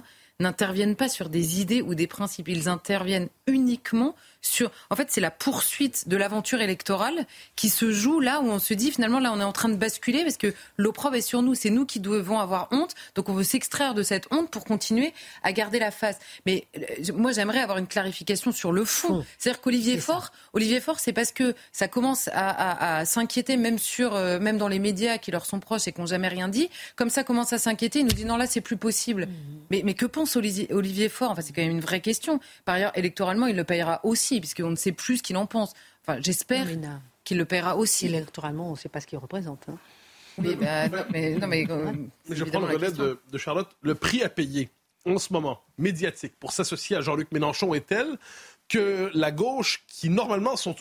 n'interviennent 0.43 0.97
pas 0.97 1.09
sur 1.09 1.29
des 1.29 1.61
idées 1.61 1.83
ou 1.83 1.95
des 1.95 2.07
principes. 2.07 2.49
Ils 2.49 2.69
interviennent 2.69 3.29
uniquement 3.47 4.15
sur. 4.43 4.71
En 4.91 4.97
fait, 4.97 5.09
c'est 5.11 5.21
la 5.21 5.31
poursuite 5.31 6.09
de 6.09 6.17
l'aventure 6.17 6.61
électorale 6.61 7.27
qui 7.57 7.69
se 7.71 7.93
joue 7.93 8.21
là 8.21 8.41
où 8.41 8.51
on 8.51 8.59
se 8.59 8.75
dit 8.75 8.91
finalement 8.91 9.21
là 9.21 9.33
on 9.33 9.41
est 9.41 9.45
en 9.45 9.53
train 9.53 9.69
de 9.69 9.77
basculer 9.77 10.23
parce 10.25 10.37
que 10.37 10.53
l'opprobre 10.77 11.17
est 11.17 11.23
sur 11.23 11.43
nous. 11.43 11.55
C'est 11.55 11.71
nous 11.71 11.87
qui 11.87 12.01
devons 12.01 12.39
avoir 12.39 12.69
honte. 12.73 12.95
Donc 13.15 13.29
on 13.29 13.35
veut 13.35 13.45
s'extraire 13.45 13.95
de 13.95 14.03
cette 14.03 14.27
honte 14.33 14.51
pour 14.51 14.65
continuer 14.65 15.15
à 15.43 15.53
garder 15.53 15.79
la 15.79 15.91
face. 15.91 16.19
Mais 16.45 16.67
euh, 16.77 17.13
moi 17.15 17.33
j'aimerais 17.33 17.61
avoir 17.61 17.79
une 17.79 17.87
clarification 17.87 18.53
sur 18.53 18.73
le 18.73 18.85
fond. 18.85 19.25
C'est-à-dire 19.39 19.61
qu'Olivier 19.61 19.99
Faure, 19.99 20.33
Olivier 20.53 20.81
Faure, 20.81 20.99
c'est 20.99 21.13
parce 21.13 21.33
que 21.33 21.55
ça 21.73 21.89
commence 21.89 22.29
à, 22.33 23.05
s'inquiéter 23.05 23.57
même 23.57 23.79
sur 23.79 24.15
euh, 24.15 24.39
même 24.39 24.59
dans 24.59 24.69
les 24.69 24.79
médias 24.79 25.19
qui 25.19 25.31
leur 25.31 25.47
sont 25.47 25.61
proches 25.61 25.87
et 25.87 25.93
qui 25.93 26.01
n'ont 26.01 26.07
jamais 26.07 26.29
rien 26.29 26.49
dit. 26.49 26.69
Comme 26.97 27.11
ça 27.11 27.25
commence 27.25 27.53
à 27.53 27.59
s'inquiéter, 27.59 28.01
il 28.01 28.07
nous 28.07 28.13
dit 28.13 28.25
non 28.25 28.37
là 28.37 28.47
c'est 28.47 28.61
plus 28.61 28.77
possible. 28.77 29.27
Mmh. 29.27 29.31
Mais, 29.71 29.83
mais 29.85 29.95
que 29.95 30.07
pense 30.07 30.37
Olivier 30.37 31.09
Faure? 31.09 31.31
Enfin 31.31 31.43
c'est 31.43 31.53
quand 31.53 31.63
même 31.63 31.71
une 31.71 31.81
vraie 31.81 32.01
question. 32.01 32.41
Par 32.65 32.75
ailleurs 32.75 32.93
électoralement 32.97 33.42
il 33.47 33.57
le 33.57 33.65
payera 33.65 34.01
aussi 34.05 34.41
puisqu'on 34.41 34.71
ne 34.71 34.77
sait 34.77 34.93
plus 34.93 35.19
ce 35.19 35.23
qu'il 35.23 35.37
en 35.37 35.47
pense. 35.47 35.73
Enfin, 36.03 36.19
j'espère 36.21 36.67
qu'il 37.25 37.39
le 37.39 37.45
paiera 37.45 37.77
aussi. 37.77 38.07
Électoralement, 38.07 38.69
on 38.69 38.73
ne 38.73 38.77
sait 38.77 38.89
pas 38.89 39.01
ce 39.01 39.07
qu'il 39.07 39.19
représente. 39.19 39.69
Hein. 39.69 39.79
Bah, 40.39 41.05
mais, 41.11 41.37
euh, 41.71 41.93
je 42.31 42.45
prends 42.45 42.61
le 42.61 42.67
relais 42.67 42.93
de, 42.93 43.19
Charlotte. 43.39 43.69
Le 43.83 43.95
prix 43.95 44.23
à 44.23 44.29
payer 44.29 44.71
en 45.05 45.19
ce 45.19 45.33
moment, 45.33 45.61
médiatique, 45.79 46.35
pour 46.39 46.53
s'associer 46.53 46.97
à 46.97 47.01
Jean-Luc 47.01 47.33
Mélenchon 47.33 47.75
est 47.75 47.87
tel 47.87 48.19
que 48.69 49.11
la 49.15 49.33
gauche, 49.33 49.85
qui 49.89 50.09
normalement 50.09 50.57
sont, 50.57 50.77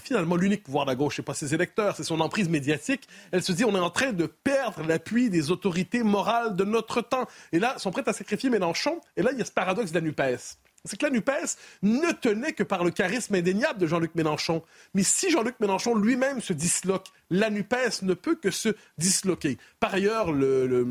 finalement 0.00 0.36
l'unique 0.36 0.62
pouvoir 0.62 0.84
de 0.84 0.90
la 0.90 0.94
gauche, 0.94 1.16
c'est 1.16 1.22
pas 1.22 1.34
ses 1.34 1.54
électeurs, 1.54 1.96
c'est 1.96 2.04
son 2.04 2.20
emprise 2.20 2.48
médiatique, 2.48 3.08
elle 3.32 3.42
se 3.42 3.50
dit 3.52 3.64
on 3.64 3.74
est 3.74 3.80
en 3.80 3.90
train 3.90 4.12
de 4.12 4.26
perdre 4.26 4.82
l'appui 4.86 5.30
des 5.30 5.50
autorités 5.50 6.02
morales 6.02 6.54
de 6.54 6.64
notre 6.64 7.00
temps. 7.00 7.26
Et 7.50 7.58
là, 7.58 7.74
ils 7.76 7.80
sont 7.80 7.90
prêts 7.90 8.06
à 8.06 8.12
sacrifier 8.12 8.50
Mélenchon. 8.50 9.00
Et 9.16 9.22
là, 9.22 9.32
il 9.32 9.38
y 9.38 9.42
a 9.42 9.44
ce 9.44 9.50
paradoxe 9.50 9.90
de 9.90 9.98
la 9.98 10.02
NUPES 10.02 10.58
c'est 10.84 10.98
que 10.98 11.06
la 11.06 11.12
NUPES 11.12 11.56
ne 11.82 12.10
tenait 12.12 12.52
que 12.52 12.64
par 12.64 12.82
le 12.82 12.90
charisme 12.90 13.34
indéniable 13.36 13.78
de 13.78 13.86
Jean-Luc 13.86 14.14
Mélenchon. 14.14 14.62
Mais 14.94 15.04
si 15.04 15.30
Jean-Luc 15.30 15.60
Mélenchon 15.60 15.94
lui-même 15.94 16.40
se 16.40 16.52
disloque, 16.52 17.06
la 17.30 17.50
NUPES 17.50 18.02
ne 18.02 18.14
peut 18.14 18.34
que 18.34 18.50
se 18.50 18.70
disloquer. 18.98 19.58
Par 19.78 19.94
ailleurs, 19.94 20.32
le, 20.32 20.84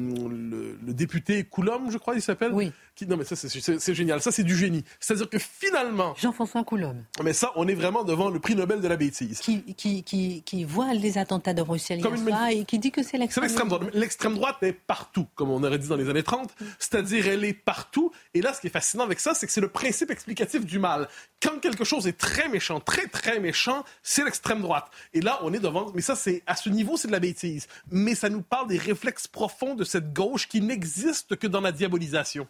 député 0.82 1.44
Coulombe, 1.44 1.92
je 1.92 1.98
crois, 1.98 2.16
il 2.16 2.22
s'appelle, 2.22 2.54
oui. 2.54 2.72
Non, 3.08 3.18
mais 3.18 3.26
ça, 3.26 3.36
c'est 3.36 3.94
génial. 3.94 4.22
Ça, 4.22 4.32
c'est 4.32 4.44
du 4.44 4.56
génie. 4.56 4.84
C'est-à-dire 5.00 5.30
que 5.30 5.40
finalement. 5.40 6.14
Jean-François 6.18 6.64
Coulombe. 6.64 7.04
Mais 7.24 7.34
ça, 7.34 7.52
on 7.56 7.68
est 7.68 7.76
vraiment 7.76 8.04
devant 8.04 8.30
le 8.30 8.40
prix 8.40 8.56
Nobel 8.56 8.82
de 8.82 8.88
la 8.88 8.98
bêtise. 8.98 9.40
Qui, 9.40 9.62
qui, 9.74 10.04
qui, 10.04 10.44
qui 10.44 10.64
voit 10.64 10.94
les 10.94 11.18
attentats 11.18 11.54
de 11.54 11.64
Bruxelles 11.64 12.00
hier 12.00 12.48
et 12.52 12.66
qui 12.66 12.80
dit 12.80 12.92
que 12.92 13.04
c'est 13.04 13.18
l'extrême 13.18 13.68
droite. 13.68 13.90
L'extrême 13.94 14.36
droite 14.36 14.58
est 14.62 14.74
partout, 14.74 15.28
comme 15.36 15.50
on 15.50 15.64
aurait 15.64 15.80
dit 15.80 15.88
dans 15.88 15.96
les 15.96 16.10
années 16.10 16.24
30. 16.24 16.54
C'est-à-dire, 16.80 17.28
elle 17.28 17.44
est 17.44 17.54
partout. 17.54 18.12
Et 18.34 18.42
là, 18.42 18.54
ce 18.54 18.62
qui 18.62 18.68
est 18.68 18.72
fascinant 18.72 19.04
avec 19.04 19.20
ça, 19.20 19.34
c'est 19.34 19.48
que 19.48 19.54
c'est 19.54 19.62
le 19.62 19.70
principe 19.70 20.12
explicatif 20.12 20.66
du 20.66 20.80
mal. 20.80 21.08
Quand 21.42 21.60
quelque 21.60 21.84
chose 21.84 22.08
est 22.08 22.18
très 22.18 22.50
méchant, 22.50 22.80
très, 22.80 23.08
très 23.08 23.40
méchant, 23.40 23.84
c'est 24.04 24.24
l'extrême 24.24 24.62
droite. 24.62 24.88
Et 25.14 25.22
là, 25.22 25.40
on 25.44 25.54
est 25.54 25.60
devant. 25.60 25.92
Mais 25.96 26.02
ça, 26.02 26.16
c'est 26.16 26.44
à 26.46 26.56
ce 26.56 26.70
niveau, 26.70 26.98
c'est 26.98 27.08
de 27.08 27.14
la 27.14 27.20
bêtise. 27.20 27.68
Mais 27.90 28.16
ça 28.16 28.30
nous 28.30 28.42
parle 28.42 28.68
des 28.68 28.78
réflexes 28.78 29.28
profonds 29.28 29.76
de 29.76 29.84
cette 29.84 30.14
gauche 30.14 30.48
qui 30.48 30.62
n'existe 30.62 31.36
que 31.36 31.48
dans 31.48 31.62
la 31.62 31.72
diabolisation. 31.72 32.48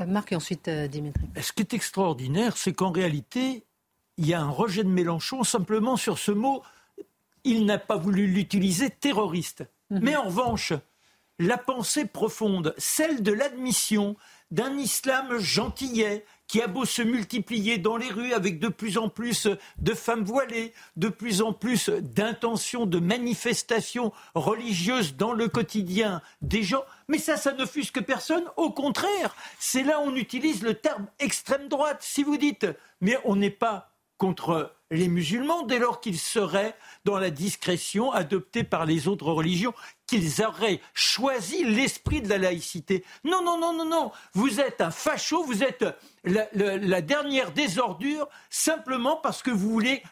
Euh, 0.00 0.06
Marc 0.06 0.32
et 0.32 0.36
ensuite 0.36 0.68
euh, 0.68 0.88
Dimitri. 0.88 1.22
Ce 1.40 1.52
qui 1.52 1.62
est 1.62 1.74
extraordinaire, 1.74 2.56
c'est 2.56 2.72
qu'en 2.72 2.90
réalité, 2.90 3.64
il 4.16 4.26
y 4.26 4.34
a 4.34 4.40
un 4.40 4.50
rejet 4.50 4.84
de 4.84 4.88
Mélenchon 4.88 5.44
simplement 5.44 5.96
sur 5.96 6.18
ce 6.18 6.32
mot. 6.32 6.62
Il 7.44 7.64
n'a 7.64 7.78
pas 7.78 7.96
voulu 7.96 8.26
l'utiliser 8.26 8.90
terroriste. 8.90 9.64
Mhm. 9.90 10.00
Mais 10.02 10.16
en 10.16 10.24
revanche, 10.24 10.72
la 11.38 11.56
pensée 11.56 12.04
profonde, 12.04 12.74
celle 12.76 13.22
de 13.22 13.32
l'admission 13.32 14.16
d'un 14.50 14.76
islam 14.76 15.38
gentillet 15.38 16.24
qui 16.50 16.60
a 16.60 16.66
beau 16.66 16.84
se 16.84 17.00
multiplier 17.00 17.78
dans 17.78 17.96
les 17.96 18.10
rues 18.10 18.32
avec 18.32 18.58
de 18.58 18.66
plus 18.66 18.98
en 18.98 19.08
plus 19.08 19.46
de 19.78 19.94
femmes 19.94 20.24
voilées, 20.24 20.72
de 20.96 21.08
plus 21.08 21.42
en 21.42 21.52
plus 21.52 21.90
d'intentions 21.90 22.86
de 22.86 22.98
manifestations 22.98 24.12
religieuses 24.34 25.14
dans 25.14 25.32
le 25.32 25.46
quotidien 25.46 26.20
des 26.42 26.64
gens. 26.64 26.82
Mais 27.06 27.18
ça, 27.18 27.36
ça 27.36 27.52
n'offusque 27.52 28.00
personne. 28.00 28.42
Au 28.56 28.72
contraire, 28.72 29.36
c'est 29.60 29.84
là 29.84 30.00
où 30.00 30.08
on 30.08 30.16
utilise 30.16 30.64
le 30.64 30.74
terme 30.74 31.06
extrême 31.20 31.68
droite. 31.68 31.98
Si 32.00 32.24
vous 32.24 32.36
dites, 32.36 32.66
mais 33.00 33.16
on 33.24 33.36
n'est 33.36 33.50
pas 33.50 33.92
contre 34.18 34.74
les 34.90 35.06
musulmans 35.06 35.62
dès 35.62 35.78
lors 35.78 36.00
qu'ils 36.00 36.18
seraient 36.18 36.74
dans 37.04 37.18
la 37.18 37.30
discrétion 37.30 38.10
adoptée 38.10 38.64
par 38.64 38.86
les 38.86 39.06
autres 39.06 39.30
religions, 39.30 39.72
qu'ils 40.10 40.44
auraient 40.44 40.80
choisi 40.92 41.62
l'esprit 41.64 42.20
de 42.20 42.28
la 42.28 42.36
laïcité. 42.36 43.04
Non, 43.22 43.44
non, 43.44 43.58
non, 43.58 43.72
non, 43.72 43.84
non. 43.84 44.10
Vous 44.34 44.60
êtes 44.60 44.80
un 44.80 44.90
facho, 44.90 45.44
vous 45.44 45.62
êtes 45.62 45.84
la, 46.24 47.00
dernière 47.00 47.52
des 47.52 47.78
ordures, 47.78 48.28
simplement 48.50 49.16
parce 49.16 49.40
que 49.42 49.52
vous 49.52 49.70
voulez 49.70 50.02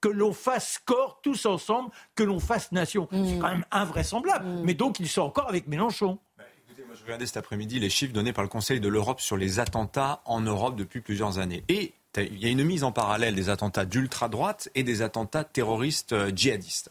que 0.00 0.08
l'on 0.08 0.32
fasse 0.32 0.80
corps 0.82 1.20
tous 1.22 1.44
ensemble, 1.44 1.90
que 2.14 2.22
l'on 2.22 2.40
fasse 2.40 2.72
nation. 2.72 3.08
C'est 3.12 3.18
mmh. 3.18 3.38
quand 3.40 3.48
même 3.48 3.64
invraisemblable. 3.70 4.46
Mmh. 4.46 4.62
Mais 4.64 4.74
donc, 4.74 4.98
ils 5.00 5.08
sont 5.08 5.20
encore 5.20 5.48
avec 5.50 5.68
Mélenchon. 5.68 6.18
Bah, 6.38 6.44
moi, 6.86 6.96
je 6.96 7.02
regardais 7.04 7.26
cet 7.26 7.36
après-midi 7.36 7.78
les 7.78 7.90
chiffres 7.90 8.14
donnés 8.14 8.32
par 8.32 8.42
le 8.42 8.48
Conseil 8.48 8.80
de 8.80 8.88
l'Europe 8.88 9.20
sur 9.20 9.36
les 9.36 9.60
attentats 9.60 10.22
en 10.24 10.40
Europe 10.40 10.76
depuis 10.76 11.02
plusieurs 11.02 11.38
années. 11.38 11.62
Et 11.68 11.92
il 12.16 12.38
y 12.38 12.46
a 12.46 12.50
une 12.50 12.64
mise 12.64 12.84
en 12.84 12.92
parallèle 12.92 13.34
des 13.34 13.48
attentats 13.48 13.84
d'ultra-droite 13.84 14.68
et 14.74 14.82
des 14.82 15.02
attentats 15.02 15.44
terroristes 15.44 16.12
euh, 16.12 16.30
djihadistes. 16.34 16.90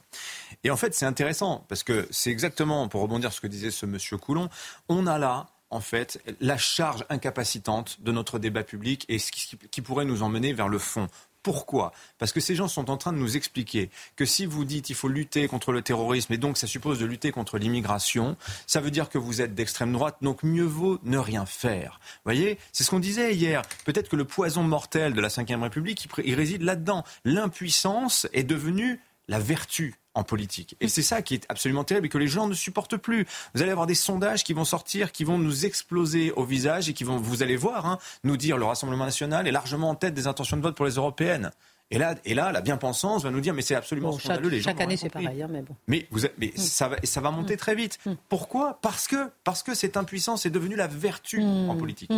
Et 0.64 0.72
en 0.72 0.78
fait, 0.78 0.94
c'est 0.94 1.06
intéressant 1.06 1.66
parce 1.68 1.84
que 1.84 2.08
c'est 2.12 2.32
exactement, 2.32 2.88
pour 2.88 3.02
rebondir 3.02 3.32
sur 3.32 3.38
ce 3.38 3.42
que 3.42 3.48
disait 3.48 3.72
ce 3.72 3.86
monsieur 3.86 4.18
Coulon, 4.18 4.50
on 4.90 5.08
a 5.08 5.18
là 5.18 5.48
en 5.72 5.80
fait, 5.80 6.22
la 6.42 6.58
charge 6.58 7.06
incapacitante 7.10 8.02
de 8.02 8.12
notre 8.12 8.40
débat 8.40 8.64
public 8.64 9.06
et 9.08 9.20
ce 9.20 9.32
qui, 9.32 9.82
pourrait 9.82 10.06
nous 10.06 10.22
emmener 10.22 10.52
vers 10.52 10.68
le 10.68 10.78
fond. 10.78 11.08
Pourquoi? 11.44 11.92
Parce 12.20 12.32
que 12.32 12.40
ces 12.40 12.56
gens 12.56 12.68
sont 12.68 12.90
en 12.90 12.98
train 12.98 13.14
de 13.14 13.18
nous 13.18 13.36
expliquer 13.36 13.90
que 14.16 14.26
si 14.26 14.46
vous 14.46 14.66
dites 14.66 14.90
il 14.90 14.96
faut 14.96 15.08
lutter 15.08 15.48
contre 15.48 15.72
le 15.72 15.82
terrorisme 15.82 16.34
et 16.34 16.38
donc 16.38 16.58
ça 16.58 16.68
suppose 16.68 17.00
de 17.00 17.06
lutter 17.06 17.32
contre 17.32 17.58
l'immigration, 17.58 18.38
ça 18.68 18.80
veut 18.80 18.92
dire 18.92 19.10
que 19.10 19.18
vous 19.18 19.42
êtes 19.42 19.56
d'extrême 19.56 19.92
droite, 19.92 20.18
donc 20.22 20.44
mieux 20.44 20.66
vaut 20.66 21.00
ne 21.04 21.18
rien 21.18 21.46
faire. 21.46 22.00
Voyez, 22.26 22.60
c'est 22.72 22.84
ce 22.84 22.90
qu'on 22.92 23.00
disait 23.00 23.34
hier. 23.34 23.64
Peut-être 23.86 24.10
que 24.10 24.16
le 24.16 24.26
poison 24.26 24.64
mortel 24.64 25.14
de 25.14 25.22
la 25.22 25.30
Ve 25.30 25.62
République, 25.62 26.08
il 26.24 26.36
réside 26.36 26.62
là-dedans. 26.62 27.04
L'impuissance 27.26 28.28
est 28.34 28.44
devenue 28.44 29.00
la 29.32 29.40
vertu 29.40 29.96
en 30.14 30.24
politique. 30.24 30.76
Et 30.82 30.90
c'est 30.90 31.02
ça 31.02 31.22
qui 31.22 31.36
est 31.36 31.46
absolument 31.48 31.86
terrible 31.86 32.08
et 32.08 32.10
que 32.10 32.18
les 32.18 32.28
gens 32.28 32.46
ne 32.48 32.54
supportent 32.54 32.98
plus. 32.98 33.26
Vous 33.56 33.62
allez 33.62 33.72
avoir 33.72 33.88
des 33.88 33.96
sondages 33.96 34.44
qui 34.44 34.52
vont 34.52 34.66
sortir, 34.66 35.14
qui 35.14 35.24
vont 35.24 35.38
nous 35.38 35.66
exploser 35.66 36.34
au 36.34 36.44
visage 36.44 36.90
et 36.90 36.94
qui 36.94 37.06
vont, 37.06 37.16
vous 37.16 37.42
allez 37.42 37.56
voir, 37.56 37.86
hein, 37.86 37.98
nous 38.26 38.36
dire 38.36 38.58
le 38.58 38.66
Rassemblement 38.66 39.06
national 39.06 39.48
est 39.48 39.52
largement 39.52 39.90
en 39.90 39.96
tête 39.96 40.14
des 40.14 40.28
intentions 40.28 40.58
de 40.58 40.62
vote 40.62 40.76
pour 40.76 40.86
les 40.86 40.96
européennes. 40.96 41.52
Et 41.92 41.98
là, 41.98 42.16
et 42.24 42.34
là, 42.34 42.54
la 42.54 42.62
bien-pensance 42.62 43.24
va 43.24 43.32
nous 43.32 43.42
dire, 43.42 43.54
mais 43.54 43.62
c'est 43.62 43.76
absolument 43.76 44.14
scandaleux. 44.14 44.44
Chaque, 44.44 44.52
les 44.52 44.62
gens 44.62 44.70
chaque 44.70 44.82
année, 44.82 44.98
c'est 44.98 45.10
pareil, 45.10 45.44
hein, 45.44 45.50
mais 45.52 45.62
bon. 45.62 45.76
Mais, 45.88 46.08
vous, 46.10 46.22
mais 46.38 46.54
mm. 46.56 46.58
ça, 46.58 46.88
va, 46.88 46.96
ça 47.04 47.20
va 47.20 47.32
monter 47.32 47.56
mm. 47.56 47.58
très 47.58 47.76
vite. 47.76 48.00
Mm. 48.06 48.14
Pourquoi? 48.30 48.80
Parce 48.82 49.08
que, 49.08 49.30
parce 49.44 49.62
que 49.62 49.76
cette 49.76 49.98
impuissance 49.98 50.46
est 50.46 50.50
devenue 50.50 50.78
la 50.78 50.88
vertu 50.88 51.44
en 51.44 51.76
politique. 51.76 52.10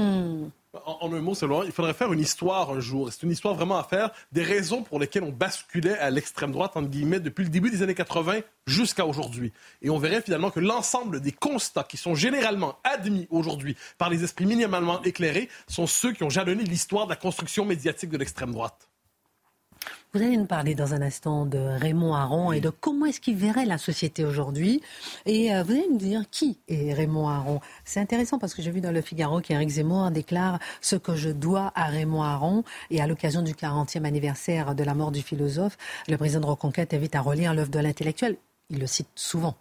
En, 0.86 1.11
un 1.13 1.21
mot 1.21 1.36
seulement, 1.36 1.63
il 1.63 1.71
faudrait 1.71 1.93
faire 1.93 2.13
une 2.13 2.19
histoire 2.19 2.71
un 2.71 2.80
jour. 2.80 3.11
C'est 3.11 3.24
une 3.24 3.32
histoire 3.32 3.55
vraiment 3.55 3.78
à 3.78 3.84
faire 3.84 4.11
des 4.32 4.43
raisons 4.43 4.84
pour 4.84 4.99
lesquelles 4.99 5.24
on 5.24 5.32
basculait 5.32 5.97
à 5.97 6.11
l'extrême 6.11 6.51
droite, 6.51 6.71
entre 6.76 6.89
guillemets, 6.89 7.19
depuis 7.19 7.43
le 7.43 7.49
début 7.49 7.71
des 7.71 7.82
années 7.82 7.95
80 7.95 8.39
jusqu'à 8.67 9.05
aujourd'hui. 9.05 9.51
Et 9.82 9.89
on 9.89 9.97
verrait 9.97 10.21
finalement 10.21 10.51
que 10.51 10.59
l'ensemble 10.59 11.19
des 11.19 11.32
constats 11.32 11.84
qui 11.84 11.97
sont 11.97 12.15
généralement 12.15 12.78
admis 12.84 13.28
aujourd'hui 13.32 13.76
par 13.97 14.09
les 14.09 14.24
esprits 14.24 14.45
minimalement 14.45 15.01
éclairés 15.03 15.49
sont 15.67 15.88
ceux 15.88 16.11
qui 16.11 16.24
ont 16.24 16.30
jalonné 16.30 16.63
l'histoire 16.63 17.05
de 17.05 17.11
la 17.11 17.17
construction 17.17 17.65
médiatique 17.65 18.09
de 18.09 18.17
l'extrême 18.17 18.51
droite. 18.51 18.88
Vous 20.16 20.22
allez 20.22 20.38
nous 20.38 20.45
parler 20.45 20.76
dans 20.76 20.93
un 20.93 21.01
instant 21.01 21.47
de 21.47 21.57
Raymond 21.57 22.14
Aron 22.14 22.51
et 22.51 22.61
de 22.61 22.70
comment 22.70 23.07
est-ce 23.07 23.20
qu'il 23.20 23.36
verrait 23.36 23.66
la 23.66 23.80
société 23.80 24.24
aujourd'hui. 24.24 24.80
Et 25.26 25.55
euh, 25.55 25.64
vous 25.64 25.72
allez 25.72 25.88
nous 25.89 25.97
dire 25.97 26.22
qui 26.30 26.59
est 26.68 26.93
Raymond 26.93 27.30
Aron. 27.30 27.61
C'est 27.84 27.99
intéressant 27.99 28.38
parce 28.38 28.53
que 28.53 28.61
j'ai 28.61 28.70
vu 28.70 28.80
dans 28.80 28.91
Le 28.91 29.01
Figaro 29.01 29.41
qu'Éric 29.41 29.70
Zemmour 29.70 30.11
déclare 30.11 30.59
ce 30.82 30.97
que 30.97 31.16
je 31.16 31.32
dois 31.32 31.72
à 31.74 31.86
Raymond 31.86 32.22
Aron. 32.22 32.64
Et 32.91 33.01
à 33.01 33.07
l'occasion 33.07 33.41
du 33.41 33.53
40e 33.53 34.05
anniversaire 34.05 34.76
de 34.76 34.84
la 34.84 34.93
mort 34.93 35.11
du 35.11 35.24
philosophe, 35.24 35.80
le 36.07 36.16
président 36.16 36.41
de 36.41 36.45
Reconquête 36.45 36.93
invite 36.93 37.16
à 37.16 37.22
relire 37.22 37.55
l'œuvre 37.55 37.72
de 37.72 37.80
l'intellectuel. 37.80 38.38
Il 38.70 38.78
le 38.78 38.86
cite 38.86 39.09
souvent, 39.16 39.55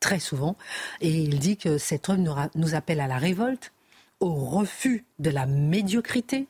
très 0.00 0.18
souvent. 0.18 0.56
Et 1.02 1.10
il 1.10 1.38
dit 1.38 1.58
que 1.58 1.76
cette 1.76 2.08
œuvre 2.08 2.48
nous 2.54 2.74
appelle 2.74 3.02
à 3.02 3.06
la 3.06 3.18
révolte, 3.18 3.70
au 4.20 4.32
refus 4.32 5.04
de 5.18 5.28
la 5.28 5.44
médiocrité, 5.44 6.46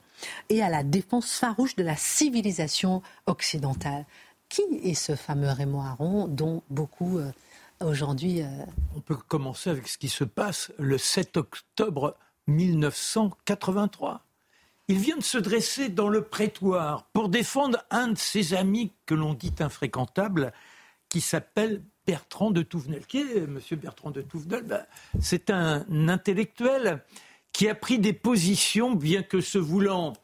et 0.49 0.62
à 0.62 0.68
la 0.68 0.83
défense 0.83 1.33
farouche 1.33 1.77
de 1.77 1.83
la 1.83 1.97
civilisation 1.97 3.03
occidentale. 3.27 4.05
Qui 4.49 4.62
est 4.83 4.95
ce 4.95 5.14
fameux 5.14 5.51
Raymond 5.51 5.83
Aron 5.83 6.27
dont 6.27 6.62
beaucoup 6.71 7.18
euh, 7.18 7.31
aujourd'hui... 7.85 8.43
Euh, 8.43 8.49
On 8.97 9.01
peut 9.01 9.16
commencer 9.16 9.71
avec 9.71 9.87
ce 9.87 9.97
qui 9.97 10.09
se 10.09 10.25
passe 10.25 10.73
le 10.79 10.99
7 10.99 11.37
octobre 11.37 12.16
1983. 12.49 14.25
Il 14.89 14.99
vient 14.99 15.16
de 15.16 15.23
se 15.23 15.39
dresser 15.39 15.89
dans 15.89 16.09
le 16.09 16.23
prétoire 16.23 17.05
pour 17.12 17.29
défendre 17.29 17.79
un 17.91 18.09
de 18.09 18.18
ses 18.18 18.55
amis 18.55 18.91
que 19.07 19.14
l'on 19.14 19.35
dit 19.35 19.55
infréquentable, 19.61 20.53
qui 21.09 21.21
s'appelle 21.21 21.83
Bertrand 22.07 22.51
de 22.51 22.62
Touvenel. 22.62 23.07
Qui 23.07 23.18
est 23.18 23.45
M. 23.45 23.61
Bertrand 23.81 24.11
de 24.11 24.21
Touvenel? 24.21 24.64
Ben, 24.64 24.85
C'est 25.21 25.51
un 25.51 25.85
intellectuel 26.09 27.05
qui 27.53 27.69
a 27.69 27.75
pris 27.75 27.99
des 27.99 28.13
positions, 28.13 28.95
bien 28.95 29.23
que 29.23 29.41
se 29.41 29.59
voulant 29.59 30.15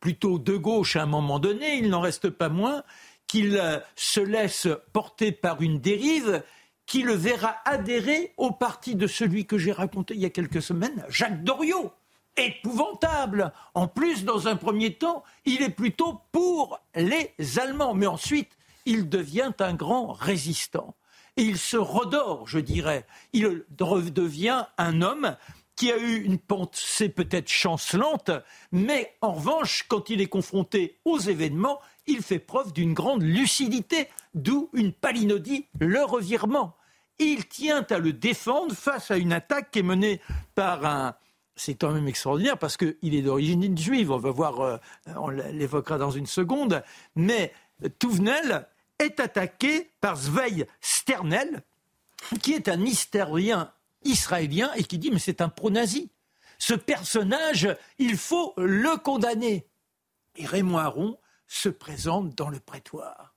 plutôt 0.00 0.38
de 0.38 0.56
gauche 0.56 0.96
à 0.96 1.02
un 1.02 1.06
moment 1.06 1.38
donné, 1.38 1.76
il 1.78 1.88
n'en 1.88 2.00
reste 2.00 2.28
pas 2.28 2.48
moins 2.48 2.82
qu'il 3.26 3.56
euh, 3.56 3.78
se 3.96 4.20
laisse 4.20 4.68
porter 4.92 5.32
par 5.32 5.62
une 5.62 5.80
dérive 5.80 6.42
qui 6.86 7.02
le 7.02 7.14
verra 7.14 7.56
adhérer 7.64 8.34
au 8.36 8.50
parti 8.50 8.94
de 8.94 9.06
celui 9.06 9.46
que 9.46 9.56
j'ai 9.56 9.72
raconté 9.72 10.14
il 10.14 10.20
y 10.20 10.26
a 10.26 10.30
quelques 10.30 10.62
semaines, 10.62 11.04
Jacques 11.08 11.42
Doriot. 11.42 11.92
Épouvantable. 12.36 13.52
En 13.74 13.86
plus, 13.86 14.24
dans 14.24 14.48
un 14.48 14.56
premier 14.56 14.94
temps, 14.94 15.22
il 15.44 15.62
est 15.62 15.70
plutôt 15.70 16.20
pour 16.32 16.80
les 16.96 17.32
Allemands, 17.60 17.94
mais 17.94 18.08
ensuite, 18.08 18.58
il 18.86 19.08
devient 19.08 19.52
un 19.60 19.74
grand 19.74 20.12
résistant. 20.12 20.96
Et 21.36 21.42
il 21.42 21.58
se 21.58 21.76
redore, 21.76 22.46
je 22.48 22.58
dirais. 22.58 23.06
Il 23.32 23.64
redevient 23.80 24.66
un 24.78 25.00
homme 25.00 25.36
qui 25.76 25.90
a 25.90 25.98
eu 25.98 26.22
une 26.22 26.38
pensée 26.38 27.08
peut-être 27.08 27.48
chancelante, 27.48 28.30
mais 28.72 29.14
en 29.20 29.32
revanche, 29.32 29.84
quand 29.88 30.10
il 30.10 30.20
est 30.20 30.28
confronté 30.28 30.98
aux 31.04 31.18
événements, 31.18 31.80
il 32.06 32.22
fait 32.22 32.38
preuve 32.38 32.72
d'une 32.72 32.94
grande 32.94 33.22
lucidité, 33.22 34.08
d'où 34.34 34.70
une 34.72 34.92
palinodie, 34.92 35.66
le 35.80 36.04
revirement. 36.04 36.76
Il 37.18 37.46
tient 37.46 37.86
à 37.90 37.98
le 37.98 38.12
défendre 38.12 38.74
face 38.74 39.10
à 39.10 39.16
une 39.16 39.32
attaque 39.32 39.70
qui 39.70 39.80
est 39.80 39.82
menée 39.82 40.20
par 40.54 40.84
un, 40.84 41.16
c'est 41.56 41.74
quand 41.74 41.92
même 41.92 42.08
extraordinaire 42.08 42.58
parce 42.58 42.76
qu'il 42.76 43.14
est 43.14 43.22
d'origine 43.22 43.76
juive. 43.76 44.10
On 44.10 44.18
va 44.18 44.30
voir, 44.30 44.60
euh, 44.60 44.76
on 45.16 45.28
l'évoquera 45.28 45.98
dans 45.98 46.10
une 46.10 46.26
seconde. 46.26 46.82
Mais 47.14 47.52
Touvenel 47.98 48.66
est 48.98 49.20
attaqué 49.20 49.90
par 50.00 50.16
Zweig 50.16 50.66
Sternel, 50.80 51.62
qui 52.42 52.54
est 52.54 52.68
un 52.68 52.80
historien 52.80 53.70
israélien 54.04 54.72
et 54.74 54.84
qui 54.84 54.98
dit 54.98 55.10
mais 55.10 55.18
c'est 55.18 55.40
un 55.40 55.48
pro-nazi. 55.48 56.10
Ce 56.58 56.74
personnage, 56.74 57.68
il 57.98 58.16
faut 58.16 58.54
le 58.56 58.96
condamner. 58.96 59.66
Et 60.36 60.46
Raymond 60.46 60.78
Aron 60.78 61.18
se 61.46 61.68
présente 61.68 62.34
dans 62.34 62.48
le 62.48 62.60
prétoire. 62.60 63.34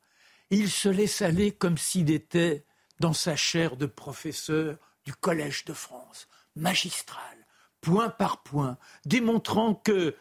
Il 0.49 0.69
se 0.71 0.89
laisse 0.89 1.21
aller 1.21 1.51
comme 1.51 1.77
s'il 1.77 2.11
était 2.11 2.65
dans 2.99 3.13
sa 3.13 3.35
chaire 3.35 3.75
de 3.75 3.85
professeur 3.85 4.77
du 5.05 5.13
Collège 5.13 5.65
de 5.65 5.73
France, 5.73 6.27
magistral, 6.55 7.47
point 7.81 8.09
par 8.09 8.43
point, 8.43 8.77
démontrant 9.05 9.75
que 9.75 10.15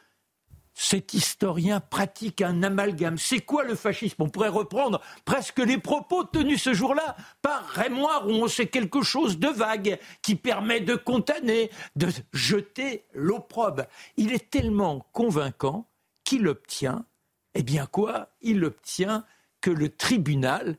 cet 0.78 1.14
historien 1.14 1.80
pratique 1.80 2.42
un 2.42 2.62
amalgame. 2.62 3.16
C'est 3.16 3.40
quoi 3.40 3.64
le 3.64 3.74
fascisme? 3.74 4.22
On 4.22 4.28
pourrait 4.28 4.50
reprendre 4.50 5.00
presque 5.24 5.58
les 5.58 5.78
propos 5.78 6.22
tenus 6.22 6.62
ce 6.62 6.74
jour-là 6.74 7.16
par 7.40 7.66
Raymond 7.66 8.08
Aron. 8.08 8.46
C'est 8.46 8.66
quelque 8.66 9.02
chose 9.02 9.38
de 9.38 9.48
vague 9.48 9.98
qui 10.20 10.36
permet 10.36 10.80
de 10.82 10.94
condamner, 10.94 11.70
de 11.96 12.08
jeter 12.34 13.06
l'opprobre. 13.14 13.84
Il 14.18 14.34
est 14.34 14.50
tellement 14.50 15.06
convaincant 15.12 15.88
qu'il 16.24 16.46
obtient, 16.46 17.06
eh 17.54 17.62
bien 17.62 17.86
quoi? 17.86 18.28
Il 18.42 18.62
obtient 18.62 19.24
que 19.62 19.70
le 19.70 19.88
tribunal 19.88 20.76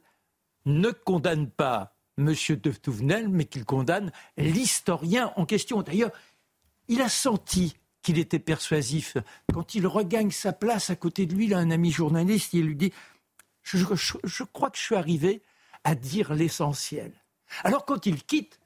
ne 0.67 0.91
condamne 0.91 1.49
pas 1.49 1.95
M. 2.19 2.35
de 2.49 2.71
Touvenel, 2.71 3.29
mais 3.29 3.45
qu'il 3.45 3.65
condamne 3.65 4.11
l'historien 4.37 5.33
en 5.37 5.45
question. 5.45 5.81
D'ailleurs, 5.81 6.11
il 6.87 7.01
a 7.01 7.09
senti 7.09 7.75
qu'il 8.07 8.19
était 8.19 8.39
persuasif. 8.39 9.17
Quand 9.53 9.75
il 9.75 9.85
regagne 9.85 10.31
sa 10.31 10.53
place 10.53 10.89
à 10.89 10.95
côté 10.95 11.25
de 11.25 11.35
lui, 11.35 11.43
il 11.47 11.53
un 11.53 11.71
ami 11.71 11.91
journaliste, 11.91 12.53
il 12.53 12.67
lui 12.67 12.77
dit 12.77 12.93
je, 13.63 13.79
je 14.23 14.43
crois 14.45 14.69
que 14.69 14.77
je 14.77 14.83
suis 14.83 14.95
arrivé 14.95 15.41
à 15.83 15.93
dire 15.93 16.33
l'essentiel. 16.33 17.11
Alors 17.65 17.85
quand 17.85 18.05
il 18.05 18.23
quitte 18.23 18.61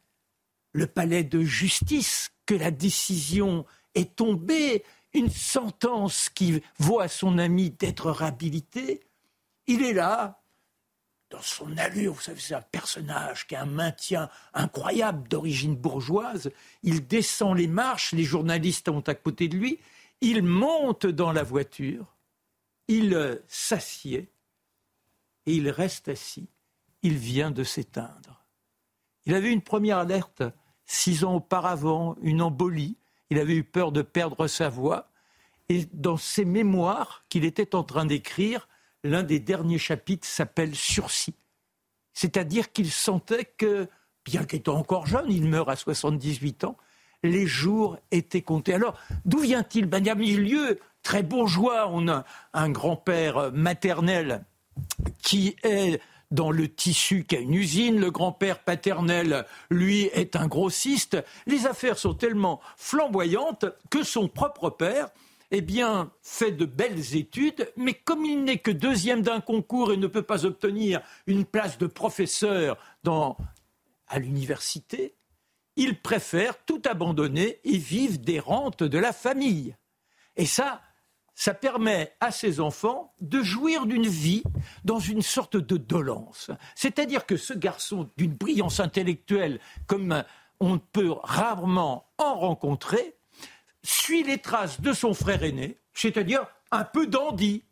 le 0.73 0.85
palais 0.85 1.23
de 1.23 1.41
justice, 1.41 2.29
que 2.45 2.53
la 2.53 2.69
décision 2.69 3.65
est 3.95 4.15
tombée, 4.15 4.83
une 5.15 5.31
sentence 5.31 6.29
qui 6.29 6.61
vaut 6.77 6.99
à 6.99 7.07
son 7.07 7.39
ami 7.39 7.71
d'être 7.71 8.11
réhabilité, 8.11 9.07
il 9.65 9.81
est 9.81 9.93
là, 9.93 10.40
dans 11.31 11.41
son 11.41 11.77
allure, 11.77 12.13
vous 12.13 12.21
savez, 12.21 12.39
c'est 12.39 12.53
un 12.53 12.61
personnage 12.61 13.47
qui 13.47 13.55
a 13.55 13.61
un 13.61 13.65
maintien 13.65 14.29
incroyable 14.53 15.27
d'origine 15.27 15.75
bourgeoise. 15.75 16.51
Il 16.83 17.07
descend 17.07 17.57
les 17.57 17.67
marches, 17.67 18.11
les 18.11 18.23
journalistes 18.23 18.87
sont 18.87 19.07
à 19.07 19.15
côté 19.15 19.47
de 19.47 19.57
lui, 19.57 19.79
il 20.19 20.43
monte 20.43 21.05
dans 21.05 21.31
la 21.31 21.43
voiture, 21.43 22.05
il 22.87 23.13
euh, 23.13 23.37
s'assied 23.47 24.29
et 25.45 25.55
il 25.55 25.69
reste 25.69 26.09
assis. 26.09 26.47
Il 27.01 27.17
vient 27.17 27.49
de 27.49 27.63
s'éteindre. 27.63 28.45
Il 29.25 29.33
avait 29.33 29.51
une 29.51 29.61
première 29.61 29.97
alerte 29.97 30.43
six 30.85 31.23
ans 31.23 31.35
auparavant, 31.35 32.15
une 32.21 32.41
embolie. 32.41 32.97
Il 33.29 33.39
avait 33.39 33.55
eu 33.55 33.63
peur 33.63 33.91
de 33.91 34.01
perdre 34.01 34.47
sa 34.47 34.69
voix. 34.69 35.09
Et 35.69 35.85
dans 35.93 36.17
ses 36.17 36.45
mémoires 36.45 37.23
qu'il 37.29 37.45
était 37.45 37.73
en 37.73 37.83
train 37.83 38.05
d'écrire, 38.05 38.67
l'un 39.03 39.23
des 39.23 39.39
derniers 39.39 39.79
chapitres 39.79 40.27
s'appelle 40.27 40.75
Sursis. 40.75 41.35
C'est-à-dire 42.13 42.71
qu'il 42.71 42.91
sentait 42.91 43.45
que, 43.45 43.87
bien 44.25 44.43
qu'étant 44.43 44.77
encore 44.77 45.07
jeune, 45.07 45.29
il 45.29 45.47
meurt 45.47 45.69
à 45.69 45.75
78 45.75 46.65
ans, 46.65 46.77
les 47.23 47.45
jours 47.45 47.97
étaient 48.11 48.41
comptés. 48.41 48.73
Alors, 48.73 48.97
d'où 49.25 49.39
vient-il 49.39 49.85
ben, 49.85 49.99
Il 49.99 50.07
y 50.07 50.09
a 50.09 50.15
milieu 50.15 50.79
très 51.03 51.23
bourgeois. 51.23 51.87
On 51.89 52.07
a 52.07 52.25
un 52.53 52.69
grand-père 52.69 53.51
maternel 53.53 54.43
qui 55.21 55.55
est 55.63 56.01
dans 56.31 56.49
le 56.49 56.69
tissu 56.69 57.25
qui 57.25 57.35
a 57.35 57.39
une 57.39 57.53
usine, 57.53 57.99
le 57.99 58.09
grand-père 58.09 58.59
paternel, 58.59 59.45
lui, 59.69 60.03
est 60.13 60.37
un 60.37 60.47
grossiste. 60.47 61.21
Les 61.45 61.67
affaires 61.67 61.97
sont 61.97 62.13
tellement 62.13 62.61
flamboyantes 62.77 63.65
que 63.89 64.03
son 64.03 64.29
propre 64.29 64.69
père 64.69 65.09
eh 65.51 65.61
bien, 65.61 66.11
fait 66.21 66.51
de 66.51 66.65
belles 66.65 67.15
études, 67.15 67.71
mais 67.75 67.93
comme 67.93 68.25
il 68.25 68.43
n'est 68.43 68.59
que 68.59 68.71
deuxième 68.71 69.21
d'un 69.21 69.41
concours 69.41 69.91
et 69.91 69.97
ne 69.97 70.07
peut 70.07 70.21
pas 70.23 70.45
obtenir 70.45 71.01
une 71.27 71.45
place 71.45 71.77
de 71.77 71.87
professeur 71.87 72.77
à 74.07 74.19
l'université, 74.19 75.15
il 75.75 75.99
préfère 76.01 76.63
tout 76.65 76.81
abandonner 76.85 77.59
et 77.63 77.77
vivre 77.77 78.17
des 78.17 78.39
rentes 78.39 78.83
de 78.83 78.97
la 78.97 79.11
famille. 79.11 79.75
Et 80.37 80.45
ça, 80.45 80.81
ça 81.35 81.53
permet 81.53 82.13
à 82.19 82.31
ses 82.31 82.59
enfants 82.59 83.13
de 83.19 83.41
jouir 83.41 83.85
d'une 83.85 84.07
vie 84.07 84.43
dans 84.85 84.99
une 84.99 85.21
sorte 85.21 85.57
de 85.57 85.77
dolence. 85.77 86.51
C'est-à-dire 86.75 87.25
que 87.25 87.35
ce 87.35 87.53
garçon 87.53 88.09
d'une 88.15 88.33
brillance 88.33 88.79
intellectuelle 88.79 89.59
comme 89.87 90.23
on 90.59 90.77
peut 90.77 91.11
rarement 91.23 92.05
en 92.17 92.35
rencontrer, 92.35 93.17
suit 93.83 94.23
les 94.23 94.37
traces 94.37 94.81
de 94.81 94.93
son 94.93 95.13
frère 95.13 95.43
aîné, 95.43 95.77
c'est-à-dire 95.93 96.45
un 96.71 96.83
peu 96.83 97.07
dandy. 97.07 97.63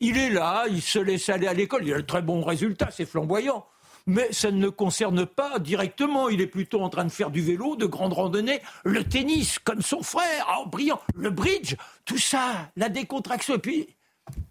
Il 0.00 0.18
est 0.18 0.30
là, 0.30 0.64
il 0.68 0.82
se 0.82 0.98
laisse 0.98 1.28
aller 1.28 1.46
à 1.46 1.54
l'école, 1.54 1.86
il 1.86 1.94
a 1.94 1.98
de 1.98 2.02
très 2.02 2.22
bons 2.22 2.42
résultats, 2.42 2.90
c'est 2.90 3.06
flamboyant 3.06 3.64
mais 4.06 4.32
ça 4.32 4.50
ne 4.50 4.60
le 4.60 4.70
concerne 4.70 5.26
pas 5.26 5.58
directement. 5.58 6.28
Il 6.28 6.40
est 6.40 6.46
plutôt 6.46 6.80
en 6.82 6.88
train 6.88 7.04
de 7.04 7.10
faire 7.10 7.30
du 7.30 7.40
vélo, 7.40 7.76
de 7.76 7.86
grandes 7.86 8.12
randonnées, 8.12 8.60
le 8.84 9.04
tennis, 9.04 9.58
comme 9.58 9.82
son 9.82 10.02
frère, 10.02 10.46
en 10.58 10.66
brillant, 10.66 11.00
le 11.14 11.30
bridge, 11.30 11.76
tout 12.04 12.18
ça, 12.18 12.70
la 12.76 12.88
décontraction. 12.88 13.54
Et 13.54 13.58
puis, 13.58 13.88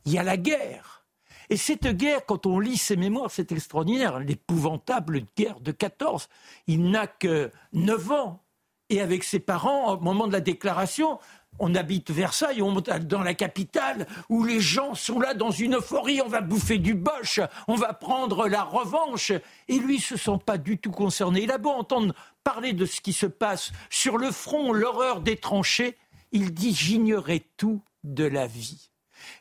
il 0.05 0.13
y 0.13 0.17
a 0.17 0.23
la 0.23 0.37
guerre. 0.37 1.05
Et 1.49 1.57
cette 1.57 1.87
guerre, 1.87 2.25
quand 2.25 2.45
on 2.45 2.59
lit 2.59 2.77
ses 2.77 2.95
mémoires, 2.95 3.29
c'est 3.29 3.51
extraordinaire. 3.51 4.19
L'épouvantable 4.19 5.23
guerre 5.37 5.59
de 5.59 5.71
14. 5.71 6.29
Il 6.67 6.89
n'a 6.89 7.05
que 7.05 7.51
9 7.73 8.11
ans. 8.11 8.42
Et 8.89 9.01
avec 9.01 9.23
ses 9.23 9.39
parents, 9.39 9.93
au 9.93 9.99
moment 9.99 10.27
de 10.27 10.33
la 10.33 10.41
déclaration, 10.41 11.19
on 11.59 11.75
habite 11.75 12.11
Versailles, 12.11 12.61
on 12.61 12.71
monte 12.71 12.89
dans 12.89 13.21
la 13.21 13.33
capitale, 13.33 14.07
où 14.29 14.43
les 14.43 14.59
gens 14.59 14.95
sont 14.95 15.19
là 15.19 15.33
dans 15.33 15.51
une 15.51 15.75
euphorie, 15.75 16.21
on 16.21 16.27
va 16.27 16.41
bouffer 16.41 16.77
du 16.77 16.93
boche, 16.93 17.39
on 17.67 17.75
va 17.75 17.93
prendre 17.93 18.47
la 18.47 18.63
revanche. 18.63 19.31
Et 19.67 19.77
lui, 19.77 19.99
se 19.99 20.17
sent 20.17 20.39
pas 20.45 20.57
du 20.57 20.77
tout 20.77 20.91
concerné. 20.91 21.43
Il 21.43 21.51
a 21.51 21.57
beau 21.57 21.69
entendre 21.69 22.13
parler 22.43 22.73
de 22.73 22.85
ce 22.85 23.01
qui 23.01 23.13
se 23.13 23.25
passe 23.25 23.71
sur 23.89 24.17
le 24.17 24.31
front, 24.31 24.73
l'horreur 24.73 25.21
des 25.21 25.37
tranchées, 25.37 25.97
il 26.31 26.53
dit 26.53 26.73
j'ignorais 26.73 27.43
tout 27.57 27.81
de 28.03 28.25
la 28.25 28.47
vie. 28.47 28.89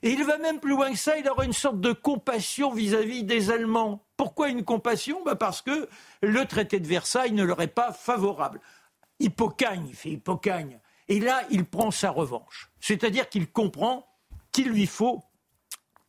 Et 0.03 0.11
il 0.11 0.25
va 0.25 0.39
même 0.39 0.61
plus 0.61 0.73
loin 0.73 0.93
que 0.93 0.99
ça, 0.99 1.19
il 1.19 1.29
aura 1.29 1.45
une 1.45 1.53
sorte 1.53 1.81
de 1.81 1.93
compassion 1.93 2.73
vis-à-vis 2.73 3.25
des 3.25 3.51
Allemands. 3.51 4.05
Pourquoi 4.17 4.49
une 4.49 4.65
compassion? 4.65 5.21
Bah 5.25 5.35
Parce 5.35 5.63
que 5.63 5.89
le 6.23 6.45
traité 6.45 6.79
de 6.79 6.87
Versailles 6.87 7.33
ne 7.33 7.43
leur 7.43 7.61
est 7.61 7.67
pas 7.67 7.93
favorable. 7.93 8.61
Hippocagne, 9.23 9.87
il 9.89 9.95
fait 9.95 10.11
Hippocagne. 10.11 10.79
Et 11.09 11.21
là, 11.21 11.43
il 11.51 11.65
prend 11.65 11.91
sa 11.91 12.11
revanche. 12.11 12.71
C'est-à-dire 12.81 13.29
qu'il 13.29 13.51
comprend 13.51 14.07
qu'il 14.51 14.69
lui 14.69 14.87
faut 14.87 15.23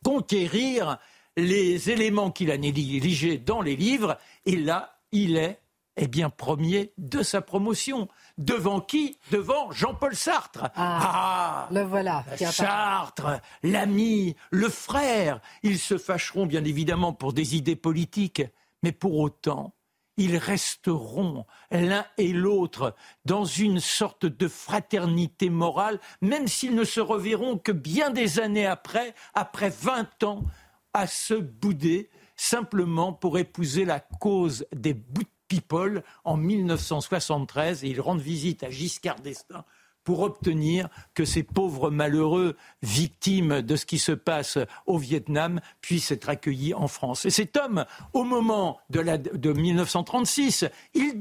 conquérir 0.04 0.98
les 1.36 1.90
éléments 1.90 2.30
qu'il 2.30 2.50
a 2.50 2.56
négligés 2.56 3.38
dans 3.38 3.62
les 3.62 3.76
livres. 3.76 4.18
Et 4.46 4.56
là, 4.56 4.98
il 5.12 5.36
est 5.36 5.60
eh 5.96 6.08
bien, 6.08 6.28
premier 6.28 6.92
de 6.98 7.22
sa 7.22 7.40
promotion. 7.40 8.08
Devant 8.36 8.80
qui? 8.80 9.18
Devant 9.30 9.70
Jean-Paul 9.70 10.16
Sartre. 10.16 10.70
Ah, 10.74 11.66
ah 11.66 11.68
le 11.70 11.82
voilà. 11.82 12.24
Sartre, 12.36 13.40
l'ami, 13.62 14.34
le 14.50 14.68
frère. 14.68 15.40
Ils 15.62 15.78
se 15.78 15.98
fâcheront 15.98 16.46
bien 16.46 16.64
évidemment 16.64 17.12
pour 17.12 17.32
des 17.32 17.54
idées 17.54 17.76
politiques, 17.76 18.42
mais 18.82 18.92
pour 18.92 19.18
autant, 19.18 19.72
ils 20.16 20.36
resteront 20.36 21.44
l'un 21.70 22.06
et 22.18 22.32
l'autre 22.32 22.94
dans 23.24 23.44
une 23.44 23.80
sorte 23.80 24.26
de 24.26 24.48
fraternité 24.48 25.50
morale, 25.50 26.00
même 26.20 26.46
s'ils 26.46 26.74
ne 26.74 26.84
se 26.84 27.00
reverront 27.00 27.58
que 27.58 27.72
bien 27.72 28.10
des 28.10 28.38
années 28.38 28.66
après, 28.66 29.14
après 29.34 29.70
20 29.70 30.22
ans, 30.24 30.44
à 30.92 31.06
se 31.06 31.34
bouder, 31.34 32.08
simplement 32.36 33.12
pour 33.12 33.38
épouser 33.38 33.84
la 33.84 34.00
cause 34.00 34.66
des 34.72 34.94
bout 34.94 35.24
people 35.48 36.02
en 36.24 36.36
1973 36.36 37.84
et 37.84 37.88
ils 37.88 38.00
rendent 38.00 38.20
visite 38.20 38.62
à 38.62 38.70
Giscard 38.70 39.20
d'Estaing 39.20 39.64
pour 40.04 40.20
obtenir 40.20 40.88
que 41.14 41.24
ces 41.24 41.42
pauvres 41.42 41.90
malheureux 41.90 42.56
victimes 42.82 43.62
de 43.62 43.76
ce 43.76 43.86
qui 43.86 43.98
se 43.98 44.12
passe 44.12 44.58
au 44.86 44.98
Vietnam 44.98 45.60
puissent 45.80 46.12
être 46.12 46.28
accueillis 46.28 46.74
en 46.74 46.88
France. 46.88 47.24
Et 47.24 47.30
cet 47.30 47.56
homme, 47.56 47.86
au 48.12 48.24
moment 48.24 48.78
de, 48.90 49.00
la, 49.00 49.18
de 49.18 49.52
1936, 49.52 50.66
il, 50.92 51.20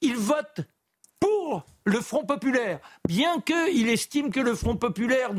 il 0.00 0.16
vote 0.16 0.62
pour 1.20 1.64
le 1.84 2.00
Front 2.00 2.24
populaire, 2.24 2.80
bien 3.06 3.40
qu'il 3.40 3.88
estime 3.88 4.30
que 4.30 4.40
le 4.40 4.54
Front 4.54 4.76
populaire 4.76 5.30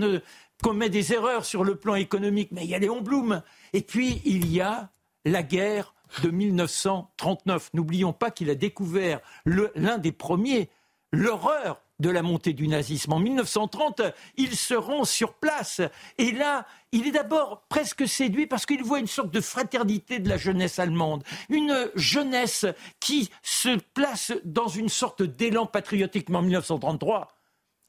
commet 0.61 0.89
des 0.89 1.13
erreurs 1.13 1.45
sur 1.45 1.63
le 1.63 1.75
plan 1.75 1.95
économique, 1.95 2.49
mais 2.51 2.63
il 2.63 2.69
y 2.69 2.75
a 2.75 2.79
Léon 2.79 3.01
Blum. 3.01 3.41
Et 3.73 3.81
puis, 3.81 4.21
il 4.23 4.51
y 4.51 4.61
a 4.61 4.89
la 5.25 5.43
guerre 5.43 5.93
de 6.21 6.29
1939. 6.29 7.71
N'oublions 7.73 8.13
pas 8.13 8.31
qu'il 8.31 8.49
a 8.49 8.55
découvert 8.55 9.19
l'un 9.45 9.97
des 9.97 10.11
premiers 10.11 10.69
l'horreur 11.11 11.81
de 12.03 12.09
la 12.09 12.21
montée 12.21 12.53
du 12.53 12.67
nazisme. 12.67 13.13
En 13.13 13.19
1930, 13.19 14.01
il 14.35 14.55
se 14.55 14.73
rend 14.73 15.05
sur 15.05 15.33
place. 15.33 15.81
Et 16.17 16.33
là, 16.33 16.67
il 16.91 17.07
est 17.07 17.11
d'abord 17.11 17.63
presque 17.69 18.07
séduit 18.07 18.45
parce 18.45 18.65
qu'il 18.65 18.83
voit 18.83 18.99
une 18.99 19.07
sorte 19.07 19.33
de 19.33 19.39
fraternité 19.39 20.19
de 20.19 20.27
la 20.27 20.37
jeunesse 20.37 20.79
allemande. 20.79 21.23
Une 21.49 21.89
jeunesse 21.95 22.65
qui 22.99 23.31
se 23.41 23.79
place 23.93 24.33
dans 24.43 24.67
une 24.67 24.89
sorte 24.89 25.23
d'élan 25.23 25.65
patriotique. 25.65 26.27
Mais 26.27 26.37
en 26.37 26.41
1933, 26.41 27.29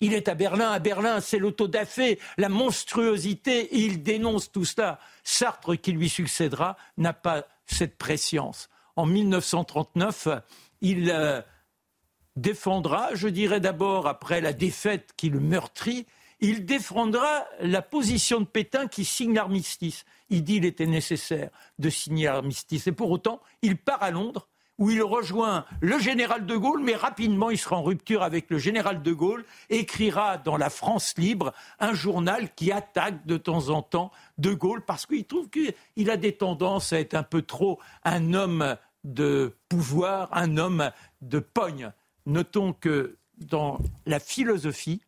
il 0.01 0.15
est 0.15 0.29
à 0.29 0.35
Berlin. 0.35 0.71
À 0.71 0.79
Berlin, 0.79 1.21
c'est 1.21 1.39
l'autodafé, 1.39 2.21
la 2.39 2.49
monstruosité. 2.49 3.75
Et 3.75 3.81
il 3.81 4.05
dénonce 4.05 4.53
tout 4.53 4.65
cela. 4.65 5.01
Sartre, 5.25 5.75
qui 5.75 5.91
lui 5.91 6.09
succédera, 6.09 6.77
n'a 6.97 7.13
pas 7.13 7.45
cette 7.67 7.99
préscience. 7.99 8.69
En 8.95 9.07
1939, 9.07 10.29
il... 10.83 11.45
Défendra, 12.37 13.15
je 13.15 13.29
dirais 13.29 13.61
d'abord 13.61 14.07
après 14.09 14.41
la 14.41 14.53
défaite 14.53 15.13
qui 15.17 15.31
le 15.31 15.41
meurtrit, 15.41 16.07
il 16.41 16.67
défendra 16.67 17.45
la 17.61 17.81
position 17.81 18.41
de 18.41 18.45
Pétain 18.45 18.89
qui 18.89 19.05
signe 19.05 19.35
l'armistice. 19.35 20.05
Il 20.31 20.43
dit 20.45 20.55
qu'il 20.55 20.65
était 20.65 20.87
nécessaire 20.87 21.51
de 21.79 21.89
signer 21.89 22.27
l'armistice. 22.27 22.87
Et 22.87 22.93
pour 22.93 23.11
autant, 23.11 23.41
il 23.63 23.77
part 23.77 24.03
à 24.03 24.11
Londres 24.11 24.49
où 24.79 24.91
il 24.91 25.03
rejoint 25.03 25.65
le 25.81 25.99
général 25.99 26.47
de 26.47 26.57
Gaulle, 26.57 26.83
mais 26.83 26.97
rapidement 26.97 27.51
il 27.51 27.59
sera 27.59 27.77
en 27.77 27.83
rupture 27.83 28.23
avec 28.23 28.51
le 28.51 28.59
général 28.59 29.03
de 29.03 29.13
Gaulle, 29.13 29.45
écrira 29.71 30.37
dans 30.39 30.57
la 30.57 30.71
France 30.71 31.15
libre 31.17 31.53
un 31.79 31.95
journal 31.95 32.53
qui 32.55 32.73
attaque 32.73 33.25
de 33.27 33.37
temps 33.37 33.69
en 33.69 33.83
temps 33.83 34.11
de 34.39 34.53
Gaulle 34.53 34.85
parce 34.85 35.07
qu'il 35.07 35.25
trouve 35.25 35.49
qu'il 35.49 36.11
a 36.11 36.17
des 36.17 36.37
tendances 36.37 36.93
à 36.93 36.99
être 36.99 37.15
un 37.15 37.23
peu 37.23 37.43
trop 37.43 37.79
un 38.03 38.35
homme 38.35 38.77
de 39.05 39.55
pouvoir, 39.69 40.29
un 40.33 40.57
homme 40.57 40.91
de 41.23 41.39
pogne. 41.39 41.93
Notons 42.27 42.73
que 42.73 43.19
dans 43.39 43.79
la 44.07 44.21
philosophie, 44.21 45.03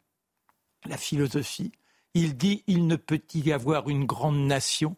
la 0.85 0.97
philosophie, 0.97 1.73
il 2.15 2.37
dit 2.37 2.63
il 2.67 2.87
ne 2.87 2.97
peut 2.97 3.23
y 3.35 3.53
avoir 3.53 3.89
une 3.89 4.05
grande 4.05 4.39
nation 4.39 4.97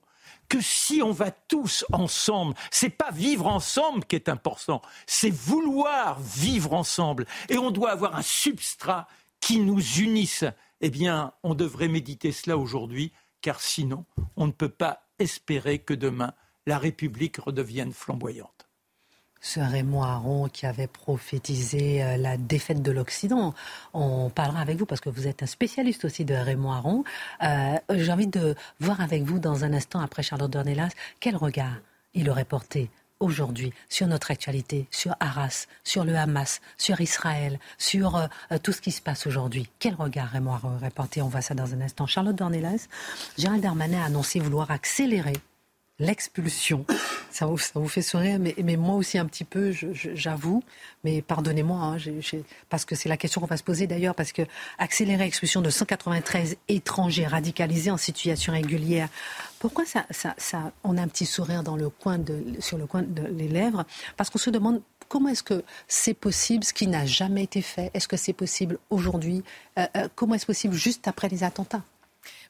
que 0.49 0.61
si 0.61 1.03
on 1.03 1.12
va 1.12 1.31
tous 1.31 1.85
ensemble, 1.93 2.55
c'est 2.71 2.91
pas 2.91 3.11
vivre 3.11 3.47
ensemble 3.47 4.05
qui 4.05 4.16
est 4.16 4.29
important, 4.29 4.83
c'est 5.07 5.31
vouloir 5.31 6.21
vivre 6.21 6.73
ensemble. 6.73 7.27
Et 7.49 7.59
on 7.59 7.71
doit 7.71 7.91
avoir 7.91 8.16
un 8.16 8.23
substrat 8.23 9.09
qui 9.41 9.59
nous 9.59 9.81
unisse. 9.99 10.45
Eh 10.81 10.91
bien, 10.91 11.33
on 11.43 11.55
devrait 11.55 11.89
méditer 11.89 12.33
cela 12.33 12.57
aujourd'hui, 12.57 13.12
car 13.41 13.61
sinon, 13.61 14.05
on 14.37 14.47
ne 14.47 14.53
peut 14.53 14.69
pas 14.69 15.09
espérer 15.19 15.79
que 15.79 15.95
demain, 15.95 16.33
la 16.66 16.79
République 16.79 17.39
redevienne 17.39 17.93
flamboyante 17.93 18.68
ce 19.41 19.61
Raymond 19.61 20.03
Aron 20.03 20.49
qui 20.49 20.66
avait 20.66 20.86
prophétisé 20.86 22.03
euh, 22.03 22.16
la 22.16 22.36
défaite 22.36 22.82
de 22.82 22.91
l'Occident. 22.91 23.55
On 23.95 24.30
parlera 24.30 24.61
avec 24.61 24.78
vous 24.78 24.86
parce 24.86 25.01
que 25.01 25.11
vous 25.11 25.26
êtes 25.26 25.43
un 25.43 25.47
spécialiste 25.47 26.05
aussi 26.05 26.24
de 26.24 26.34
Raymond 26.34 26.72
Aron. 26.72 27.05
Euh, 27.43 27.76
j'ai 27.91 28.12
envie 28.12 28.26
de 28.26 28.55
voir 28.80 29.01
avec 29.01 29.22
vous 29.22 29.39
dans 29.39 29.64
un 29.64 29.72
instant, 29.72 30.01
après 30.01 30.22
Charlotte 30.22 30.51
Dornelas, 30.51 30.91
quel 31.20 31.36
regard 31.36 31.76
il 32.14 32.30
aurait 32.30 32.45
porté 32.45 32.91
aujourd'hui 33.20 33.72
sur 33.89 34.07
notre 34.07 34.30
actualité, 34.30 34.86
sur 34.91 35.14
Arras, 35.20 35.66
sur 35.84 36.05
le 36.05 36.16
Hamas, 36.16 36.61
sur 36.76 37.01
Israël, 37.01 37.59
sur 37.76 38.16
euh, 38.16 38.59
tout 38.62 38.72
ce 38.72 38.80
qui 38.80 38.93
se 38.93 39.03
passe 39.03 39.26
aujourd'hui. 39.26 39.68
Quel 39.78 39.95
regard 39.95 40.28
Raymond 40.28 40.55
Aron 40.55 40.76
aurait 40.76 40.91
porté? 40.91 41.22
On 41.22 41.28
voit 41.28 41.41
ça 41.41 41.55
dans 41.55 41.74
un 41.74 41.80
instant. 41.80 42.07
Charlotte 42.07 42.36
Dornelas, 42.36 42.86
Gérald 43.36 43.62
Darmanin 43.62 44.03
a 44.03 44.07
annoncé 44.07 44.41
vouloir 44.41 44.70
accélérer 44.70 45.34
l'expulsion. 45.99 46.84
Ça 47.30 47.46
vous, 47.46 47.88
fait 47.88 48.03
sourire, 48.03 48.38
mais, 48.38 48.76
moi 48.76 48.96
aussi 48.96 49.18
un 49.18 49.26
petit 49.26 49.44
peu, 49.44 49.72
j'avoue. 49.92 50.62
Mais 51.05 51.22
pardonnez-moi, 51.22 51.78
hein, 51.78 51.96
parce 52.68 52.84
que 52.84 52.94
c'est 52.94 53.09
la 53.09 53.16
question 53.16 53.40
qu'on 53.40 53.46
va 53.46 53.57
se 53.57 53.62
poser 53.62 53.86
d'ailleurs, 53.86 54.14
parce 54.14 54.32
que 54.32 54.42
accélérer 54.78 55.24
l'expulsion 55.24 55.61
de 55.61 55.70
193 55.70 56.57
étrangers 56.68 57.26
radicalisés 57.26 57.90
en 57.90 57.96
situation 57.96 58.53
régulière, 58.53 59.09
pourquoi 59.59 59.84
ça, 59.84 60.72
on 60.84 60.96
a 60.96 61.03
un 61.03 61.09
petit 61.09 61.26
sourire 61.26 61.62
dans 61.62 61.76
le 61.76 61.88
coin 61.90 62.18
sur 62.61 62.78
le 62.78 62.86
coin 62.86 63.03
de 63.03 63.26
les 63.26 63.49
lèvres? 63.49 63.84
Parce 64.16 64.30
qu'on 64.30 64.38
se 64.38 64.51
demande 64.51 64.80
Comment 65.09 65.30
est-ce 65.30 65.42
que 65.42 65.64
c'est 65.86 66.12
possible, 66.12 66.64
ce 66.64 66.74
qui 66.74 66.86
n'a 66.86 67.07
jamais 67.07 67.42
été 67.42 67.62
fait 67.62 67.90
Est-ce 67.94 68.07
que 68.07 68.18
c'est 68.18 68.34
possible 68.34 68.78
aujourd'hui? 68.90 69.42
Euh, 69.78 69.86
euh, 69.96 70.09
Comment 70.14 70.34
est-ce 70.34 70.44
possible 70.44 70.74
juste 70.74 71.09
après 71.09 71.30
les 71.30 71.44
attentats? 71.44 71.82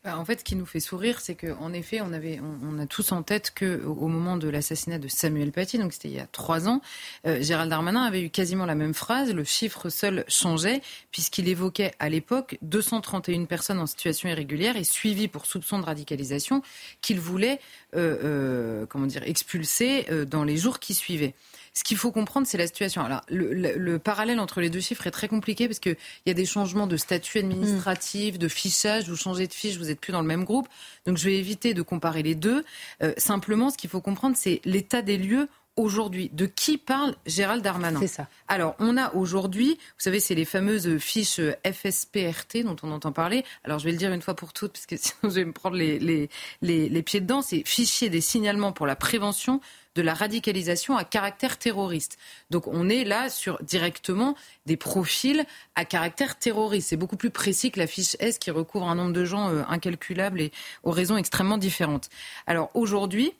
En 0.04 0.24
fait, 0.24 0.40
ce 0.40 0.44
qui 0.44 0.56
nous 0.56 0.66
fait 0.66 0.80
sourire, 0.80 1.20
c'est 1.20 1.34
qu'en 1.34 1.72
effet, 1.72 2.00
on, 2.00 2.12
avait, 2.12 2.40
on, 2.40 2.78
a 2.78 2.86
tous 2.86 3.12
en 3.12 3.22
tête 3.22 3.52
qu'au 3.56 3.66
au 3.66 4.08
moment 4.08 4.36
de 4.36 4.48
l'assassinat 4.48 4.98
de 4.98 5.08
Samuel 5.08 5.52
Paty, 5.52 5.78
donc 5.78 5.92
c'était 5.92 6.08
il 6.08 6.14
y 6.14 6.20
a 6.20 6.26
trois 6.26 6.68
ans, 6.68 6.80
euh, 7.26 7.42
Gérald 7.42 7.70
Darmanin 7.70 8.02
avait 8.02 8.22
eu 8.22 8.30
quasiment 8.30 8.66
la 8.66 8.74
même 8.74 8.94
phrase. 8.94 9.32
Le 9.32 9.44
chiffre 9.44 9.88
seul 9.88 10.24
changeait, 10.28 10.80
puisqu'il 11.10 11.48
évoquait 11.48 11.92
à 11.98 12.08
l'époque 12.08 12.58
231 12.62 13.44
personnes 13.46 13.80
en 13.80 13.86
situation 13.86 14.28
irrégulière 14.28 14.76
et 14.76 14.84
suivies 14.84 15.28
pour 15.28 15.46
soupçon 15.46 15.78
de 15.78 15.84
radicalisation 15.84 16.62
qu'il 17.00 17.20
voulait 17.20 17.60
euh, 17.94 18.16
euh, 18.22 18.86
comment 18.86 19.06
dire, 19.06 19.22
expulser 19.24 20.06
dans 20.30 20.44
les 20.44 20.56
jours 20.56 20.78
qui 20.78 20.94
suivaient. 20.94 21.34
Ce 21.74 21.84
qu'il 21.84 21.96
faut 21.96 22.12
comprendre, 22.12 22.46
c'est 22.46 22.58
la 22.58 22.66
situation. 22.66 23.02
Alors, 23.02 23.20
le, 23.28 23.96
parallèle 23.98 24.40
entre 24.40 24.60
les 24.60 24.70
deux 24.70 24.80
chiffres 24.80 25.06
est 25.06 25.10
très 25.10 25.28
compliqué 25.28 25.68
parce 25.68 25.78
qu'il 25.78 25.96
y 26.26 26.30
a 26.30 26.34
des 26.34 26.46
changements 26.46 26.86
de 26.86 26.96
statut 26.96 27.38
administratif, 27.38 28.38
de 28.38 28.48
fichage. 28.48 29.08
Vous 29.08 29.16
changez 29.16 29.46
de 29.46 29.54
fiche, 29.54 29.76
vous 29.76 29.86
n'êtes 29.86 30.00
plus 30.00 30.12
dans 30.12 30.20
le 30.20 30.26
même 30.26 30.44
groupe. 30.44 30.68
Donc, 31.06 31.16
je 31.16 31.24
vais 31.24 31.36
éviter 31.36 31.74
de 31.74 31.82
comparer 31.82 32.22
les 32.22 32.34
deux. 32.34 32.64
Euh, 33.02 33.12
simplement, 33.16 33.70
ce 33.70 33.78
qu'il 33.78 33.90
faut 33.90 34.00
comprendre, 34.00 34.36
c'est 34.38 34.60
l'état 34.64 35.02
des 35.02 35.16
lieux 35.16 35.48
aujourd'hui. 35.78 36.30
De 36.32 36.46
qui 36.46 36.76
parle 36.76 37.14
Gérald 37.26 37.62
Darmanin? 37.62 38.00
C'est 38.00 38.08
ça. 38.08 38.28
Alors, 38.48 38.74
on 38.78 38.96
a 38.96 39.14
aujourd'hui, 39.14 39.74
vous 39.74 40.02
savez, 40.02 40.20
c'est 40.20 40.34
les 40.34 40.44
fameuses 40.44 40.98
fiches 40.98 41.40
FSPRT 41.64 42.64
dont 42.64 42.76
on 42.82 42.90
entend 42.90 43.12
parler. 43.12 43.44
Alors, 43.64 43.78
je 43.78 43.84
vais 43.84 43.92
le 43.92 43.96
dire 43.96 44.12
une 44.12 44.22
fois 44.22 44.34
pour 44.34 44.52
toutes, 44.52 44.72
parce 44.72 44.86
que 44.86 44.96
sinon 44.98 45.30
je 45.30 45.36
vais 45.36 45.44
me 45.44 45.52
prendre 45.52 45.76
les, 45.76 45.98
les, 45.98 46.28
les, 46.60 46.88
les 46.88 47.02
pieds 47.02 47.20
dedans. 47.20 47.42
C'est 47.42 47.62
fichier 47.64 48.10
des 48.10 48.20
signalements 48.20 48.72
pour 48.72 48.86
la 48.86 48.96
prévention 48.96 49.60
de 49.98 50.02
la 50.02 50.14
radicalisation 50.14 50.96
à 50.96 51.02
caractère 51.02 51.58
terroriste. 51.58 52.18
Donc 52.50 52.68
on 52.68 52.88
est 52.88 53.02
là 53.02 53.28
sur 53.28 53.60
directement 53.64 54.36
des 54.64 54.76
profils 54.76 55.44
à 55.74 55.84
caractère 55.84 56.38
terroriste. 56.38 56.90
C'est 56.90 56.96
beaucoup 56.96 57.16
plus 57.16 57.30
précis 57.30 57.72
que 57.72 57.80
la 57.80 57.88
fiche 57.88 58.16
S 58.20 58.38
qui 58.38 58.52
recouvre 58.52 58.88
un 58.88 58.94
nombre 58.94 59.12
de 59.12 59.24
gens 59.24 59.50
euh, 59.50 59.64
incalculable 59.68 60.40
et 60.40 60.52
aux 60.84 60.92
raisons 60.92 61.16
extrêmement 61.16 61.58
différentes. 61.58 62.10
Alors 62.46 62.70
aujourd'hui, 62.74 63.32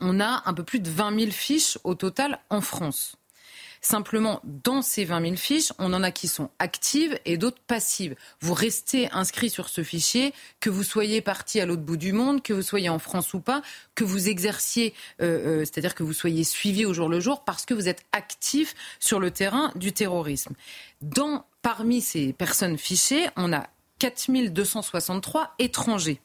on 0.00 0.20
a 0.20 0.42
un 0.44 0.52
peu 0.52 0.62
plus 0.62 0.80
de 0.80 0.90
20 0.90 1.20
000 1.20 1.30
fiches 1.30 1.78
au 1.84 1.94
total 1.94 2.38
en 2.50 2.60
France. 2.60 3.16
Simplement, 3.80 4.40
dans 4.44 4.82
ces 4.82 5.04
20 5.04 5.22
000 5.22 5.36
fiches, 5.36 5.72
on 5.78 5.92
en 5.92 6.02
a 6.02 6.10
qui 6.10 6.28
sont 6.28 6.50
actives 6.58 7.18
et 7.24 7.36
d'autres 7.36 7.60
passives. 7.66 8.14
Vous 8.40 8.54
restez 8.54 9.10
inscrit 9.12 9.50
sur 9.50 9.68
ce 9.68 9.82
fichier, 9.82 10.32
que 10.60 10.70
vous 10.70 10.82
soyez 10.82 11.20
parti 11.20 11.60
à 11.60 11.66
l'autre 11.66 11.82
bout 11.82 11.96
du 11.96 12.12
monde, 12.12 12.42
que 12.42 12.52
vous 12.52 12.62
soyez 12.62 12.88
en 12.88 12.98
France 12.98 13.34
ou 13.34 13.40
pas, 13.40 13.62
que 13.94 14.04
vous 14.04 14.28
exerciez, 14.28 14.94
euh, 15.20 15.60
euh, 15.60 15.64
c'est-à-dire 15.64 15.94
que 15.94 16.02
vous 16.02 16.12
soyez 16.12 16.44
suivi 16.44 16.84
au 16.84 16.92
jour 16.92 17.08
le 17.08 17.20
jour 17.20 17.44
parce 17.44 17.64
que 17.64 17.74
vous 17.74 17.88
êtes 17.88 18.04
actif 18.12 18.74
sur 19.00 19.20
le 19.20 19.30
terrain 19.30 19.72
du 19.74 19.92
terrorisme. 19.92 20.54
Dans, 21.02 21.44
parmi 21.62 22.00
ces 22.00 22.32
personnes 22.32 22.78
fichées, 22.78 23.28
on 23.36 23.52
a 23.52 23.66
4263 23.98 25.54
étrangers 25.58 26.20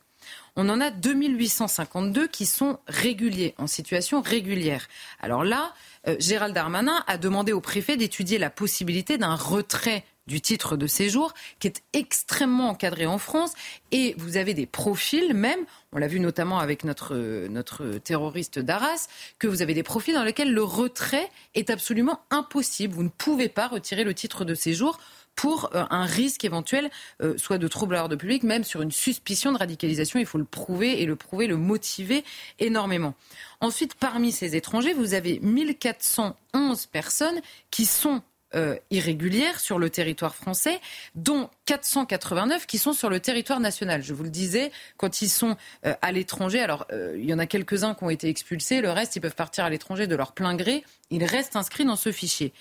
on 0.56 0.70
en 0.70 0.80
a 0.80 0.92
2852 0.92 2.28
qui 2.28 2.46
sont 2.46 2.80
réguliers, 2.88 3.56
en 3.58 3.68
situation 3.68 4.22
régulière. 4.22 4.88
Alors 5.22 5.44
là, 5.44 5.74
euh, 6.08 6.16
Gérald 6.20 6.54
Darmanin 6.54 7.04
a 7.08 7.18
demandé 7.18 7.52
au 7.52 7.62
préfet 7.62 7.98
d'étudier 7.98 8.38
la 8.38 8.50
possibilité 8.50 9.18
d'un 9.18 9.36
retrait 9.36 10.04
du 10.28 10.42
titre 10.42 10.78
de 10.78 10.88
séjour 10.88 11.34
qui 11.60 11.68
est 11.68 11.84
extrêmement 11.92 12.70
encadré 12.70 13.06
en 13.06 13.18
France 13.18 13.54
et 13.92 14.16
vous 14.18 14.38
avez 14.38 14.54
des 14.54 14.66
profils 14.66 15.34
même, 15.34 15.60
on 15.92 15.98
l'a 15.98 16.08
vu 16.08 16.20
notamment 16.20 16.60
avec 16.60 16.84
notre, 16.84 17.16
notre 17.48 17.98
terroriste 17.98 18.60
d'Arras, 18.60 19.08
que 19.38 19.48
vous 19.48 19.62
avez 19.62 19.74
des 19.74 19.84
profils 19.84 20.14
dans 20.14 20.24
lesquels 20.24 20.54
le 20.54 20.64
retrait 20.64 21.30
est 21.56 21.70
absolument 21.70 22.22
impossible. 22.30 22.94
Vous 22.94 23.04
ne 23.04 23.10
pouvez 23.10 23.50
pas 23.50 23.68
retirer 23.68 24.04
le 24.04 24.14
titre 24.14 24.46
de 24.46 24.56
séjour 24.56 25.00
pour 25.36 25.70
euh, 25.76 25.84
un 25.90 26.06
risque 26.06 26.46
éventuel, 26.46 26.90
euh, 27.22 27.38
soit 27.38 27.58
de 27.58 27.68
trouble 27.68 27.96
à 27.96 28.00
l'ordre 28.00 28.16
public, 28.16 28.44
même 28.44 28.64
sur 28.64 28.82
une 28.82 28.92
suspicion 28.92 29.52
de 29.52 29.58
radicalisation. 29.58 30.20
Il 30.20 30.26
faut 30.26 30.38
le 30.38 30.46
prouver 30.46 31.02
et 31.02 31.06
le 31.06 31.16
prouver, 31.16 31.48
le 31.48 31.58
motiver 31.58 32.24
énormément. 32.60 33.16
Ensuite, 33.62 33.96
parmi 33.96 34.32
ces 34.32 34.56
étrangers, 34.56 34.94
vous 34.94 35.14
avez 35.14 35.40
1411 35.40 36.86
personnes 36.88 37.42
qui 37.72 37.86
sont 37.86 38.22
euh, 38.56 38.78
irrégulières 38.92 39.60
sur 39.60 39.80
le 39.80 39.90
territoire 39.90 40.36
français, 40.36 40.80
dont 41.16 41.50
489 41.66 42.68
qui 42.68 42.78
sont 42.78 42.94
sur 42.94 43.10
le 43.10 43.20
territoire 43.20 43.60
national. 43.60 44.04
Je 44.04 44.14
vous 44.14 44.24
le 44.24 44.30
disais, 44.30 44.72
quand 44.98 45.24
ils 45.24 45.30
sont 45.30 45.58
à 45.84 46.12
l'étranger, 46.12 46.60
alors 46.60 46.86
il 47.16 47.26
y 47.26 47.34
en 47.34 47.40
a 47.40 47.48
quelques-uns 47.48 47.96
qui 47.96 48.04
ont 48.04 48.12
été 48.12 48.30
expulsés, 48.30 48.82
le 48.82 48.92
reste, 48.92 49.16
ils 49.16 49.22
peuvent 49.22 49.34
partir 49.34 49.66
à 49.66 49.72
l'étranger 49.72 50.06
de 50.06 50.16
leur 50.16 50.34
plein 50.34 50.56
gré, 50.56 50.84
ils 51.10 51.24
restent 51.24 51.56
inscrits 51.56 51.86
dans 51.86 51.96
ce 51.96 52.12
fichier. 52.12 52.54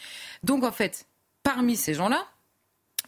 Donc 0.44 0.64
en 0.64 0.72
fait, 0.72 1.06
parmi 1.42 1.76
ces 1.76 1.92
gens-là, 1.92 2.26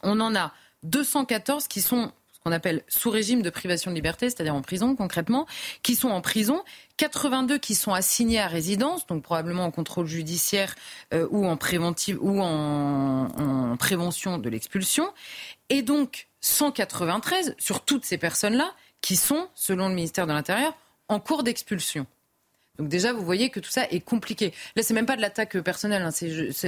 on 0.04 0.20
en 0.20 0.34
a 0.36 0.52
214 0.84 1.66
qui 1.66 1.80
sont 1.80 2.12
ce 2.32 2.40
qu'on 2.40 2.52
appelle 2.52 2.82
sous 2.88 3.10
régime 3.10 3.42
de 3.42 3.50
privation 3.50 3.90
de 3.90 3.96
liberté, 3.96 4.28
c'est-à-dire 4.28 4.54
en 4.54 4.62
prison 4.62 4.96
concrètement, 4.96 5.46
qui 5.82 5.94
sont 5.94 6.10
en 6.10 6.20
prison, 6.20 6.62
82 6.98 7.58
qui 7.58 7.74
sont 7.74 7.92
assignés 7.92 8.40
à 8.40 8.46
résidence, 8.46 9.06
donc 9.06 9.22
probablement 9.22 9.64
en 9.64 9.70
contrôle 9.70 10.06
judiciaire 10.06 10.74
euh, 11.14 11.26
ou 11.30 11.46
en 11.46 11.56
préventive 11.56 12.18
ou 12.20 12.40
en, 12.40 13.76
prévention 13.78 14.38
de 14.38 14.48
l'expulsion, 14.48 15.10
et 15.68 15.82
donc 15.82 16.28
193 16.42 17.56
sur 17.58 17.84
toutes 17.84 18.04
ces 18.04 18.18
personnes-là 18.18 18.70
qui 19.00 19.16
sont, 19.16 19.48
selon 19.54 19.88
le 19.88 19.94
ministère 19.94 20.26
de 20.26 20.32
l'Intérieur, 20.32 20.76
en 21.08 21.20
cours 21.20 21.42
d'expulsion. 21.42 22.06
Donc 22.78 22.88
déjà, 22.88 23.12
vous 23.12 23.24
voyez 23.24 23.50
que 23.50 23.60
tout 23.60 23.70
ça 23.70 23.86
est 23.90 24.00
compliqué. 24.00 24.52
Là, 24.74 24.82
c'est 24.82 24.94
même 24.94 25.06
pas 25.06 25.16
de 25.16 25.20
l'attaque 25.20 25.58
personnelle. 25.60 26.02
Hein. 26.02 26.10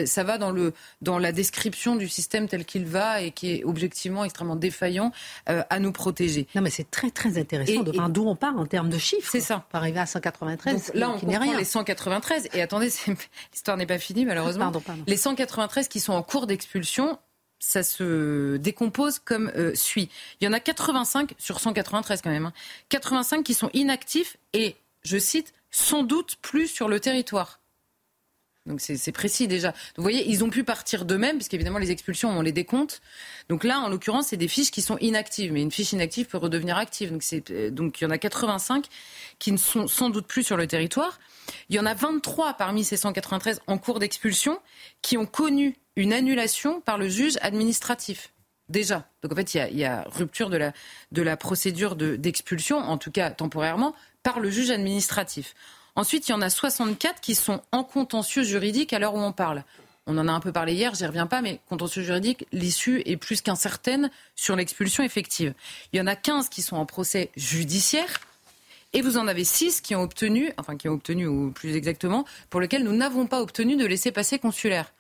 ça 0.07 0.25
va 0.25 0.39
dans, 0.39 0.53
le, 0.53 0.73
dans 1.03 1.19
la 1.19 1.33
description 1.33 1.97
du 1.97 2.09
système 2.09 2.49
tel 2.49 2.65
qu'il 2.65 2.87
va 2.87 3.23
et 3.23 3.33
qui 3.33 3.53
est 3.53 3.65
objectivement 3.65 4.25
extrêmement 4.25 4.57
défaillant 4.57 5.13
euh, 5.49 5.63
à 5.69 5.81
nous 5.81 5.93
protéger. 5.93 6.47
Non, 6.55 6.63
mais 6.63 6.71
c'est 6.71 6.91
très 6.91 7.11
très 7.11 7.39
intéressant 7.39 7.83
d'où 8.09 8.27
on 8.27 8.37
part 8.37 8.57
en 8.57 8.67
termes 8.67 8.89
de 8.89 8.99
chiffres. 8.99 9.29
C'est 9.31 9.41
ça. 9.41 9.67
Pour 9.71 9.79
arriver 9.79 9.99
à 9.99 10.07
193. 10.07 10.93
là, 10.95 11.11
on 11.11 11.19
comprend 11.19 11.41
rien. 11.41 11.59
les 11.59 11.65
193. 11.65 12.51
Et 12.55 12.63
attendez, 12.63 12.93
l'histoire 13.53 13.77
n'est 13.77 13.87
pas 13.87 13.99
finie 13.99 14.25
malheureusement. 14.25 14.73
Les 15.07 15.17
193 15.17 15.89
qui 15.89 16.01
sont 16.01 16.13
en 16.13 16.23
cours 16.23 16.47
d'expulsion, 16.47 17.19
ça 17.59 17.83
se 17.83 18.57
décompose 18.59 19.19
comme 19.19 19.51
euh, 19.57 19.75
suit. 19.75 20.09
Il 20.41 20.45
y 20.45 20.49
en 20.49 20.53
a 20.53 20.61
85 20.61 21.35
sur 21.39 21.61
193 21.61 22.23
quand 22.23 22.31
même. 22.31 22.53
85 22.91 23.37
hein. 23.37 23.43
qui 23.43 23.55
sont 23.55 23.71
inactifs 23.73 24.37
et, 24.53 24.77
je 25.03 25.19
cite, 25.19 25.53
sans 25.77 26.03
doute 26.03 26.37
plus 26.41 26.69
sur 26.69 26.89
le 26.89 27.01
territoire. 27.01 27.61
Donc 28.65 28.81
c'est 28.81 29.13
précis 29.13 29.47
déjà. 29.47 29.73
vous 29.97 30.03
voyez, 30.03 30.29
ils 30.29 30.43
ont 30.43 30.51
pu 30.51 30.65
partir 30.65 31.05
d'eux-mêmes, 31.05 31.37
puisqu'évidemment 31.37 31.79
les 31.79 31.93
expulsions, 31.93 32.31
on 32.31 32.41
les 32.41 32.51
décompte. 32.51 33.01
Donc 33.49 33.63
là, 33.63 33.79
en 33.79 33.89
l'occurrence, 33.89 34.29
c'est 34.29 34.37
des 34.37 34.49
fiches 34.49 34.73
qui 34.73 34.83
sont 34.83 34.99
inactives. 34.99 35.53
Mais 35.53 35.63
une 35.63 35.71
fiche 35.71 35.93
inactive 35.93 36.27
peut 36.27 36.39
redevenir 36.39 36.77
active. 36.77 37.13
Donc, 37.13 37.23
euh, 37.51 37.71
donc 37.71 38.01
il 38.01 38.05
y 38.05 38.07
en 38.09 38.11
a 38.11 38.19
85 38.19 38.87
qui 39.39 39.53
ne 39.53 39.57
sont 39.57 39.87
sans 39.87 40.11
doute 40.11 40.27
plus 40.27 40.43
sur 40.43 40.57
le 40.57 40.67
territoire. 40.67 41.21
Il 41.69 41.77
y 41.77 41.79
en 41.79 41.87
a 41.87 41.95
23 41.95 42.55
parmi 42.55 42.83
ces 42.83 42.97
193 42.97 43.61
en 43.69 43.79
cours 43.79 44.01
d'expulsion 44.01 44.59
qui 45.01 45.17
ont 45.17 45.27
connu 45.27 45.77
une 45.95 46.13
annulation 46.13 46.81
par 46.81 46.99
le 46.99 47.09
juge 47.09 47.39
administratif. 47.43 48.33
Déjà. 48.69 49.09
Donc 49.23 49.31
en 49.31 49.37
fait, 49.37 49.55
il 49.55 49.79
y 49.79 49.85
a, 49.85 50.03
rupture 50.09 50.51
de 50.51 50.57
la, 50.57 50.73
de 51.13 51.23
la 51.23 51.37
procédure 51.37 51.95
d'expulsion, 51.95 52.79
en 52.79 52.99
tout 52.99 53.13
cas 53.13 53.31
temporairement, 53.31 53.95
par 54.27 54.41
le 54.41 54.51
juge 54.51 54.73
administratif. 54.73 55.55
Ensuite, 55.95 56.27
il 56.27 56.33
y 56.33 56.35
en 56.35 56.43
a 56.43 56.51
64 56.51 57.21
qui 57.21 57.37
sont 57.37 57.63
en 57.71 57.85
contentieux 57.85 58.43
juridique 58.43 58.93
à 58.93 58.99
l'heure 58.99 59.15
où 59.15 59.21
on 59.21 59.31
parle. 59.31 59.63
On 60.09 60.19
en 60.19 60.27
a 60.27 60.33
un 60.33 60.41
peu 60.41 60.51
parlé 60.51 60.73
hier, 60.73 60.97
j'y 60.97 61.07
reviens 61.07 61.29
pas, 61.29 61.43
mais 61.43 61.61
contentieux 61.69 62.03
juridique, 62.03 62.45
l'issue 62.51 63.03
est 63.07 63.17
plus 63.17 63.41
qu'incertaine 63.41 64.11
sur 64.35 64.57
l'expulsion 64.57 65.05
effective. 65.05 65.55
Il 65.93 65.99
y 65.99 66.03
en 66.03 66.09
a 66.09 66.17
15 66.17 66.49
qui 66.49 66.63
sont 66.63 66.75
en 66.75 66.87
procès 66.87 67.31
judiciaire. 67.37 68.19
Et 68.95 69.01
vous 69.01 69.17
en 69.17 69.29
avez 69.29 69.45
6 69.45 69.81
qui 69.81 69.95
ont 69.95 70.03
obtenu, 70.03 70.53
enfin 70.57 70.77
qui 70.77 70.89
ont 70.89 70.95
obtenu, 70.95 71.29
ou 71.29 71.53
plus 71.53 71.77
exactement, 71.77 72.25
pour 72.51 72.61
lesquels 72.61 72.83
nous 72.83 72.97
n'avons 72.97 73.29
pas 73.29 73.41
obtenu 73.41 73.77
de 73.77 73.87
laisser 73.87 74.11
passer 74.11 74.41
consulaire. 74.41 74.93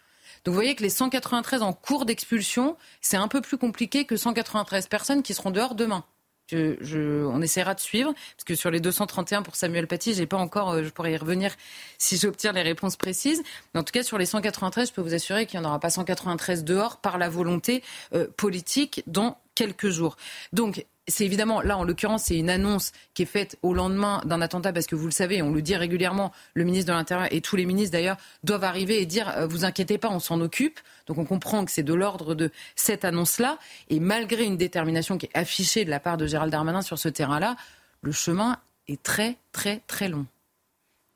Donc 0.44 0.52
vous 0.52 0.58
voyez 0.60 0.76
que 0.76 0.84
les 0.84 0.90
193 0.90 1.62
en 1.62 1.72
cours 1.72 2.04
d'expulsion, 2.04 2.76
c'est 3.00 3.16
un 3.16 3.26
peu 3.26 3.40
plus 3.40 3.58
compliqué 3.58 4.04
que 4.04 4.16
193 4.16 4.86
personnes 4.86 5.24
qui 5.24 5.34
seront 5.34 5.50
dehors 5.50 5.74
demain. 5.74 6.04
Je, 6.51 7.24
on 7.26 7.42
essaiera 7.42 7.74
de 7.74 7.80
suivre, 7.80 8.12
parce 8.12 8.44
que 8.44 8.55
sur 8.55 8.70
les 8.70 8.80
231 8.80 9.42
pour 9.42 9.57
Samuel 9.57 9.86
Paty, 9.86 10.14
j'ai 10.14 10.26
pas 10.26 10.36
encore, 10.36 10.70
euh, 10.70 10.84
je 10.84 10.90
pourrais 10.90 11.12
y 11.12 11.16
revenir 11.16 11.55
si 11.99 12.16
j'obtiens 12.16 12.53
les 12.53 12.62
réponses 12.62 12.97
précises. 12.97 13.42
Mais 13.74 13.80
en 13.80 13.82
tout 13.82 13.92
cas, 13.92 14.03
sur 14.03 14.18
les 14.18 14.26
193, 14.26 14.88
je 14.88 14.92
peux 14.92 15.03
vous 15.03 15.14
assurer 15.14 15.47
qu'il 15.47 15.59
n'y 15.59 15.66
en 15.66 15.68
aura 15.68 15.80
pas 15.80 15.90
193 15.90 16.64
dehors 16.64 16.99
par 16.99 17.18
la 17.18 17.28
volonté 17.28 17.82
euh, 18.14 18.28
politique 18.36 19.03
dans 19.07 19.38
quelques 19.55 19.88
jours. 19.88 20.16
Donc, 20.53 20.86
c'est 21.09 21.24
évidemment, 21.24 21.61
là 21.61 21.78
en 21.78 21.84
l'occurrence, 21.84 22.24
c'est 22.24 22.36
une 22.36 22.50
annonce 22.50 22.92
qui 23.14 23.22
est 23.22 23.26
faite 23.26 23.59
au 23.62 23.74
lendemain 23.74 24.20
d'un 24.24 24.40
attentat 24.40 24.72
parce 24.72 24.86
que 24.86 24.96
vous 24.96 25.07
le 25.07 25.12
savez, 25.12 25.40
on 25.42 25.52
le 25.52 25.62
dit 25.62 25.76
régulièrement, 25.76 26.32
le 26.54 26.64
ministre 26.64 26.92
de 26.92 26.96
l'Intérieur 26.96 27.28
et 27.32 27.40
tous 27.40 27.57
les 27.57 27.64
ministres 27.64 27.92
d'ailleurs 27.92 28.16
doivent 28.42 28.64
arriver 28.64 29.00
et 29.00 29.07
dire 29.07 29.28
euh, 29.36 29.46
vous 29.46 29.64
inquiétez 29.64 29.98
pas, 29.98 30.09
on 30.09 30.18
s'en 30.18 30.40
occupe. 30.40 30.80
Donc 31.07 31.18
on 31.18 31.24
comprend 31.24 31.64
que 31.64 31.70
c'est 31.70 31.82
de 31.82 31.94
l'ordre 31.94 32.34
de 32.34 32.50
cette 32.74 33.04
annonce-là. 33.04 33.59
Et 33.88 34.00
malgré 34.00 34.44
une 34.44 34.57
détermination 34.57 35.18
qui 35.18 35.26
est 35.26 35.38
affichée 35.38 35.84
de 35.84 35.90
la 35.90 36.00
part 36.00 36.16
de 36.16 36.26
Gérald 36.26 36.50
Darmanin 36.50 36.82
sur 36.82 36.98
ce 36.98 37.09
terrain-là, 37.09 37.57
le 38.02 38.12
chemin 38.12 38.59
est 38.88 39.02
très 39.02 39.36
très 39.52 39.82
très 39.86 40.09
long. 40.09 40.26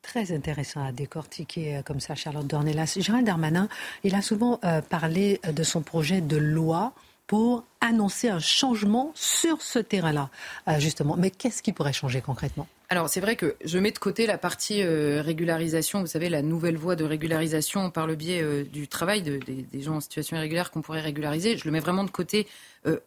Très 0.03 0.33
intéressant 0.33 0.85
à 0.85 0.93
décortiquer 0.93 1.77
euh, 1.77 1.83
comme 1.83 2.01
ça, 2.01 2.15
Charlotte 2.15 2.47
Dornelas. 2.47 2.97
Gérald 2.99 3.27
Darmanin, 3.27 3.69
il 4.05 4.15
a 4.15 4.23
souvent 4.23 4.61
euh, 4.65 4.81
parlé 4.81 5.41
de 5.53 5.63
son 5.63 5.83
projet 5.83 6.21
de 6.21 6.37
loi 6.37 6.95
pour 7.31 7.63
annoncer 7.81 8.29
un 8.29 8.41
changement 8.41 9.13
sur 9.15 9.63
ce 9.63 9.79
terrain-là, 9.79 10.31
euh, 10.67 10.81
justement. 10.81 11.15
Mais 11.17 11.31
qu'est-ce 11.31 11.63
qui 11.63 11.73
pourrait 11.73 11.93
changer 11.93 12.21
concrètement? 12.21 12.67
Alors 12.89 13.09
c'est 13.09 13.21
vrai 13.21 13.37
que 13.37 13.55
je 13.65 13.79
mets 13.79 13.93
de 13.93 14.01
côté 14.01 14.27
la 14.27 14.37
partie 14.37 14.83
euh, 14.83 15.23
régularisation, 15.23 16.01
vous 16.01 16.09
savez, 16.09 16.29
la 16.29 16.43
nouvelle 16.43 16.77
voie 16.77 16.97
de 16.97 17.05
régularisation 17.05 17.93
par 17.93 18.09
le 18.09 18.17
biais 18.17 18.43
euh, 18.43 18.65
du 18.65 18.89
travail 18.89 19.23
de, 19.23 19.39
des, 19.47 19.81
gens 19.81 19.95
en 19.95 20.01
situation 20.01 20.39
irrégulière 20.39 20.73
qu'on 20.73 20.83
pourrait 20.83 21.03
régulariser. 21.03 21.57
Je 21.57 21.67
le 21.67 21.71
mets 21.71 21.79
vraiment 21.79 22.03
de 22.03 22.11
côté 22.11 22.49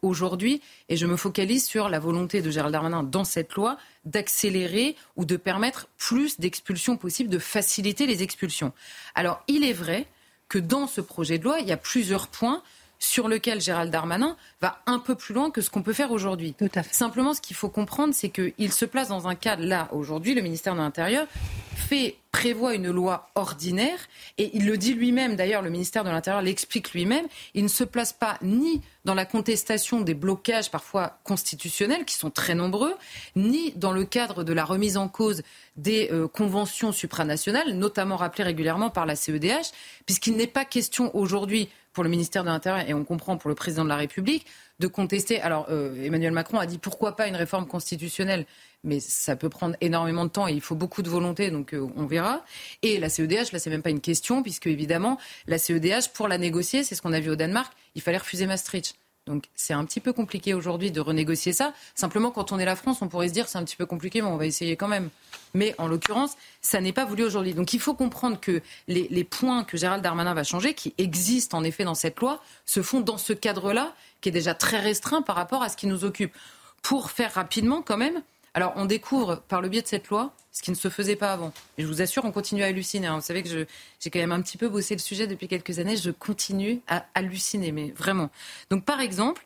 aujourd'hui 0.01 0.61
et 0.87 0.95
je 0.95 1.05
me 1.05 1.17
focalise 1.17 1.65
sur 1.65 1.89
la 1.89 1.99
volonté 1.99 2.41
de 2.41 2.49
Gérald 2.49 2.71
Darmanin 2.71 3.03
dans 3.03 3.25
cette 3.25 3.55
loi 3.55 3.77
d'accélérer 4.05 4.95
ou 5.17 5.25
de 5.25 5.35
permettre 5.35 5.89
plus 5.97 6.39
d'expulsions 6.39 6.95
possibles, 6.95 7.29
de 7.29 7.39
faciliter 7.39 8.05
les 8.05 8.23
expulsions. 8.23 8.71
Alors 9.15 9.43
il 9.49 9.65
est 9.65 9.73
vrai 9.73 10.05
que 10.47 10.59
dans 10.59 10.87
ce 10.87 11.01
projet 11.01 11.39
de 11.39 11.43
loi, 11.43 11.59
il 11.59 11.67
y 11.67 11.71
a 11.71 11.77
plusieurs 11.77 12.27
points 12.27 12.61
sur 13.03 13.27
lequel 13.27 13.59
Gérald 13.59 13.91
Darmanin 13.91 14.37
va 14.61 14.81
un 14.85 14.97
peu 14.97 15.15
plus 15.15 15.33
loin 15.33 15.51
que 15.51 15.59
ce 15.59 15.69
qu'on 15.69 15.81
peut 15.81 15.91
faire 15.91 16.11
aujourd'hui. 16.11 16.55
Simplement, 16.89 17.33
ce 17.33 17.41
qu'il 17.41 17.55
faut 17.55 17.67
comprendre, 17.67 18.13
c'est 18.13 18.29
qu'il 18.29 18.71
se 18.71 18.85
place 18.85 19.09
dans 19.09 19.27
un 19.27 19.35
cadre, 19.35 19.61
là, 19.63 19.89
aujourd'hui, 19.91 20.33
le 20.33 20.41
ministère 20.41 20.73
de 20.73 20.79
l'Intérieur 20.79 21.27
fait 21.75 22.15
prévoit 22.31 22.73
une 22.73 22.89
loi 22.89 23.29
ordinaire 23.35 23.99
et 24.37 24.51
il 24.55 24.65
le 24.65 24.77
dit 24.77 24.93
lui-même. 24.93 25.35
D'ailleurs 25.35 25.61
le 25.61 25.69
ministère 25.69 26.03
de 26.03 26.09
l'Intérieur 26.09 26.41
l'explique 26.41 26.91
lui-même. 26.93 27.27
Il 27.53 27.63
ne 27.63 27.69
se 27.69 27.83
place 27.83 28.11
pas 28.11 28.39
ni 28.41 28.81
dans 29.05 29.13
la 29.13 29.25
contestation 29.25 30.01
des 30.01 30.15
blocages 30.15 30.71
parfois 30.71 31.19
constitutionnels 31.23 32.05
qui 32.05 32.15
sont 32.15 32.31
très 32.31 32.55
nombreux 32.55 32.95
ni 33.35 33.73
dans 33.75 33.91
le 33.91 34.05
cadre 34.05 34.43
de 34.43 34.51
la 34.51 34.65
remise 34.65 34.97
en 34.97 35.09
cause 35.09 35.43
des 35.77 36.09
euh, 36.11 36.27
conventions 36.27 36.91
supranationales 36.91 37.73
notamment 37.73 38.15
rappelées 38.15 38.45
régulièrement 38.45 38.89
par 38.89 39.05
la 39.05 39.15
CEDH 39.15 39.71
puisqu'il 40.07 40.35
n'est 40.35 40.47
pas 40.47 40.65
question 40.65 41.15
aujourd'hui 41.15 41.69
pour 41.93 42.03
le 42.03 42.09
ministère 42.09 42.43
de 42.43 42.49
l'Intérieur 42.49 42.87
et 42.89 42.93
on 42.93 43.03
comprend 43.05 43.37
pour 43.37 43.49
le 43.49 43.55
président 43.55 43.83
de 43.83 43.89
la 43.89 43.95
République 43.95 44.45
de 44.79 44.87
contester. 44.87 45.39
Alors 45.41 45.67
euh, 45.69 46.03
Emmanuel 46.03 46.31
Macron 46.31 46.57
a 46.57 46.65
dit 46.65 46.77
pourquoi 46.77 47.15
pas 47.15 47.27
une 47.27 47.35
réforme 47.35 47.67
constitutionnelle, 47.67 48.45
mais 48.83 48.99
ça 48.99 49.35
peut 49.35 49.49
prendre 49.49 49.75
énormément 49.79 50.25
de 50.25 50.29
temps 50.29 50.47
et 50.47 50.53
il 50.53 50.61
faut 50.61 50.75
beaucoup 50.75 51.03
de 51.03 51.09
volonté, 51.09 51.51
donc 51.51 51.73
euh, 51.73 51.87
on 51.95 52.05
verra. 52.05 52.43
Et 52.81 52.99
la 52.99 53.09
CEDH, 53.09 53.51
là 53.53 53.59
c'est 53.59 53.69
même 53.69 53.83
pas 53.83 53.91
une 53.91 54.01
question 54.01 54.43
puisque 54.43 54.67
évidemment 54.67 55.17
la 55.47 55.57
CEDH 55.57 56.09
pour 56.13 56.27
la 56.27 56.37
négocier, 56.37 56.83
c'est 56.83 56.95
ce 56.95 57.01
qu'on 57.01 57.13
a 57.13 57.19
vu 57.19 57.29
au 57.29 57.35
Danemark, 57.35 57.71
il 57.95 58.01
fallait 58.01 58.17
refuser 58.17 58.47
Maastricht. 58.47 58.95
Donc 59.25 59.45
c'est 59.55 59.73
un 59.73 59.85
petit 59.85 60.01
peu 60.01 60.11
compliqué 60.11 60.53
aujourd'hui 60.53 60.91
de 60.91 60.99
renégocier 60.99 61.53
ça. 61.53 61.73
Simplement, 61.95 62.29
quand 62.29 62.51
on 62.51 62.59
est 62.59 62.65
la 62.65 62.75
France, 62.75 63.01
on 63.01 63.07
pourrait 63.07 63.29
se 63.29 63.33
dire 63.33 63.47
c'est 63.47 63.57
un 63.57 63.63
petit 63.63 63.77
peu 63.77 63.85
compliqué, 63.85 64.21
mais 64.21 64.27
on 64.27 64.35
va 64.35 64.45
essayer 64.45 64.75
quand 64.75 64.89
même. 64.89 65.09
Mais 65.53 65.75
en 65.77 65.87
l'occurrence, 65.87 66.33
ça 66.61 66.81
n'est 66.81 66.91
pas 66.91 67.05
voulu 67.05 67.23
aujourd'hui. 67.23 67.53
Donc 67.53 67.73
il 67.73 67.79
faut 67.79 67.93
comprendre 67.93 68.39
que 68.39 68.61
les, 68.87 69.07
les, 69.09 69.23
points 69.23 69.63
que 69.63 69.77
Gérald 69.77 70.03
Darmanin 70.03 70.33
va 70.33 70.43
changer, 70.43 70.73
qui 70.73 70.93
existent 70.97 71.57
en 71.57 71.63
effet 71.63 71.85
dans 71.85 71.95
cette 71.95 72.19
loi, 72.19 72.41
se 72.65 72.81
font 72.81 72.99
dans 72.99 73.17
ce 73.17 73.31
cadre-là, 73.31 73.93
qui 74.19 74.29
est 74.29 74.33
déjà 74.33 74.53
très 74.53 74.79
restreint 74.79 75.21
par 75.21 75.37
rapport 75.37 75.63
à 75.63 75.69
ce 75.69 75.77
qui 75.77 75.87
nous 75.87 76.03
occupe. 76.03 76.35
Pour 76.81 77.11
faire 77.11 77.33
rapidement 77.33 77.81
quand 77.81 77.97
même, 77.97 78.21
alors, 78.55 78.73
on 78.75 78.85
découvre 78.85 79.37
par 79.47 79.61
le 79.61 79.69
biais 79.69 79.81
de 79.81 79.87
cette 79.87 80.09
loi 80.09 80.35
ce 80.51 80.61
qui 80.61 80.69
ne 80.69 80.75
se 80.75 80.89
faisait 80.89 81.15
pas 81.15 81.33
avant. 81.33 81.51
Et 81.79 81.81
je 81.81 81.87
vous 81.87 82.03
assure, 82.03 82.23
on 82.25 82.31
continue 82.31 82.61
à 82.61 82.67
halluciner. 82.67 83.07
Hein. 83.07 83.15
Vous 83.15 83.25
savez 83.25 83.41
que 83.41 83.49
j'ai 83.49 84.09
quand 84.11 84.19
même 84.19 84.31
un 84.31 84.41
petit 84.41 84.57
peu 84.57 84.69
bossé 84.69 84.93
le 84.93 84.99
sujet 84.99 85.25
depuis 85.25 85.47
quelques 85.47 85.79
années. 85.79 85.97
Je 85.97 86.11
continue 86.11 86.81
à 86.87 87.07
halluciner, 87.15 87.71
mais 87.71 87.91
vraiment. 87.97 88.29
Donc, 88.69 88.85
par 88.85 89.01
exemple, 89.01 89.43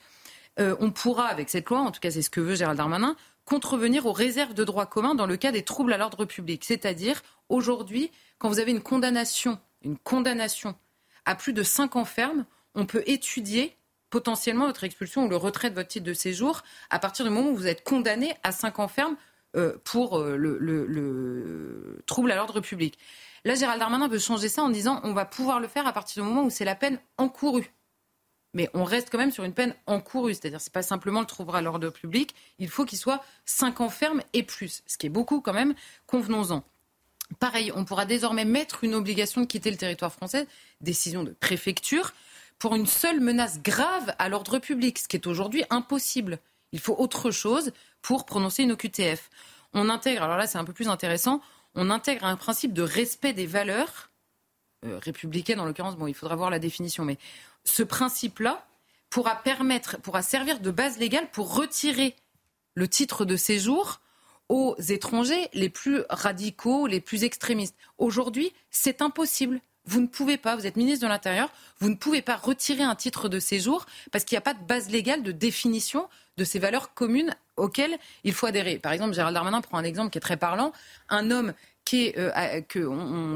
euh, 0.60 0.76
on 0.82 0.92
pourra, 0.92 1.28
avec 1.28 1.50
cette 1.50 1.70
loi, 1.70 1.80
en 1.80 1.92
tout 1.92 2.02
cas 2.02 2.12
c'est 2.12 2.22
ce 2.22 2.30
que 2.30 2.42
veut 2.42 2.56
Gérald 2.56 2.78
Darmanin, 2.78 3.16
contrevenir 3.46 4.06
aux 4.06 4.12
réserves 4.12 4.54
de 4.54 4.66
droit 4.66 4.86
commun 4.86 5.16
dans 5.16 5.28
le 5.28 5.38
cas 5.38 5.54
des 5.54 5.64
troubles 5.64 5.94
à 5.94 5.98
l'ordre 5.98 6.26
public. 6.26 6.66
C'est-à-dire, 6.66 7.22
aujourd'hui, 7.48 8.12
quand 8.38 8.50
vous 8.50 8.60
avez 8.60 8.72
une 8.72 8.82
condamnation, 8.82 9.58
une 9.84 9.98
condamnation 9.98 10.76
à 11.24 11.36
plus 11.36 11.54
de 11.54 11.64
5 11.64 11.96
ans 11.96 12.06
ferme, 12.06 12.46
on 12.76 12.86
peut 12.86 13.04
étudier 13.06 13.77
potentiellement 14.10 14.68
votre 14.68 14.84
expulsion 14.84 15.26
ou 15.26 15.30
le 15.30 15.36
retrait 15.36 15.70
de 15.70 15.76
votre 15.76 15.90
titre 15.90 16.06
de 16.06 16.14
séjour 16.14 16.64
à 16.90 17.00
partir 17.00 17.26
du 17.26 17.32
moment 17.32 17.50
où 17.50 17.56
vous 17.56 17.68
êtes 17.68 17.84
condamné 17.84 18.34
à 18.44 18.52
5 18.52 18.80
ans 18.80 18.88
ferme 18.88 19.16
euh, 19.56 19.78
pour 19.84 20.20
euh, 20.20 20.36
le, 20.36 22.04
trouble 22.06 22.32
à 22.32 22.36
l'ordre 22.36 22.60
public. 22.60 22.98
Là, 23.46 23.56
Gérald 23.56 23.80
Darmanin 23.80 24.08
veut 24.08 24.20
changer 24.20 24.50
ça 24.50 24.62
en 24.62 24.70
disant 24.70 25.00
on 25.04 25.14
va 25.14 25.26
pouvoir 25.26 25.60
le 25.60 25.68
faire 25.68 25.88
à 25.88 25.94
partir 25.94 26.24
du 26.24 26.30
moment 26.30 26.44
où 26.44 26.50
c'est 26.50 26.66
la 26.66 26.76
peine 26.76 27.00
encourue. 27.18 27.72
Mais 28.54 28.70
on 28.74 28.84
reste 28.84 29.10
quand 29.12 29.18
même 29.18 29.32
sur 29.32 29.44
une 29.44 29.54
peine 29.54 29.76
encourue, 29.86 30.34
c'est-à-dire 30.34 30.62
c'est 30.62 30.74
pas 30.74 30.82
simplement 30.82 31.20
le 31.20 31.26
trouble 31.26 31.56
à 31.56 31.62
l'ordre 31.62 31.90
public, 31.90 32.34
il 32.60 32.70
faut 32.70 32.86
qu'il 32.86 32.98
soit 32.98 33.24
5 33.46 33.82
ans 33.82 33.90
ferme 33.90 34.22
et 34.34 34.44
plus, 34.44 34.84
ce 34.86 34.98
qui 34.98 35.06
est 35.06 35.10
beaucoup 35.10 35.42
quand 35.42 35.54
même, 35.54 35.76
convenons-en. 36.08 36.64
Pareil, 37.40 37.72
on 37.76 37.86
pourra 37.86 38.06
désormais 38.06 38.46
mettre 38.46 38.84
une 38.84 38.96
obligation 38.96 39.42
de 39.42 39.46
quitter 39.46 39.70
le 39.70 39.78
territoire 39.78 40.14
français, 40.14 40.48
décision 40.82 41.24
de 41.24 41.32
préfecture, 41.32 42.14
pour 42.60 42.76
une 42.76 42.88
seule 42.88 43.20
menace 43.20 43.62
grave 43.62 44.14
à 44.20 44.30
l'ordre 44.30 44.60
public, 44.60 45.00
ce 45.00 45.08
qui 45.08 45.16
est 45.16 45.28
aujourd'hui 45.28 45.64
impossible. 45.70 46.40
Il 46.72 46.80
faut 46.80 46.96
autre 46.98 47.32
chose 47.32 47.72
pour 48.02 48.26
prononcer 48.26 48.64
une 48.64 48.72
OQTF. 48.72 49.30
On 49.74 49.90
intègre, 49.90 50.24
alors 50.24 50.38
là 50.38 50.48
c'est 50.48 50.58
un 50.58 50.66
peu 50.66 50.74
plus 50.74 50.88
intéressant, 50.88 51.42
on 51.76 51.90
intègre 51.90 52.26
un 52.26 52.36
principe 52.36 52.74
de 52.74 52.82
respect 52.82 53.34
des 53.34 53.46
valeurs 53.46 54.10
euh, 54.86 55.00
républicaines 55.00 55.60
en 55.60 55.66
l'occurrence, 55.66 55.98
bon 55.98 56.08
il 56.08 56.14
faudra 56.14 56.36
voir 56.36 56.50
la 56.50 56.60
définition, 56.60 57.06
mais 57.06 57.18
ce 57.64 57.84
principe-là 57.84 58.66
pourra 59.10 59.36
permettre, 59.36 60.00
pourra 60.02 60.22
servir 60.22 60.60
de 60.60 60.72
base 60.72 60.98
légale 60.98 61.30
pour 61.32 61.56
retirer 61.56 62.16
le 62.76 62.88
titre 62.88 63.26
de 63.26 63.36
séjour 63.36 64.00
aux 64.50 64.76
étrangers 64.80 65.50
les 65.54 65.70
plus 65.70 66.04
radicaux, 66.10 66.88
les 66.88 67.02
plus 67.02 67.24
extrémistes. 67.24 67.76
Aujourd'hui, 67.98 68.54
c'est 68.70 69.02
impossible 69.02 69.60
vous 69.88 70.02
ne 70.02 70.08
pouvez 70.08 70.38
pas, 70.38 70.56
vous 70.56 70.68
êtes 70.68 70.76
ministre 70.76 71.06
de 71.06 71.10
l'Intérieur, 71.10 71.50
vous 71.80 71.90
ne 71.90 71.96
pouvez 71.96 72.22
pas 72.22 72.36
retirer 72.36 72.84
un 72.84 72.96
titre 72.96 73.30
de 73.30 73.40
séjour 73.40 73.86
parce 74.12 74.24
qu'il 74.24 74.36
n'y 74.36 74.40
a 74.40 74.42
pas 74.42 74.54
de 74.54 74.64
base 74.64 74.90
légale 74.90 75.24
de 75.24 75.32
définition 75.32 76.08
de 76.38 76.44
ces 76.44 76.60
valeurs 76.60 76.94
communes 76.94 77.36
auxquelles 77.56 77.98
il 78.24 78.34
faut 78.34 78.46
adhérer. 78.46 78.78
Par 78.78 78.92
exemple, 78.92 79.14
Gérald 79.14 79.34
Darmanin 79.34 79.62
prend 79.62 79.78
un 79.78 79.84
exemple 79.84 80.12
qui 80.12 80.20
est 80.20 80.22
très 80.22 80.38
parlant. 80.38 80.72
Un 81.10 81.32
homme 81.32 81.54
qui 81.88 82.08
est, 82.08 82.18
euh, 82.18 82.62
que 82.68 82.80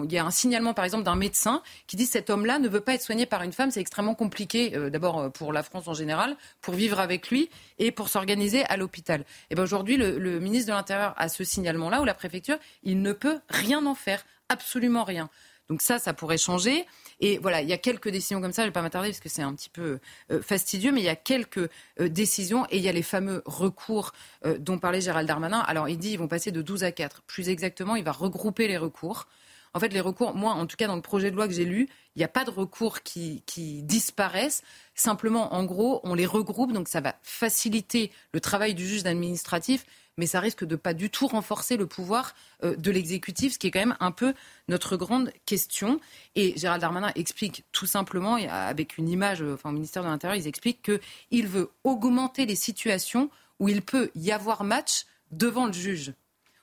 il 0.03 0.11
y 0.11 0.17
a 0.17 0.25
un 0.25 0.31
signalement 0.31 0.73
par 0.73 0.83
exemple 0.83 1.05
d'un 1.05 1.15
médecin 1.15 1.63
qui 1.87 1.95
dit 1.95 2.05
cet 2.05 2.29
homme-là 2.29 2.59
ne 2.59 2.67
veut 2.67 2.81
pas 2.81 2.95
être 2.95 3.01
soigné 3.01 3.25
par 3.25 3.43
une 3.43 3.53
femme, 3.53 3.71
c'est 3.71 3.79
extrêmement 3.79 4.13
compliqué 4.13 4.75
euh, 4.75 4.89
d'abord 4.89 5.19
euh, 5.19 5.29
pour 5.29 5.53
la 5.53 5.63
France 5.63 5.87
en 5.87 5.93
général, 5.93 6.35
pour 6.59 6.73
vivre 6.73 6.99
avec 6.99 7.29
lui 7.29 7.49
et 7.79 7.91
pour 7.91 8.09
s'organiser 8.09 8.65
à 8.65 8.75
l'hôpital. 8.75 9.23
Et 9.51 9.55
ben 9.55 9.63
aujourd'hui 9.63 9.95
le, 9.95 10.19
le 10.19 10.41
ministre 10.41 10.67
de 10.67 10.75
l'Intérieur 10.75 11.13
a 11.15 11.29
ce 11.29 11.45
signalement-là 11.45 12.01
ou 12.01 12.03
la 12.03 12.13
préfecture, 12.13 12.57
il 12.83 13.01
ne 13.01 13.13
peut 13.13 13.39
rien 13.49 13.85
en 13.85 13.95
faire, 13.95 14.25
absolument 14.49 15.05
rien. 15.05 15.29
Donc 15.71 15.81
ça, 15.81 15.99
ça 15.99 16.13
pourrait 16.13 16.37
changer. 16.37 16.85
Et 17.21 17.37
voilà, 17.37 17.61
il 17.61 17.69
y 17.69 17.71
a 17.71 17.77
quelques 17.77 18.09
décisions 18.09 18.41
comme 18.41 18.51
ça, 18.51 18.63
je 18.63 18.65
ne 18.65 18.71
vais 18.71 18.73
pas 18.73 18.81
m'attarder 18.81 19.07
parce 19.07 19.21
que 19.21 19.29
c'est 19.29 19.41
un 19.41 19.55
petit 19.55 19.69
peu 19.69 19.99
euh, 20.29 20.41
fastidieux, 20.41 20.91
mais 20.91 20.99
il 20.99 21.05
y 21.05 21.09
a 21.09 21.15
quelques 21.15 21.69
euh, 22.01 22.09
décisions 22.09 22.65
et 22.71 22.77
il 22.77 22.83
y 22.83 22.89
a 22.89 22.91
les 22.91 23.01
fameux 23.01 23.41
recours 23.45 24.11
euh, 24.45 24.57
dont 24.57 24.79
parlait 24.79 24.99
Gérald 24.99 25.29
Darmanin. 25.29 25.59
Alors 25.59 25.87
il 25.87 25.97
dit 25.97 26.09
qu'ils 26.09 26.19
vont 26.19 26.27
passer 26.27 26.51
de 26.51 26.61
12 26.61 26.83
à 26.83 26.91
4. 26.91 27.21
Plus 27.21 27.47
exactement, 27.47 27.95
il 27.95 28.03
va 28.03 28.11
regrouper 28.11 28.67
les 28.67 28.77
recours. 28.77 29.27
En 29.73 29.79
fait, 29.79 29.93
les 29.93 30.01
recours, 30.01 30.35
moi, 30.35 30.51
en 30.51 30.65
tout 30.65 30.75
cas, 30.75 30.87
dans 30.87 30.97
le 30.97 31.01
projet 31.01 31.31
de 31.31 31.37
loi 31.37 31.47
que 31.47 31.53
j'ai 31.53 31.63
lu, 31.63 31.87
il 32.17 32.19
n'y 32.19 32.25
a 32.25 32.27
pas 32.27 32.43
de 32.43 32.49
recours 32.49 33.03
qui, 33.03 33.41
qui, 33.45 33.81
disparaissent. 33.83 34.63
Simplement, 34.93 35.53
en 35.53 35.63
gros, 35.63 36.01
on 36.03 36.13
les 36.13 36.25
regroupe, 36.25 36.73
donc 36.73 36.89
ça 36.89 36.99
va 36.99 37.15
faciliter 37.21 38.11
le 38.33 38.41
travail 38.41 38.73
du 38.73 38.85
juge 38.85 39.05
administratif 39.05 39.85
mais 40.17 40.27
ça 40.27 40.39
risque 40.39 40.65
de 40.65 40.75
pas 40.75 40.93
du 40.93 41.09
tout 41.09 41.27
renforcer 41.27 41.77
le 41.77 41.87
pouvoir 41.87 42.35
euh, 42.63 42.75
de 42.75 42.91
l'exécutif, 42.91 43.53
ce 43.53 43.59
qui 43.59 43.67
est 43.67 43.71
quand 43.71 43.79
même 43.79 43.97
un 43.99 44.11
peu 44.11 44.33
notre 44.67 44.97
grande 44.97 45.31
question. 45.45 45.99
Et 46.35 46.57
Gérald 46.57 46.81
Darmanin 46.81 47.11
explique 47.15 47.63
tout 47.71 47.85
simplement, 47.85 48.35
avec 48.35 48.97
une 48.97 49.09
image, 49.09 49.41
enfin 49.41 49.69
au 49.69 49.73
ministère 49.73 50.03
de 50.03 50.07
l'Intérieur, 50.07 50.35
ils 50.35 50.47
expliquent 50.47 50.81
qu'il 50.81 51.47
veut 51.47 51.69
augmenter 51.83 52.45
les 52.45 52.55
situations 52.55 53.29
où 53.59 53.69
il 53.69 53.81
peut 53.81 54.11
y 54.15 54.31
avoir 54.31 54.63
match 54.63 55.05
devant 55.31 55.67
le 55.67 55.73
juge. 55.73 56.13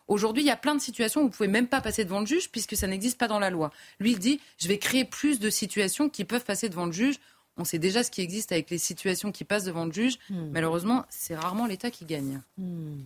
Aujourd'hui, 0.08 0.42
il 0.42 0.46
y 0.46 0.50
a 0.50 0.56
plein 0.56 0.74
de 0.74 0.80
situations 0.80 1.20
où 1.20 1.24
vous 1.24 1.30
pouvez 1.30 1.48
même 1.48 1.68
pas 1.68 1.82
passer 1.82 2.04
devant 2.04 2.20
le 2.20 2.26
juge 2.26 2.50
puisque 2.50 2.76
ça 2.76 2.86
n'existe 2.86 3.18
pas 3.18 3.28
dans 3.28 3.38
la 3.38 3.50
loi. 3.50 3.70
Lui, 4.00 4.12
il 4.12 4.18
dit, 4.18 4.40
je 4.56 4.66
vais 4.66 4.78
créer 4.78 5.04
plus 5.04 5.38
de 5.38 5.50
situations 5.50 6.08
qui 6.08 6.24
peuvent 6.24 6.44
passer 6.44 6.70
devant 6.70 6.86
le 6.86 6.92
juge. 6.92 7.16
On 7.58 7.64
sait 7.64 7.78
déjà 7.78 8.02
ce 8.02 8.10
qui 8.10 8.22
existe 8.22 8.52
avec 8.52 8.70
les 8.70 8.78
situations 8.78 9.32
qui 9.32 9.44
passent 9.44 9.64
devant 9.64 9.84
le 9.84 9.92
juge. 9.92 10.18
Hmm. 10.30 10.50
Malheureusement, 10.50 11.04
c'est 11.10 11.36
rarement 11.36 11.66
l'État 11.66 11.90
qui 11.90 12.06
gagne. 12.06 12.40
Hmm. 12.56 13.02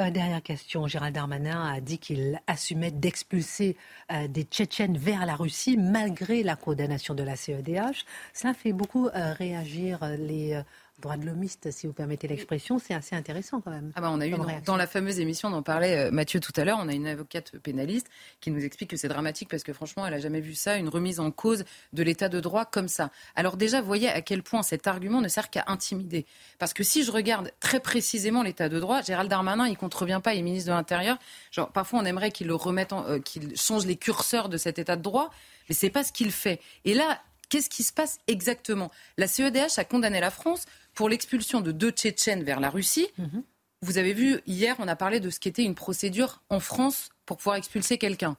Euh, 0.00 0.10
dernière 0.10 0.42
question. 0.42 0.88
Gérald 0.88 1.14
Darmanin 1.14 1.72
a 1.72 1.80
dit 1.80 1.98
qu'il 1.98 2.40
assumait 2.48 2.90
d'expulser 2.90 3.76
euh, 4.10 4.26
des 4.26 4.42
Tchétchènes 4.42 4.98
vers 4.98 5.24
la 5.24 5.36
Russie 5.36 5.76
malgré 5.76 6.42
la 6.42 6.56
condamnation 6.56 7.14
de 7.14 7.22
la 7.22 7.36
CEDH. 7.36 8.04
Cela 8.32 8.54
fait 8.54 8.72
beaucoup 8.72 9.06
euh, 9.06 9.32
réagir 9.34 10.00
les 10.18 10.60
droit 11.00 11.16
de 11.16 11.26
l'homiste, 11.26 11.70
si 11.70 11.86
vous 11.86 11.92
permettez 11.92 12.28
l'expression, 12.28 12.78
c'est 12.78 12.94
assez 12.94 13.16
intéressant 13.16 13.60
quand 13.60 13.70
même. 13.70 13.92
Ah 13.94 14.00
bah 14.00 14.10
on 14.12 14.20
a 14.20 14.26
eu 14.26 14.34
dans, 14.64 14.76
la 14.76 14.86
fameuse 14.86 15.18
émission 15.18 15.50
dont 15.50 15.62
parlait 15.62 16.06
euh, 16.06 16.10
Mathieu 16.10 16.40
tout 16.40 16.52
à 16.56 16.64
l'heure, 16.64 16.78
on 16.80 16.88
a 16.88 16.92
une 16.92 17.06
avocate 17.06 17.58
pénaliste 17.58 18.08
qui 18.40 18.50
nous 18.50 18.64
explique 18.64 18.90
que 18.90 18.96
c'est 18.96 19.08
dramatique 19.08 19.48
parce 19.48 19.64
que 19.64 19.72
franchement, 19.72 20.06
elle 20.06 20.14
a 20.14 20.18
jamais 20.18 20.40
vu 20.40 20.54
ça, 20.54 20.76
une 20.76 20.88
remise 20.88 21.20
en 21.20 21.30
cause 21.30 21.64
de 21.92 22.02
l'état 22.02 22.28
de 22.28 22.40
droit 22.40 22.64
comme 22.64 22.88
ça. 22.88 23.10
Alors 23.34 23.56
déjà, 23.56 23.80
voyez 23.80 24.08
à 24.08 24.22
quel 24.22 24.42
point 24.42 24.62
cet 24.62 24.86
argument 24.86 25.20
ne 25.20 25.28
sert 25.28 25.50
qu'à 25.50 25.64
intimider. 25.66 26.26
Parce 26.58 26.72
que 26.72 26.84
si 26.84 27.04
je 27.04 27.10
regarde 27.10 27.50
très 27.60 27.80
précisément 27.80 28.42
l'état 28.42 28.68
de 28.68 28.78
droit, 28.78 29.02
Gérald 29.02 29.28
Darmanin, 29.28 29.66
il 29.66 29.76
contrevient 29.76 30.20
pas, 30.22 30.34
il 30.34 30.40
est 30.40 30.42
ministre 30.42 30.70
de 30.70 30.74
l'Intérieur. 30.74 31.18
Genre 31.50 31.70
parfois 31.72 32.00
on 32.00 32.04
aimerait 32.04 32.30
qu'il 32.30 32.46
le 32.46 32.54
remette, 32.54 32.92
euh, 32.92 33.18
qu'il 33.18 33.56
change 33.56 33.84
les 33.84 33.96
curseurs 33.96 34.48
de 34.48 34.56
cet 34.56 34.78
état 34.78 34.96
de 34.96 35.02
droit, 35.02 35.30
mais 35.68 35.74
c'est 35.74 35.90
pas 35.90 36.04
ce 36.04 36.12
qu'il 36.12 36.30
fait. 36.30 36.60
Et 36.84 36.94
là, 36.94 37.20
qu'est-ce 37.48 37.70
qui 37.70 37.82
se 37.82 37.92
passe 37.92 38.20
exactement? 38.26 38.90
La 39.16 39.26
CEDH 39.26 39.78
a 39.78 39.84
condamné 39.84 40.20
la 40.20 40.30
France 40.30 40.64
pour 40.94 41.08
l'expulsion 41.08 41.60
de 41.60 41.72
deux 41.72 41.90
Tchétchènes 41.90 42.44
vers 42.44 42.60
la 42.60 42.70
Russie. 42.70 43.08
Mhm. 43.18 43.42
Vous 43.82 43.98
avez 43.98 44.14
vu, 44.14 44.40
hier, 44.46 44.76
on 44.78 44.88
a 44.88 44.96
parlé 44.96 45.20
de 45.20 45.28
ce 45.30 45.38
qu'était 45.38 45.64
une 45.64 45.74
procédure 45.74 46.42
en 46.48 46.60
France 46.60 47.10
pour 47.26 47.36
pouvoir 47.36 47.56
expulser 47.56 47.98
quelqu'un. 47.98 48.36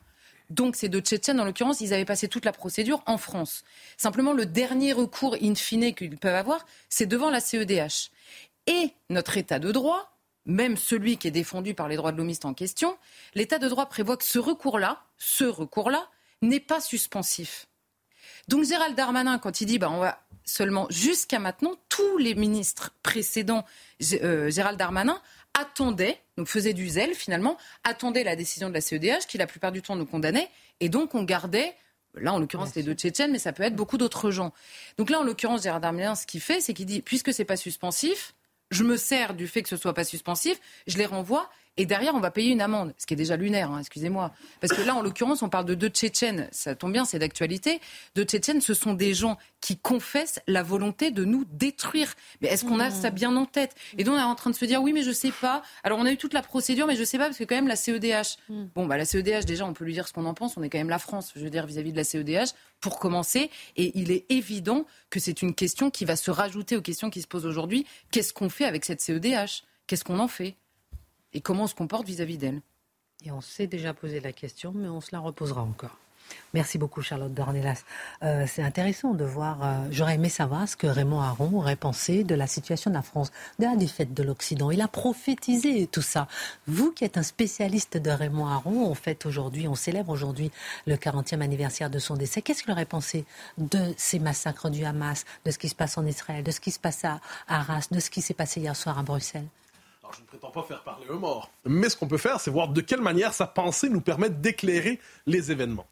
Donc 0.49 0.75
ces 0.75 0.89
deux 0.89 1.01
Tchétchènes, 1.01 1.39
en 1.39 1.45
l'occurrence, 1.45 1.81
ils 1.81 1.93
avaient 1.93 2.05
passé 2.05 2.27
toute 2.27 2.45
la 2.45 2.51
procédure 2.51 3.01
en 3.05 3.17
France. 3.17 3.63
Simplement, 3.97 4.33
le 4.33 4.45
dernier 4.45 4.93
recours 4.93 5.35
in 5.41 5.55
fine 5.55 5.93
qu'ils 5.93 6.17
peuvent 6.17 6.35
avoir, 6.35 6.65
c'est 6.89 7.05
devant 7.05 7.29
la 7.29 7.39
CEDH. 7.39 8.11
Et 8.67 8.91
notre 9.09 9.37
État 9.37 9.59
de 9.59 9.71
droit, 9.71 10.15
même 10.45 10.77
celui 10.77 11.17
qui 11.17 11.27
est 11.27 11.31
défendu 11.31 11.73
par 11.73 11.87
les 11.87 11.95
droits 11.95 12.11
de 12.11 12.17
l'homiste 12.17 12.45
en 12.45 12.53
question, 12.53 12.97
l'État 13.33 13.59
de 13.59 13.67
droit 13.67 13.87
prévoit 13.87 14.17
que 14.17 14.23
ce 14.23 14.39
recours-là, 14.39 15.03
ce 15.17 15.45
recours-là, 15.45 16.09
n'est 16.41 16.59
pas 16.59 16.81
suspensif. 16.81 17.67
Donc 18.47 18.65
Gérald 18.65 18.95
Darmanin, 18.95 19.39
quand 19.39 19.61
il 19.61 19.65
dit 19.65 19.79
bah, 19.79 19.89
on 19.89 19.99
va 19.99 20.21
seulement 20.43 20.87
jusqu'à 20.89 21.39
maintenant, 21.39 21.73
tous 21.89 22.17
les 22.17 22.35
ministres 22.35 22.93
précédents, 23.01 23.65
euh, 24.21 24.49
Gérald 24.51 24.77
Darmanin, 24.77 25.19
attendaient, 25.53 26.19
donc 26.37 26.47
faisaient 26.47 26.73
du 26.73 26.87
zèle 26.87 27.15
finalement, 27.15 27.57
attendaient 27.83 28.23
la 28.23 28.35
décision 28.35 28.69
de 28.69 28.73
la 28.73 28.81
CEDH 28.81 29.25
qui 29.27 29.37
la 29.37 29.47
plupart 29.47 29.71
du 29.71 29.81
temps 29.81 29.95
nous 29.95 30.05
condamnait, 30.05 30.49
et 30.79 30.89
donc 30.89 31.15
on 31.15 31.23
gardait 31.23 31.75
Là, 32.17 32.33
en 32.33 32.39
l'occurrence, 32.39 32.75
les 32.75 32.83
deux 32.83 32.93
Tchétchènes, 32.93 33.31
mais 33.31 33.39
ça 33.39 33.51
peut 33.51 33.63
être 33.63 33.75
beaucoup 33.75 33.97
d'autres 33.97 34.31
gens. 34.31 34.53
Donc 34.97 35.09
là, 35.09 35.19
en 35.19 35.23
l'occurrence, 35.23 35.63
Gérald 35.63 35.81
Darmanin, 35.81 36.15
ce 36.15 36.25
qu'il 36.25 36.39
fait, 36.39 36.61
c'est 36.61 36.73
qu'il 36.73 36.85
dit, 36.85 37.01
puisque 37.01 37.33
c'est 37.33 37.45
pas 37.45 37.57
suspensif, 37.57 38.33
je 38.71 38.83
me 38.83 38.97
sers 38.97 39.33
du 39.33 39.47
fait 39.47 39.63
que 39.63 39.69
ce 39.69 39.77
soit 39.77 39.93
pas 39.93 40.03
suspensif, 40.03 40.59
je 40.87 40.97
les 40.97 41.05
renvoie 41.05 41.49
et 41.77 41.85
derrière, 41.85 42.15
on 42.15 42.21
va 42.21 42.31
payer 42.31 42.51
une 42.51 42.61
amende, 42.61 42.93
ce 42.97 43.05
qui 43.05 43.13
est 43.13 43.17
déjà 43.17 43.35
lunaire, 43.35 43.69
hein, 43.71 43.79
excusez-moi. 43.79 44.31
Parce 44.61 44.71
que 44.71 44.81
là, 44.81 44.95
en 44.95 45.01
l'occurrence, 45.01 45.41
on 45.41 45.49
parle 45.49 45.65
de 45.65 45.75
deux 45.75 45.89
Tchétchènes, 45.89 46.47
ça 46.51 46.73
tombe 46.73 46.93
bien, 46.93 47.03
c'est 47.03 47.19
d'actualité. 47.19 47.81
Deux 48.15 48.23
Tchétchènes, 48.23 48.61
ce 48.61 48.73
sont 48.73 48.93
des 48.93 49.13
gens 49.13 49.37
qui 49.59 49.77
confessent 49.77 50.39
la 50.47 50.63
volonté 50.63 51.11
de 51.11 51.25
nous 51.25 51.43
détruire. 51.51 52.13
Mais 52.41 52.47
est-ce 52.47 52.63
qu'on 52.63 52.79
a 52.79 52.91
ça 52.91 53.09
bien 53.09 53.35
en 53.35 53.45
tête? 53.45 53.75
Et 53.97 54.05
donc, 54.05 54.15
on 54.15 54.19
est 54.19 54.23
en 54.23 54.35
train 54.35 54.51
de 54.51 54.55
se 54.55 54.63
dire, 54.63 54.81
oui, 54.81 54.93
mais 54.93 55.03
je 55.03 55.11
sais 55.11 55.31
pas. 55.31 55.63
Alors, 55.83 55.99
on 55.99 56.05
a 56.05 56.11
eu 56.11 56.17
toute 56.17 56.33
la 56.33 56.41
procédure, 56.41 56.87
mais 56.87 56.95
je 56.95 57.03
sais 57.03 57.17
pas, 57.17 57.25
parce 57.25 57.37
que 57.37 57.43
quand 57.43 57.55
même, 57.55 57.67
la 57.67 57.75
CEDH. 57.75 58.37
Mm. 58.47 58.65
Bon, 58.73 58.85
bah, 58.85 58.97
la 58.97 59.05
CEDH, 59.05 59.43
déjà, 59.45 59.65
on 59.65 59.73
peut 59.73 59.83
lui 59.83 59.93
dire 59.93 60.07
ce 60.07 60.13
qu'on 60.13 60.25
en 60.25 60.33
pense. 60.33 60.55
On 60.55 60.63
est 60.63 60.69
quand 60.69 60.77
même 60.77 60.89
la 60.89 60.99
France, 60.99 61.33
je 61.35 61.41
veux 61.41 61.49
dire, 61.49 61.65
vis-à-vis 61.65 61.91
de 61.91 61.97
la 61.97 62.05
CEDH, 62.05 62.53
pour 62.79 62.99
commencer. 62.99 63.49
Et 63.75 63.91
il 63.99 64.11
est 64.11 64.25
évident 64.29 64.85
que 65.09 65.19
c'est 65.19 65.41
une 65.41 65.53
question 65.53 65.91
qui 65.91 66.05
va 66.05 66.15
se 66.15 66.31
rajouter 66.31 66.77
aux 66.77 66.81
questions 66.81 67.09
qui 67.09 67.21
se 67.21 67.27
posent 67.27 67.45
aujourd'hui. 67.45 67.85
Qu'est-ce 68.11 68.33
qu'on 68.33 68.49
fait 68.49 68.65
avec 68.65 68.85
cette 68.85 69.01
CEDH 69.01 69.63
Qu'est-ce 69.87 70.03
qu'on 70.03 70.19
en 70.19 70.27
fait? 70.27 70.55
Et 71.35 71.41
comment 71.41 71.63
on 71.63 71.67
se 71.67 71.75
comporte 71.75 72.07
vis-à-vis 72.07 72.37
d'elle? 72.37 72.61
Et 73.23 73.31
on 73.31 73.41
s'est 73.41 73.67
déjà 73.67 73.93
posé 73.93 74.19
la 74.21 74.31
question, 74.31 74.71
mais 74.73 74.87
on 74.87 75.01
se 75.01 75.09
la 75.11 75.19
reposera 75.19 75.61
encore. 75.61 75.97
Merci 76.53 76.77
beaucoup, 76.77 77.01
Charlotte 77.01 77.33
Dornelas. 77.33 77.83
Euh, 78.23 78.45
c'est 78.47 78.63
intéressant 78.63 79.13
de 79.13 79.25
voir. 79.25 79.59
Euh, 79.61 79.87
j'aurais 79.91 80.15
aimé 80.15 80.29
savoir 80.29 80.67
ce 80.67 80.75
que 80.75 80.87
Raymond 80.87 81.21
Aron 81.21 81.57
aurait 81.57 81.75
pensé 81.75 82.23
de 82.23 82.33
la 82.33 82.47
situation 82.47 82.89
de 82.89 82.95
la 82.95 83.01
France, 83.01 83.31
de 83.59 83.65
la 83.65 83.75
défaite 83.75 84.13
de 84.13 84.23
l'Occident. 84.23 84.71
Il 84.71 84.81
a 84.81 84.87
prophétisé 84.87 85.87
tout 85.87 86.01
ça. 86.01 86.27
Vous 86.65 86.91
qui 86.91 87.03
êtes 87.03 87.17
un 87.17 87.23
spécialiste 87.23 87.97
de 87.97 88.09
Raymond 88.09 88.47
Aron, 88.47 88.89
on 88.89 88.95
fête 88.95 89.25
aujourd'hui, 89.25 89.67
on 89.67 89.75
célèbre 89.75 90.11
aujourd'hui 90.11 90.51
le 90.87 90.95
40e 90.95 91.41
anniversaire 91.41 91.89
de 91.89 91.99
son 91.99 92.15
décès. 92.15 92.41
Qu'est-ce 92.41 92.63
qu'il 92.63 92.71
aurait 92.71 92.85
pensé 92.85 93.25
de 93.57 93.93
ces 93.97 94.19
massacres 94.19 94.69
du 94.69 94.85
Hamas, 94.85 95.25
de 95.45 95.51
ce 95.51 95.59
qui 95.59 95.69
se 95.69 95.75
passe 95.75 95.97
en 95.97 96.05
Israël, 96.05 96.43
de 96.43 96.51
ce 96.51 96.61
qui 96.61 96.71
se 96.71 96.79
passe 96.79 97.03
à 97.03 97.19
Arras, 97.47 97.87
de 97.91 97.99
ce 97.99 98.09
qui 98.09 98.21
s'est 98.21 98.33
passé 98.33 98.61
hier 98.61 98.75
soir 98.75 98.97
à 98.97 99.03
Bruxelles? 99.03 99.47
Je 100.15 100.21
ne 100.21 100.25
prétends 100.25 100.51
pas 100.51 100.63
faire 100.63 100.83
parler 100.83 101.05
un 101.09 101.15
mort, 101.15 101.49
mais 101.65 101.89
ce 101.89 101.97
qu'on 101.97 102.07
peut 102.07 102.17
faire, 102.17 102.39
c'est 102.39 102.51
voir 102.51 102.67
de 102.67 102.81
quelle 102.81 103.01
manière 103.01 103.33
sa 103.33 103.47
pensée 103.47 103.89
nous 103.89 104.01
permet 104.01 104.29
d'éclairer 104.29 104.99
les 105.25 105.51
événements. 105.51 105.87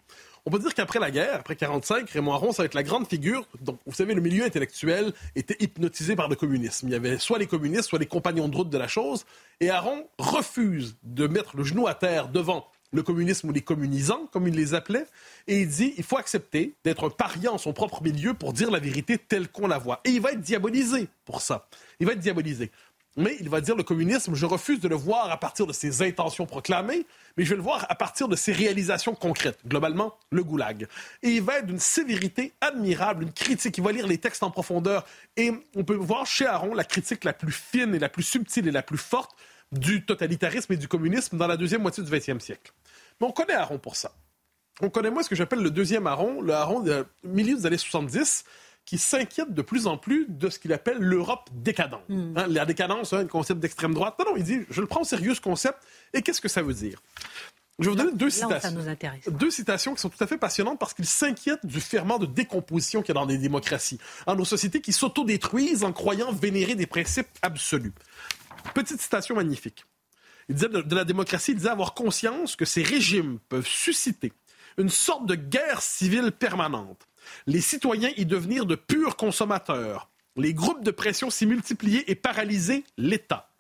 On 0.46 0.52
peut 0.52 0.60
dire 0.60 0.74
qu'après 0.74 1.00
la 1.00 1.10
guerre, 1.10 1.36
après 1.36 1.56
45, 1.56 2.10
Raymond 2.10 2.34
Aron, 2.34 2.52
ça 2.52 2.64
va 2.64 2.66
être 2.66 2.74
la 2.74 2.84
grande 2.84 3.08
figure. 3.08 3.48
Donc, 3.62 3.80
vous 3.86 3.94
savez, 3.94 4.14
le 4.14 4.20
milieu 4.20 4.44
intellectuel 4.44 5.14
était 5.36 5.56
hypnotisé 5.62 6.18
par 6.18 6.28
le 6.28 6.36
communisme. 6.36 6.90
Il 6.90 6.92
y 6.92 6.96
avait 6.96 7.18
soit 7.18 7.40
les 7.40 7.48
communistes, 7.48 7.86
soit 7.86 8.00
les 8.00 8.08
compagnons 8.08 8.50
de 8.50 8.56
route 8.58 8.70
de 8.70 8.78
la 8.78 8.90
chose. 8.90 9.26
Et 9.62 9.70
Aron 9.70 10.06
refuse 10.18 10.98
de 11.04 11.28
mettre 11.28 11.56
le 11.56 11.64
genou 11.64 11.88
à 11.88 11.96
terre 11.96 12.28
devant 12.28 12.68
le 12.94 13.04
communisme 13.04 13.50
ou 13.50 13.52
les 13.52 13.62
communisants, 13.62 14.28
comme 14.32 14.48
il 14.48 14.54
les 14.54 14.74
appelait, 14.74 15.06
et 15.48 15.62
il 15.62 15.68
dit 15.68 15.94
il 15.98 16.04
faut 16.04 16.18
accepter 16.18 16.76
d'être 16.84 17.08
un 17.08 17.10
paria 17.10 17.52
en 17.52 17.58
son 17.58 17.74
propre 17.74 18.04
milieu 18.04 18.34
pour 18.34 18.54
dire 18.54 18.70
la 18.70 18.80
vérité 18.80 19.18
telle 19.18 19.50
qu'on 19.50 19.68
la 19.68 19.78
voit. 19.78 20.02
Et 20.06 20.12
il 20.12 20.22
va 20.22 20.32
être 20.32 20.42
diabolisé 20.42 21.08
pour 21.26 21.42
ça. 21.42 21.68
Il 22.00 22.06
va 22.06 22.14
être 22.14 22.20
diabolisé. 22.20 22.72
Mais 23.16 23.38
il 23.40 23.48
va 23.48 23.62
dire 23.62 23.76
le 23.76 23.84
communisme, 23.84 24.34
je 24.34 24.46
refuse 24.46 24.80
de 24.80 24.88
le 24.88 24.96
voir 24.96 25.30
à 25.30 25.40
partir 25.40 25.68
de 25.68 25.74
ses 25.74 26.02
intentions 26.02 26.48
proclamées, 26.48 27.06
mais 27.38 27.44
je 27.44 27.52
vais 27.52 27.56
le 27.56 27.62
voir 27.62 27.86
à 27.90 27.96
partir 27.96 28.28
de 28.28 28.36
ses 28.36 28.52
réalisations 28.52 29.14
concrètes. 29.14 29.60
Globalement, 29.68 30.18
le 30.32 30.44
goulag. 30.44 30.88
Et 31.22 31.30
il 31.30 31.42
va 31.44 31.60
être 31.60 31.68
d'une 31.68 31.80
sévérité 31.80 32.54
admirable, 32.60 33.24
une 33.24 33.32
critique. 33.34 33.78
Il 33.78 33.84
va 33.84 33.92
lire 33.92 34.08
les 34.08 34.18
textes 34.18 34.42
en 34.42 34.50
profondeur. 34.50 35.06
Et 35.38 35.52
on 35.76 35.84
peut 35.84 35.94
voir 35.94 36.26
chez 36.26 36.48
Aaron 36.48 36.74
la 36.74 36.84
critique 36.84 37.24
la 37.24 37.34
plus 37.34 37.52
fine 37.52 37.94
et 37.94 38.00
la 38.00 38.10
plus 38.10 38.24
subtile 38.24 38.68
et 38.68 38.72
la 38.72 38.82
plus 38.82 38.98
forte 38.98 39.36
du 39.72 40.06
totalitarisme 40.06 40.74
et 40.74 40.78
du 40.78 40.88
communisme 40.88 41.38
dans 41.38 41.48
la 41.48 41.58
deuxième 41.58 41.82
moitié 41.82 42.04
du 42.04 42.12
XXe 42.12 42.44
siècle. 42.44 42.74
Mais 43.22 43.28
on 43.28 43.32
connaît 43.32 43.54
Aaron 43.54 43.78
pour 43.78 43.96
ça. 43.96 44.12
On 44.82 44.90
connaît 44.90 45.12
moi 45.12 45.22
ce 45.22 45.30
que 45.30 45.36
j'appelle 45.36 45.62
le 45.62 45.70
deuxième 45.70 46.08
Aaron, 46.08 46.42
le 46.42 46.54
Aaron 46.54 46.80
du 46.80 46.92
milieu 47.24 47.56
des 47.56 47.66
années 47.68 47.78
70, 47.78 48.44
qui 48.86 48.98
s'inquiète 48.98 49.54
de 49.54 49.62
plus 49.62 49.88
en 49.88 49.98
plus 49.98 50.26
de 50.28 50.50
ce 50.50 50.60
qu'il 50.60 50.74
appelle 50.74 50.98
l'Europe 50.98 51.50
décadente. 51.54 52.04
Hmm. 52.10 52.38
Hein, 52.38 52.48
la 52.48 52.66
décadence, 52.66 53.14
hein, 53.14 53.20
un 53.20 53.28
concept 53.28 53.60
d'extrême 53.60 53.94
droite. 53.94 54.16
Non, 54.20 54.32
non, 54.32 54.38
il 54.38 54.44
dit, 54.44 54.60
je 54.70 54.82
le 54.82 54.88
prends 54.88 55.02
au 55.02 55.06
sérieux 55.06 55.34
ce 55.34 55.42
concept. 55.42 55.78
Et 56.14 56.22
qu'est-ce 56.22 56.42
que 56.42 56.50
ça 56.50 56.62
veut 56.62 56.74
dire? 56.74 57.02
Je 57.80 57.86
vais 57.86 57.96
vous 57.96 58.02
donner 58.02 58.16
deux 58.16 58.30
citations. 58.30 58.76
Deux 59.28 59.50
citations 59.50 59.96
qui 59.96 60.02
sont 60.02 60.10
tout 60.10 60.24
à 60.24 60.28
fait 60.28 60.38
passionnantes 60.38 60.80
parce 60.80 60.94
qu'il 60.94 61.06
s'inquiète 61.06 61.66
du 61.66 61.82
ferment 61.82 62.20
de 62.20 62.28
décomposition 62.28 63.02
qu'il 63.02 63.16
y 63.16 63.18
a 63.18 63.22
dans 63.22 63.26
les 63.26 63.38
démocraties, 63.38 64.00
en 64.28 64.36
nos 64.36 64.46
sociétés 64.46 64.80
qui 64.80 64.94
s'autodétruisent 64.94 65.84
en 65.84 65.92
croyant 65.92 66.32
vénérer 66.32 66.76
des 66.76 66.86
principes 66.86 67.28
absolus. 67.42 67.94
Petite 68.76 69.02
citation 69.02 69.36
magnifique. 69.36 69.86
Il 70.50 70.56
disait 70.56 70.70
de 70.70 70.96
la 70.96 71.04
démocratie, 71.04 71.52
il 71.52 71.58
disait 71.58 71.70
avoir 71.70 71.94
conscience 71.94 72.56
que 72.56 72.66
ces 72.66 72.84
régimes 72.84 73.40
peuvent 73.50 73.68
susciter 73.68 74.34
une 74.78 74.90
sorte 74.90 75.26
de 75.26 75.36
guerre 75.36 75.82
civile 75.82 76.32
permanente 76.32 77.08
les 77.48 77.62
citoyens 77.62 78.12
y 78.18 78.26
devenir 78.26 78.66
de 78.66 78.76
purs 78.76 79.16
consommateurs, 79.16 80.10
les 80.36 80.54
groupes 80.54 80.84
de 80.84 80.92
pression 80.92 81.30
s'y 81.30 81.46
multiplier 81.46 82.10
et 82.10 82.16
paralyser 82.16 82.84
l'État. 82.98 83.52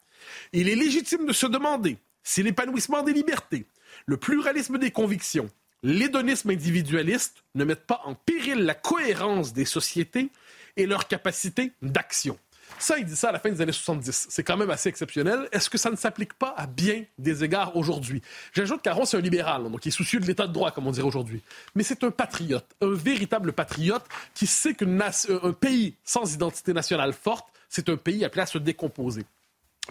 Il 0.53 0.70
est 0.70 0.76
légitime 0.76 1.26
de 1.26 1.34
se 1.34 1.45
demander 1.45 1.97
si 2.24 2.43
l'épanouissement 2.43 3.03
des 3.03 3.14
libertés, 3.14 3.66
le 4.05 4.18
pluralisme 4.18 4.78
des 4.78 4.91
convictions, 4.91 5.49
l'hédonisme 5.84 6.49
individualiste 6.49 7.43
ne 7.55 7.66
mettent 7.66 7.86
pas 7.86 8.01
en 8.05 8.16
péril 8.16 8.59
la 8.59 8.74
cohérence 8.74 9.53
des 9.53 9.66
sociétés 9.66 10.30
et 10.78 10.86
leur 10.86 11.07
capacité 11.07 11.74
d'action. 11.82 12.39
Ça, 12.80 12.97
il 12.97 13.05
dit 13.05 13.15
ça 13.15 13.30
à 13.30 13.32
la 13.32 13.39
fin 13.39 13.49
des 13.49 13.61
années 13.61 13.71
70. 13.71 14.28
C'est 14.30 14.43
quand 14.43 14.57
même 14.57 14.69
assez 14.69 14.89
exceptionnel. 14.89 15.47
Est-ce 15.51 15.69
que 15.69 15.78
ça 15.78 15.89
ne 15.89 15.95
s'applique 15.95 16.34
pas 16.34 16.53
à 16.57 16.67
bien 16.67 17.05
des 17.17 17.43
égards 17.43 17.76
aujourd'hui? 17.78 18.21
J'ajoute 18.53 18.82
qu'Aaron, 18.82 19.05
c'est 19.05 19.17
un 19.17 19.21
libéral, 19.21 19.63
donc 19.71 19.86
il 19.86 19.89
est 19.89 19.91
soucieux 19.91 20.19
de 20.19 20.26
l'état 20.26 20.47
de 20.47 20.53
droit, 20.53 20.71
comme 20.71 20.88
on 20.88 20.91
dirait 20.91 21.07
aujourd'hui. 21.07 21.41
Mais 21.76 21.84
c'est 21.84 22.03
un 22.03 22.11
patriote, 22.11 22.65
un 22.82 22.93
véritable 22.93 23.53
patriote 23.53 24.03
qui 24.34 24.47
sait 24.47 24.74
qu'un 24.74 25.53
pays 25.59 25.95
sans 26.03 26.34
identité 26.34 26.74
nationale 26.74 27.13
forte, 27.13 27.47
c'est 27.69 27.89
un 27.89 27.97
pays 27.97 28.26
appelé 28.26 28.41
à 28.41 28.45
se 28.45 28.57
décomposer. 28.57 29.26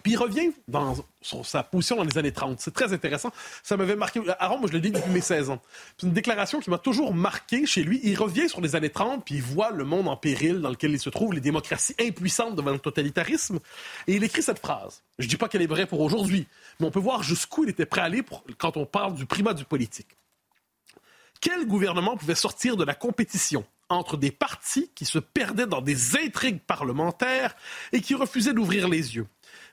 Puis 0.03 0.13
il 0.13 0.17
revient 0.17 0.51
dans, 0.69 0.97
sa 1.21 1.63
position 1.63 1.97
dans 1.97 2.05
les 2.05 2.17
années 2.17 2.33
30. 2.33 2.61
C'est 2.61 2.73
très 2.73 2.95
intéressant. 2.95 3.31
Ça 3.63 3.77
m'avait 3.77 3.95
marqué. 3.95 4.21
Aaron, 4.39 4.59
moi, 4.59 4.69
je 4.69 4.73
l'ai 4.73 4.81
dit 4.81 4.91
depuis 4.91 5.11
mes 5.11 5.21
16 5.21 5.51
ans. 5.51 5.61
C'est 5.99 6.07
une 6.07 6.15
déclaration 6.15 6.61
qui 6.61 6.71
m'a 6.71 6.79
toujours 6.79 7.13
marqué 7.13 7.67
chez 7.67 7.85
lui. 7.85 8.01
Il 8.03 8.17
revient 8.17 8.49
sur 8.49 8.63
les 8.63 8.75
années 8.75 8.89
30, 8.89 9.23
puis 9.23 9.37
il 9.37 9.43
voit 9.43 9.71
le 9.71 9.85
monde 9.85 10.09
en 10.09 10.17
péril 10.17 10.61
dans 10.63 10.71
lequel 10.71 10.93
il 10.93 10.99
se 10.99 11.11
trouve, 11.11 11.35
les 11.35 11.41
démocraties 11.41 11.95
impuissantes 12.01 12.57
devant 12.57 12.73
le 12.73 12.79
totalitarisme. 12.79 13.59
Et 14.07 14.15
il 14.15 14.25
écrit 14.25 14.43
cette 14.43 14.61
phrase. 14.61 15.03
Je 15.19 15.27
ne 15.27 15.29
dis 15.31 15.37
pas 15.37 15.49
qu'elle 15.49 15.63
est 15.63 15.67
vraie 15.67 15.87
pour 15.87 16.01
aujourd'hui, 16.01 16.47
mais 16.81 16.87
on 16.87 16.91
peut 16.91 16.99
voir 16.99 17.23
jusqu'où 17.23 17.65
il 17.65 17.71
était 17.71 17.87
prêt 17.87 18.01
à 18.01 18.05
aller 18.05 18.23
quand 18.57 18.79
on 18.79 18.87
parle 18.87 19.15
du 19.15 19.27
primat 19.27 19.53
du 19.53 19.65
politique. 19.65 20.17
Quel 21.43 21.67
gouvernement 21.67 22.17
pouvait 22.17 22.37
sortir 22.37 22.77
de 22.77 22.85
la 22.85 22.95
compétition 22.95 23.65
entre 23.89 24.17
des 24.17 24.31
partis 24.31 24.91
qui 24.95 25.05
se 25.05 25.19
perdaient 25.19 25.67
dans 25.67 25.83
des 25.83 26.17
intrigues 26.17 26.61
parlementaires 26.61 27.55
et 27.93 28.01
qui 28.01 28.15
refusaient 28.15 28.55
d'ouvrir 28.55 28.89
les 28.89 29.17
yeux? 29.17 29.27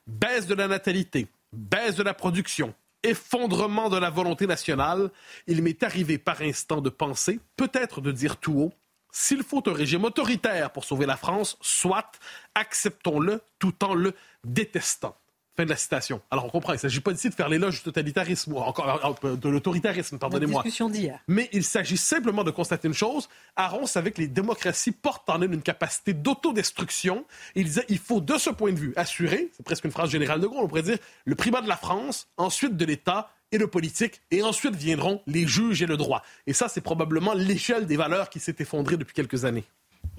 Baisse 0.10 0.48
de 0.48 0.56
la 0.56 0.68
natalité, 0.68 1.28
baisse 1.54 1.96
de 1.96 2.04
la 2.04 2.14
production, 2.14 2.74
effondrement 3.04 3.90
de 3.90 3.98
la 3.98 4.10
volonté 4.10 4.48
nationale, 4.48 5.10
il 5.48 5.62
m'est 5.62 5.84
arrivé 5.84 6.18
par 6.18 6.42
instant 6.42 6.82
de 6.82 6.90
penser, 6.90 7.40
peut-être 7.56 8.02
de 8.02 8.12
dire 8.12 8.38
tout 8.38 8.60
haut, 8.60 8.74
S'il 9.12 9.44
faut 9.44 9.68
un 9.68 9.74
régime 9.74 10.04
autoritaire 10.04 10.72
pour 10.72 10.86
sauver 10.86 11.08
la 11.08 11.18
France, 11.18 11.58
soit, 11.62 12.12
acceptons-le 12.54 13.42
tout 13.58 13.84
en 13.84 13.96
le 13.96 14.14
détestant. 14.44 15.18
Fin 15.60 15.66
de 15.66 15.72
la 15.72 15.76
citation. 15.76 16.22
Alors 16.32 16.46
on 16.46 16.50
comprend, 16.50 16.72
il 16.72 16.78
ne 16.78 16.80
s'agit 16.80 17.02
pas 17.02 17.12
ici 17.12 17.28
de 17.28 17.34
faire 17.34 17.50
l'éloge 17.50 17.80
du 17.80 17.82
totalitarisme, 17.82 18.54
ou 18.54 18.60
encore 18.60 19.18
euh, 19.26 19.36
de 19.36 19.50
l'autoritarisme, 19.50 20.18
pardonnez-moi. 20.18 20.64
Mais 21.28 21.50
il 21.52 21.66
s'agit 21.66 21.98
simplement 21.98 22.46
de 22.46 22.52
constater 22.52 22.88
une 22.88 22.94
chose. 22.94 23.28
Aron 23.58 23.86
savait 23.86 24.12
que 24.12 24.22
les 24.22 24.30
démocraties 24.30 24.94
portent 24.94 25.30
en 25.30 25.42
elles 25.42 25.54
une 25.54 25.62
capacité 25.62 26.14
d'autodestruction. 26.14 27.26
Il 27.56 27.66
disait 27.66 27.84
il 27.90 27.98
faut, 27.98 28.22
de 28.22 28.38
ce 28.38 28.52
point 28.52 28.72
de 28.72 28.80
vue, 28.80 28.94
assurer, 28.96 29.50
c'est 29.52 29.64
presque 29.64 29.84
une 29.84 29.92
phrase 29.92 30.10
générale 30.10 30.40
de 30.40 30.48
Gaulle, 30.48 30.64
on 30.64 30.68
pourrait 30.70 30.82
dire, 30.82 30.98
le 31.26 31.36
primat 31.36 31.60
de 31.60 31.68
la 31.68 31.76
France, 31.76 32.30
ensuite 32.38 32.78
de 32.78 32.86
l'État 32.86 33.30
et 33.52 33.58
le 33.58 33.68
politique, 33.68 34.22
et 34.32 34.42
ensuite 34.44 34.78
viendront 34.78 35.22
les 35.28 35.46
juges 35.46 35.82
et 35.82 35.88
le 35.88 35.98
droit. 35.98 36.24
Et 36.48 36.54
ça, 36.54 36.70
c'est 36.70 36.80
probablement 36.80 37.34
l'échelle 37.34 37.86
des 37.86 37.98
valeurs 37.98 38.30
qui 38.30 38.40
s'est 38.40 38.56
effondrée 38.60 38.96
depuis 38.96 39.14
quelques 39.14 39.44
années. 39.44 39.66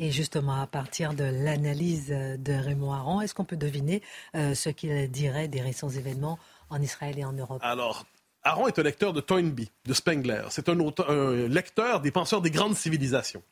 Et 0.03 0.11
justement, 0.11 0.59
à 0.59 0.66
partir 0.66 1.12
de 1.12 1.24
l'analyse 1.24 2.09
de 2.09 2.53
Raymond 2.55 2.92
Aron, 2.94 3.20
est-ce 3.20 3.34
qu'on 3.34 3.44
peut 3.44 3.59
deviner 3.59 4.01
euh, 4.34 4.55
ce 4.55 4.70
qu'il 4.70 5.11
dirait 5.11 5.46
des 5.46 5.61
récents 5.61 5.90
événements 5.90 6.38
en 6.70 6.80
Israël 6.80 7.18
et 7.18 7.24
en 7.24 7.34
Europe? 7.34 7.61
Alors, 7.61 8.07
Aron 8.42 8.66
est 8.66 8.78
un 8.78 8.82
lecteur 8.82 9.12
de 9.12 9.20
Toynbee, 9.20 9.70
de 9.84 9.92
Spengler. 9.92 10.44
C'est 10.48 10.70
un, 10.70 10.78
un 10.80 11.48
lecteur 11.48 12.01
des 12.01 12.11
penseurs 12.11 12.40
des 12.40 12.51
grandes 12.51 12.76
civilisations. 12.76 13.42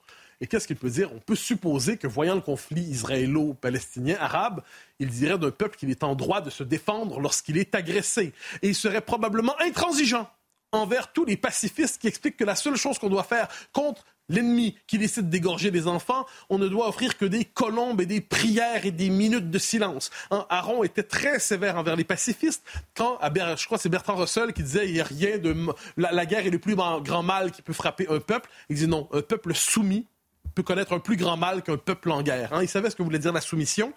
Et 0.40 0.46
qu'est-ce 0.46 0.66
qu'il 0.66 0.76
peut 0.76 0.88
dire? 0.88 1.12
On 1.12 1.18
peut 1.18 1.36
supposer 1.36 1.98
que, 1.98 2.06
voyant 2.06 2.34
le 2.34 2.40
conflit 2.40 2.80
israélo-palestinien, 2.80 4.16
arabe, 4.18 4.62
il 5.00 5.10
dirait 5.10 5.36
d'un 5.36 5.50
peuple 5.50 5.76
qu'il 5.76 5.90
est 5.90 6.02
en 6.02 6.14
droit 6.14 6.40
de 6.40 6.48
se 6.48 6.62
défendre 6.62 7.20
lorsqu'il 7.20 7.58
est 7.58 7.74
agressé. 7.74 8.32
Et 8.62 8.68
il 8.68 8.74
serait 8.74 9.02
probablement 9.02 9.54
intransigeant 9.60 10.30
envers 10.72 11.12
tous 11.12 11.26
les 11.26 11.36
pacifistes 11.36 12.00
qui 12.00 12.08
expliquent 12.08 12.38
que 12.38 12.44
la 12.44 12.54
seule 12.54 12.76
chose 12.76 12.98
qu'on 12.98 13.10
doit 13.10 13.24
faire 13.24 13.48
contre 13.72 14.06
l'ennemi 14.28 14.76
qui 14.86 14.98
décide 14.98 15.28
d'égorger 15.28 15.70
des 15.70 15.86
enfants, 15.86 16.26
on 16.50 16.58
ne 16.58 16.68
doit 16.68 16.88
offrir 16.88 17.16
que 17.16 17.24
des 17.24 17.44
colombes 17.44 18.00
et 18.00 18.06
des 18.06 18.20
prières 18.20 18.84
et 18.84 18.90
des 18.90 19.10
minutes 19.10 19.50
de 19.50 19.58
silence. 19.58 20.10
Hein, 20.30 20.46
Aaron 20.50 20.84
était 20.84 21.02
très 21.02 21.38
sévère 21.38 21.76
envers 21.76 21.96
les 21.96 22.04
pacifistes. 22.04 22.62
Quand, 22.94 23.18
je 23.22 23.66
crois 23.66 23.78
c'est 23.78 23.88
Bertrand 23.88 24.16
Russell 24.16 24.52
qui 24.52 24.62
disait 24.62 24.90
il 24.90 25.00
a 25.00 25.04
rien 25.04 25.38
de... 25.38 25.54
La, 25.96 26.26
guerre 26.26 26.46
est 26.46 26.50
le 26.50 26.58
plus 26.58 26.74
grand 26.74 27.22
mal 27.22 27.50
qui 27.52 27.62
peut 27.62 27.72
frapper 27.72 28.06
un 28.08 28.20
peuple. 28.20 28.48
Il 28.68 28.76
dit 28.76 28.86
non, 28.86 29.08
un 29.12 29.22
peuple 29.22 29.54
soumis 29.54 30.06
peut 30.54 30.62
connaître 30.62 30.92
un 30.92 30.98
plus 30.98 31.16
grand 31.16 31.36
mal 31.36 31.62
qu'un 31.62 31.76
peuple 31.76 32.10
en 32.10 32.20
guerre. 32.22 32.52
Hein. 32.52 32.62
Il 32.62 32.68
savait 32.68 32.90
ce 32.90 32.96
que 32.96 33.02
voulait 33.04 33.20
dire 33.20 33.32
la 33.32 33.40
soumission. 33.40 33.92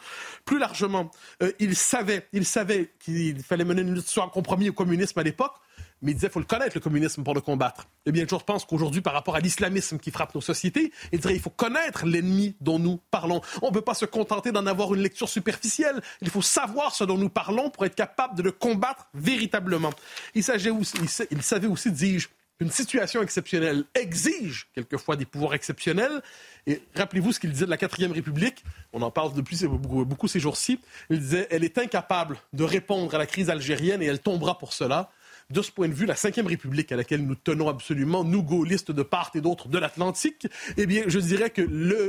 Plus 0.45 0.59
largement, 0.59 1.09
euh, 1.41 1.51
il 1.59 1.75
savait, 1.75 2.27
il 2.33 2.45
savait 2.45 2.91
qu'il 2.99 3.41
fallait 3.41 3.63
mener 3.63 3.81
une 3.81 3.95
lutte 3.95 4.07
soit 4.07 4.29
compromis 4.29 4.69
au 4.69 4.73
communisme 4.73 5.17
à 5.17 5.23
l'époque, 5.23 5.55
mais 6.01 6.11
il 6.11 6.15
disait 6.15 6.27
qu'il 6.27 6.33
faut 6.33 6.39
le 6.39 6.45
connaître, 6.45 6.71
le 6.75 6.81
communisme, 6.81 7.23
pour 7.23 7.33
le 7.33 7.41
combattre. 7.41 7.87
Eh 8.05 8.11
bien, 8.11 8.25
je 8.29 8.35
pense 8.35 8.65
qu'aujourd'hui, 8.65 9.01
par 9.01 9.13
rapport 9.13 9.35
à 9.35 9.39
l'islamisme 9.39 9.99
qui 9.99 10.11
frappe 10.11 10.33
nos 10.33 10.41
sociétés, 10.41 10.91
il 11.11 11.19
dirait 11.19 11.33
qu'il 11.33 11.41
faut 11.41 11.49
connaître 11.49 12.05
l'ennemi 12.05 12.55
dont 12.61 12.79
nous 12.79 12.99
parlons. 13.11 13.41
On 13.61 13.69
ne 13.69 13.73
peut 13.73 13.81
pas 13.81 13.93
se 13.93 14.05
contenter 14.05 14.51
d'en 14.51 14.65
avoir 14.65 14.93
une 14.93 15.01
lecture 15.01 15.29
superficielle. 15.29 16.01
Il 16.21 16.29
faut 16.29 16.41
savoir 16.41 16.95
ce 16.95 17.03
dont 17.03 17.17
nous 17.17 17.29
parlons 17.29 17.69
pour 17.69 17.85
être 17.85 17.95
capable 17.95 18.35
de 18.35 18.41
le 18.41 18.51
combattre 18.51 19.07
véritablement. 19.13 19.91
Il, 20.33 20.43
aussi, 20.71 20.97
il 21.31 21.41
savait 21.41 21.67
aussi, 21.67 21.91
dis-je, 21.91 22.29
qu'une 22.61 22.71
situation 22.71 23.23
exceptionnelle 23.23 23.85
exige 23.95 24.67
quelquefois 24.75 25.15
des 25.15 25.25
pouvoirs 25.25 25.55
exceptionnels. 25.55 26.21
Et 26.67 26.79
rappelez-vous 26.95 27.33
ce 27.33 27.39
qu'il 27.39 27.51
disait 27.51 27.65
de 27.65 27.71
la 27.71 27.77
quatrième 27.77 28.11
République. 28.11 28.63
On 28.93 29.01
en 29.01 29.09
parle 29.09 29.33
depuis 29.33 29.65
beaucoup, 29.65 30.05
beaucoup 30.05 30.27
ces 30.27 30.39
jours-ci. 30.39 30.79
Il 31.09 31.19
disait, 31.19 31.47
elle 31.49 31.63
est 31.63 31.79
incapable 31.79 32.37
de 32.53 32.63
répondre 32.63 33.15
à 33.15 33.17
la 33.17 33.25
crise 33.25 33.49
algérienne 33.49 34.03
et 34.03 34.05
elle 34.05 34.19
tombera 34.19 34.59
pour 34.59 34.73
cela 34.73 35.11
de 35.51 35.61
ce 35.61 35.71
point 35.71 35.87
de 35.87 35.93
vue, 35.93 36.05
la 36.05 36.13
Ve 36.13 36.47
République, 36.47 36.91
à 36.91 36.95
laquelle 36.95 37.25
nous 37.25 37.35
tenons 37.35 37.69
absolument, 37.69 38.23
nous, 38.23 38.43
gaullistes 38.43 38.91
de 38.91 39.03
part 39.03 39.31
et 39.35 39.41
d'autre 39.41 39.67
de 39.67 39.77
l'Atlantique, 39.77 40.47
eh 40.77 40.85
bien, 40.85 41.03
je 41.07 41.19
dirais 41.19 41.49
que 41.49 41.61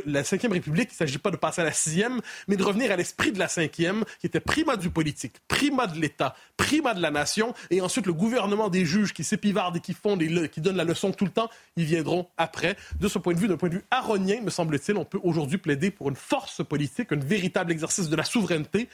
la 0.06 0.22
Ve 0.22 0.52
République, 0.52 0.90
il 0.90 0.94
ne 0.94 0.96
s'agit 0.96 1.18
pas 1.18 1.30
de 1.30 1.36
passer 1.36 1.60
à 1.60 1.64
la 1.64 1.72
sixième, 1.72 2.20
mais 2.48 2.56
de 2.56 2.62
revenir 2.62 2.90
à 2.90 2.96
l'esprit 2.96 3.32
de 3.32 3.38
la 3.38 3.48
cinquième, 3.48 4.04
qui 4.20 4.26
était 4.26 4.40
primat 4.40 4.76
du 4.76 4.90
politique, 4.90 5.36
primat 5.48 5.86
de 5.86 6.00
l'État, 6.00 6.34
primat 6.56 6.94
de 6.94 7.00
la 7.00 7.10
nation, 7.10 7.54
et 7.70 7.80
ensuite 7.80 8.06
le 8.06 8.12
gouvernement 8.12 8.68
des 8.68 8.84
juges 8.84 9.12
qui 9.12 9.24
s'épivardent 9.24 9.76
et 9.76 9.80
qui 9.80 9.94
font 9.94 10.16
qui 10.16 10.60
donnent 10.60 10.76
la 10.76 10.84
leçon 10.84 11.12
tout 11.12 11.24
le 11.24 11.30
temps, 11.30 11.50
ils 11.76 11.84
viendront 11.84 12.28
après. 12.36 12.76
De 13.00 13.08
ce 13.08 13.18
point 13.18 13.34
de 13.34 13.38
vue, 13.38 13.48
d'un 13.48 13.56
point 13.56 13.68
de 13.68 13.74
vue 13.74 13.84
aronien, 13.90 14.40
me 14.42 14.50
semble-t-il, 14.50 14.96
on 14.96 15.04
peut 15.04 15.20
aujourd'hui 15.22 15.58
plaider 15.58 15.90
pour 15.90 16.08
une 16.08 16.16
force 16.16 16.64
politique, 16.64 17.12
un 17.12 17.16
véritable 17.16 17.72
exercice 17.72 18.08
de 18.08 18.16
la 18.16 18.24
souveraineté. 18.24 18.88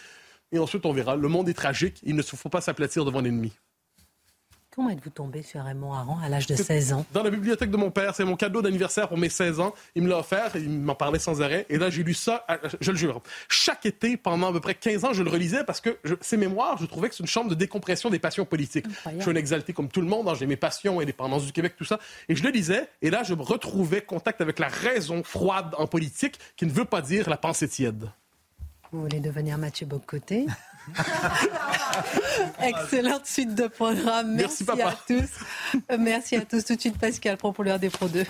Et 0.52 0.58
ensuite, 0.58 0.86
on 0.86 0.92
verra. 0.92 1.16
Le 1.16 1.28
monde 1.28 1.48
est 1.48 1.54
tragique. 1.54 2.00
Il 2.04 2.16
ne 2.16 2.22
faut 2.22 2.48
pas 2.48 2.60
s'aplatir 2.60 3.04
devant 3.04 3.20
l'ennemi. 3.20 3.52
Comment 4.78 4.90
êtes-vous 4.90 5.10
tombé 5.10 5.42
sur 5.42 5.64
Raymond 5.64 5.92
Aron 5.92 6.18
à 6.22 6.28
l'âge 6.28 6.46
de 6.46 6.54
16 6.54 6.92
ans? 6.92 7.04
Dans 7.12 7.24
la 7.24 7.30
bibliothèque 7.30 7.72
de 7.72 7.76
mon 7.76 7.90
père. 7.90 8.14
C'est 8.14 8.24
mon 8.24 8.36
cadeau 8.36 8.62
d'anniversaire 8.62 9.08
pour 9.08 9.18
mes 9.18 9.28
16 9.28 9.58
ans. 9.58 9.74
Il 9.96 10.04
me 10.04 10.08
l'a 10.08 10.18
offert, 10.18 10.54
il 10.54 10.70
m'en 10.70 10.94
parlait 10.94 11.18
sans 11.18 11.42
arrêt. 11.42 11.66
Et 11.68 11.78
là, 11.78 11.90
j'ai 11.90 12.04
lu 12.04 12.14
ça, 12.14 12.46
je 12.80 12.92
le 12.92 12.96
jure. 12.96 13.20
Chaque 13.48 13.86
été, 13.86 14.16
pendant 14.16 14.50
à 14.50 14.52
peu 14.52 14.60
près 14.60 14.76
15 14.76 15.04
ans, 15.04 15.12
je 15.12 15.24
le 15.24 15.30
relisais 15.30 15.64
parce 15.64 15.80
que 15.80 15.98
ces 16.20 16.36
mémoires, 16.36 16.78
je 16.78 16.86
trouvais 16.86 17.08
que 17.08 17.16
c'est 17.16 17.24
une 17.24 17.28
chambre 17.28 17.50
de 17.50 17.56
décompression 17.56 18.08
des 18.08 18.20
passions 18.20 18.44
politiques. 18.44 18.86
Je 19.16 19.20
suis 19.20 19.30
un 19.32 19.34
exalté 19.34 19.72
comme 19.72 19.88
tout 19.88 20.00
le 20.00 20.06
monde. 20.06 20.28
Hein. 20.28 20.34
J'ai 20.38 20.46
mes 20.46 20.54
passions, 20.54 21.00
indépendance 21.00 21.44
du 21.44 21.50
Québec, 21.50 21.74
tout 21.76 21.84
ça. 21.84 21.98
Et 22.28 22.36
je 22.36 22.44
le 22.44 22.50
lisais. 22.50 22.88
Et 23.02 23.10
là, 23.10 23.24
je 23.24 23.34
me 23.34 23.42
retrouvais 23.42 24.02
contact 24.02 24.40
avec 24.40 24.60
la 24.60 24.68
raison 24.68 25.24
froide 25.24 25.74
en 25.76 25.88
politique 25.88 26.38
qui 26.54 26.66
ne 26.66 26.70
veut 26.70 26.84
pas 26.84 27.02
dire 27.02 27.28
la 27.28 27.36
pensée 27.36 27.66
tiède. 27.66 28.12
Vous 28.92 29.02
voulez 29.02 29.18
devenir 29.18 29.58
Mathieu 29.58 29.86
Bocoté? 29.86 30.46
Excellente 32.62 33.26
suite 33.26 33.54
de 33.54 33.66
programme. 33.66 34.34
Merci, 34.34 34.64
à 34.70 34.94
tous. 35.06 35.28
Merci 35.98 36.36
à 36.36 36.40
tous. 36.42 36.64
Tout 36.64 36.76
de 36.76 36.80
suite, 36.80 36.98
Pascal, 36.98 37.36
pour 37.36 37.64
l'heure 37.64 37.78
des 37.78 37.90
Pro 37.90 38.08
2. 38.08 38.24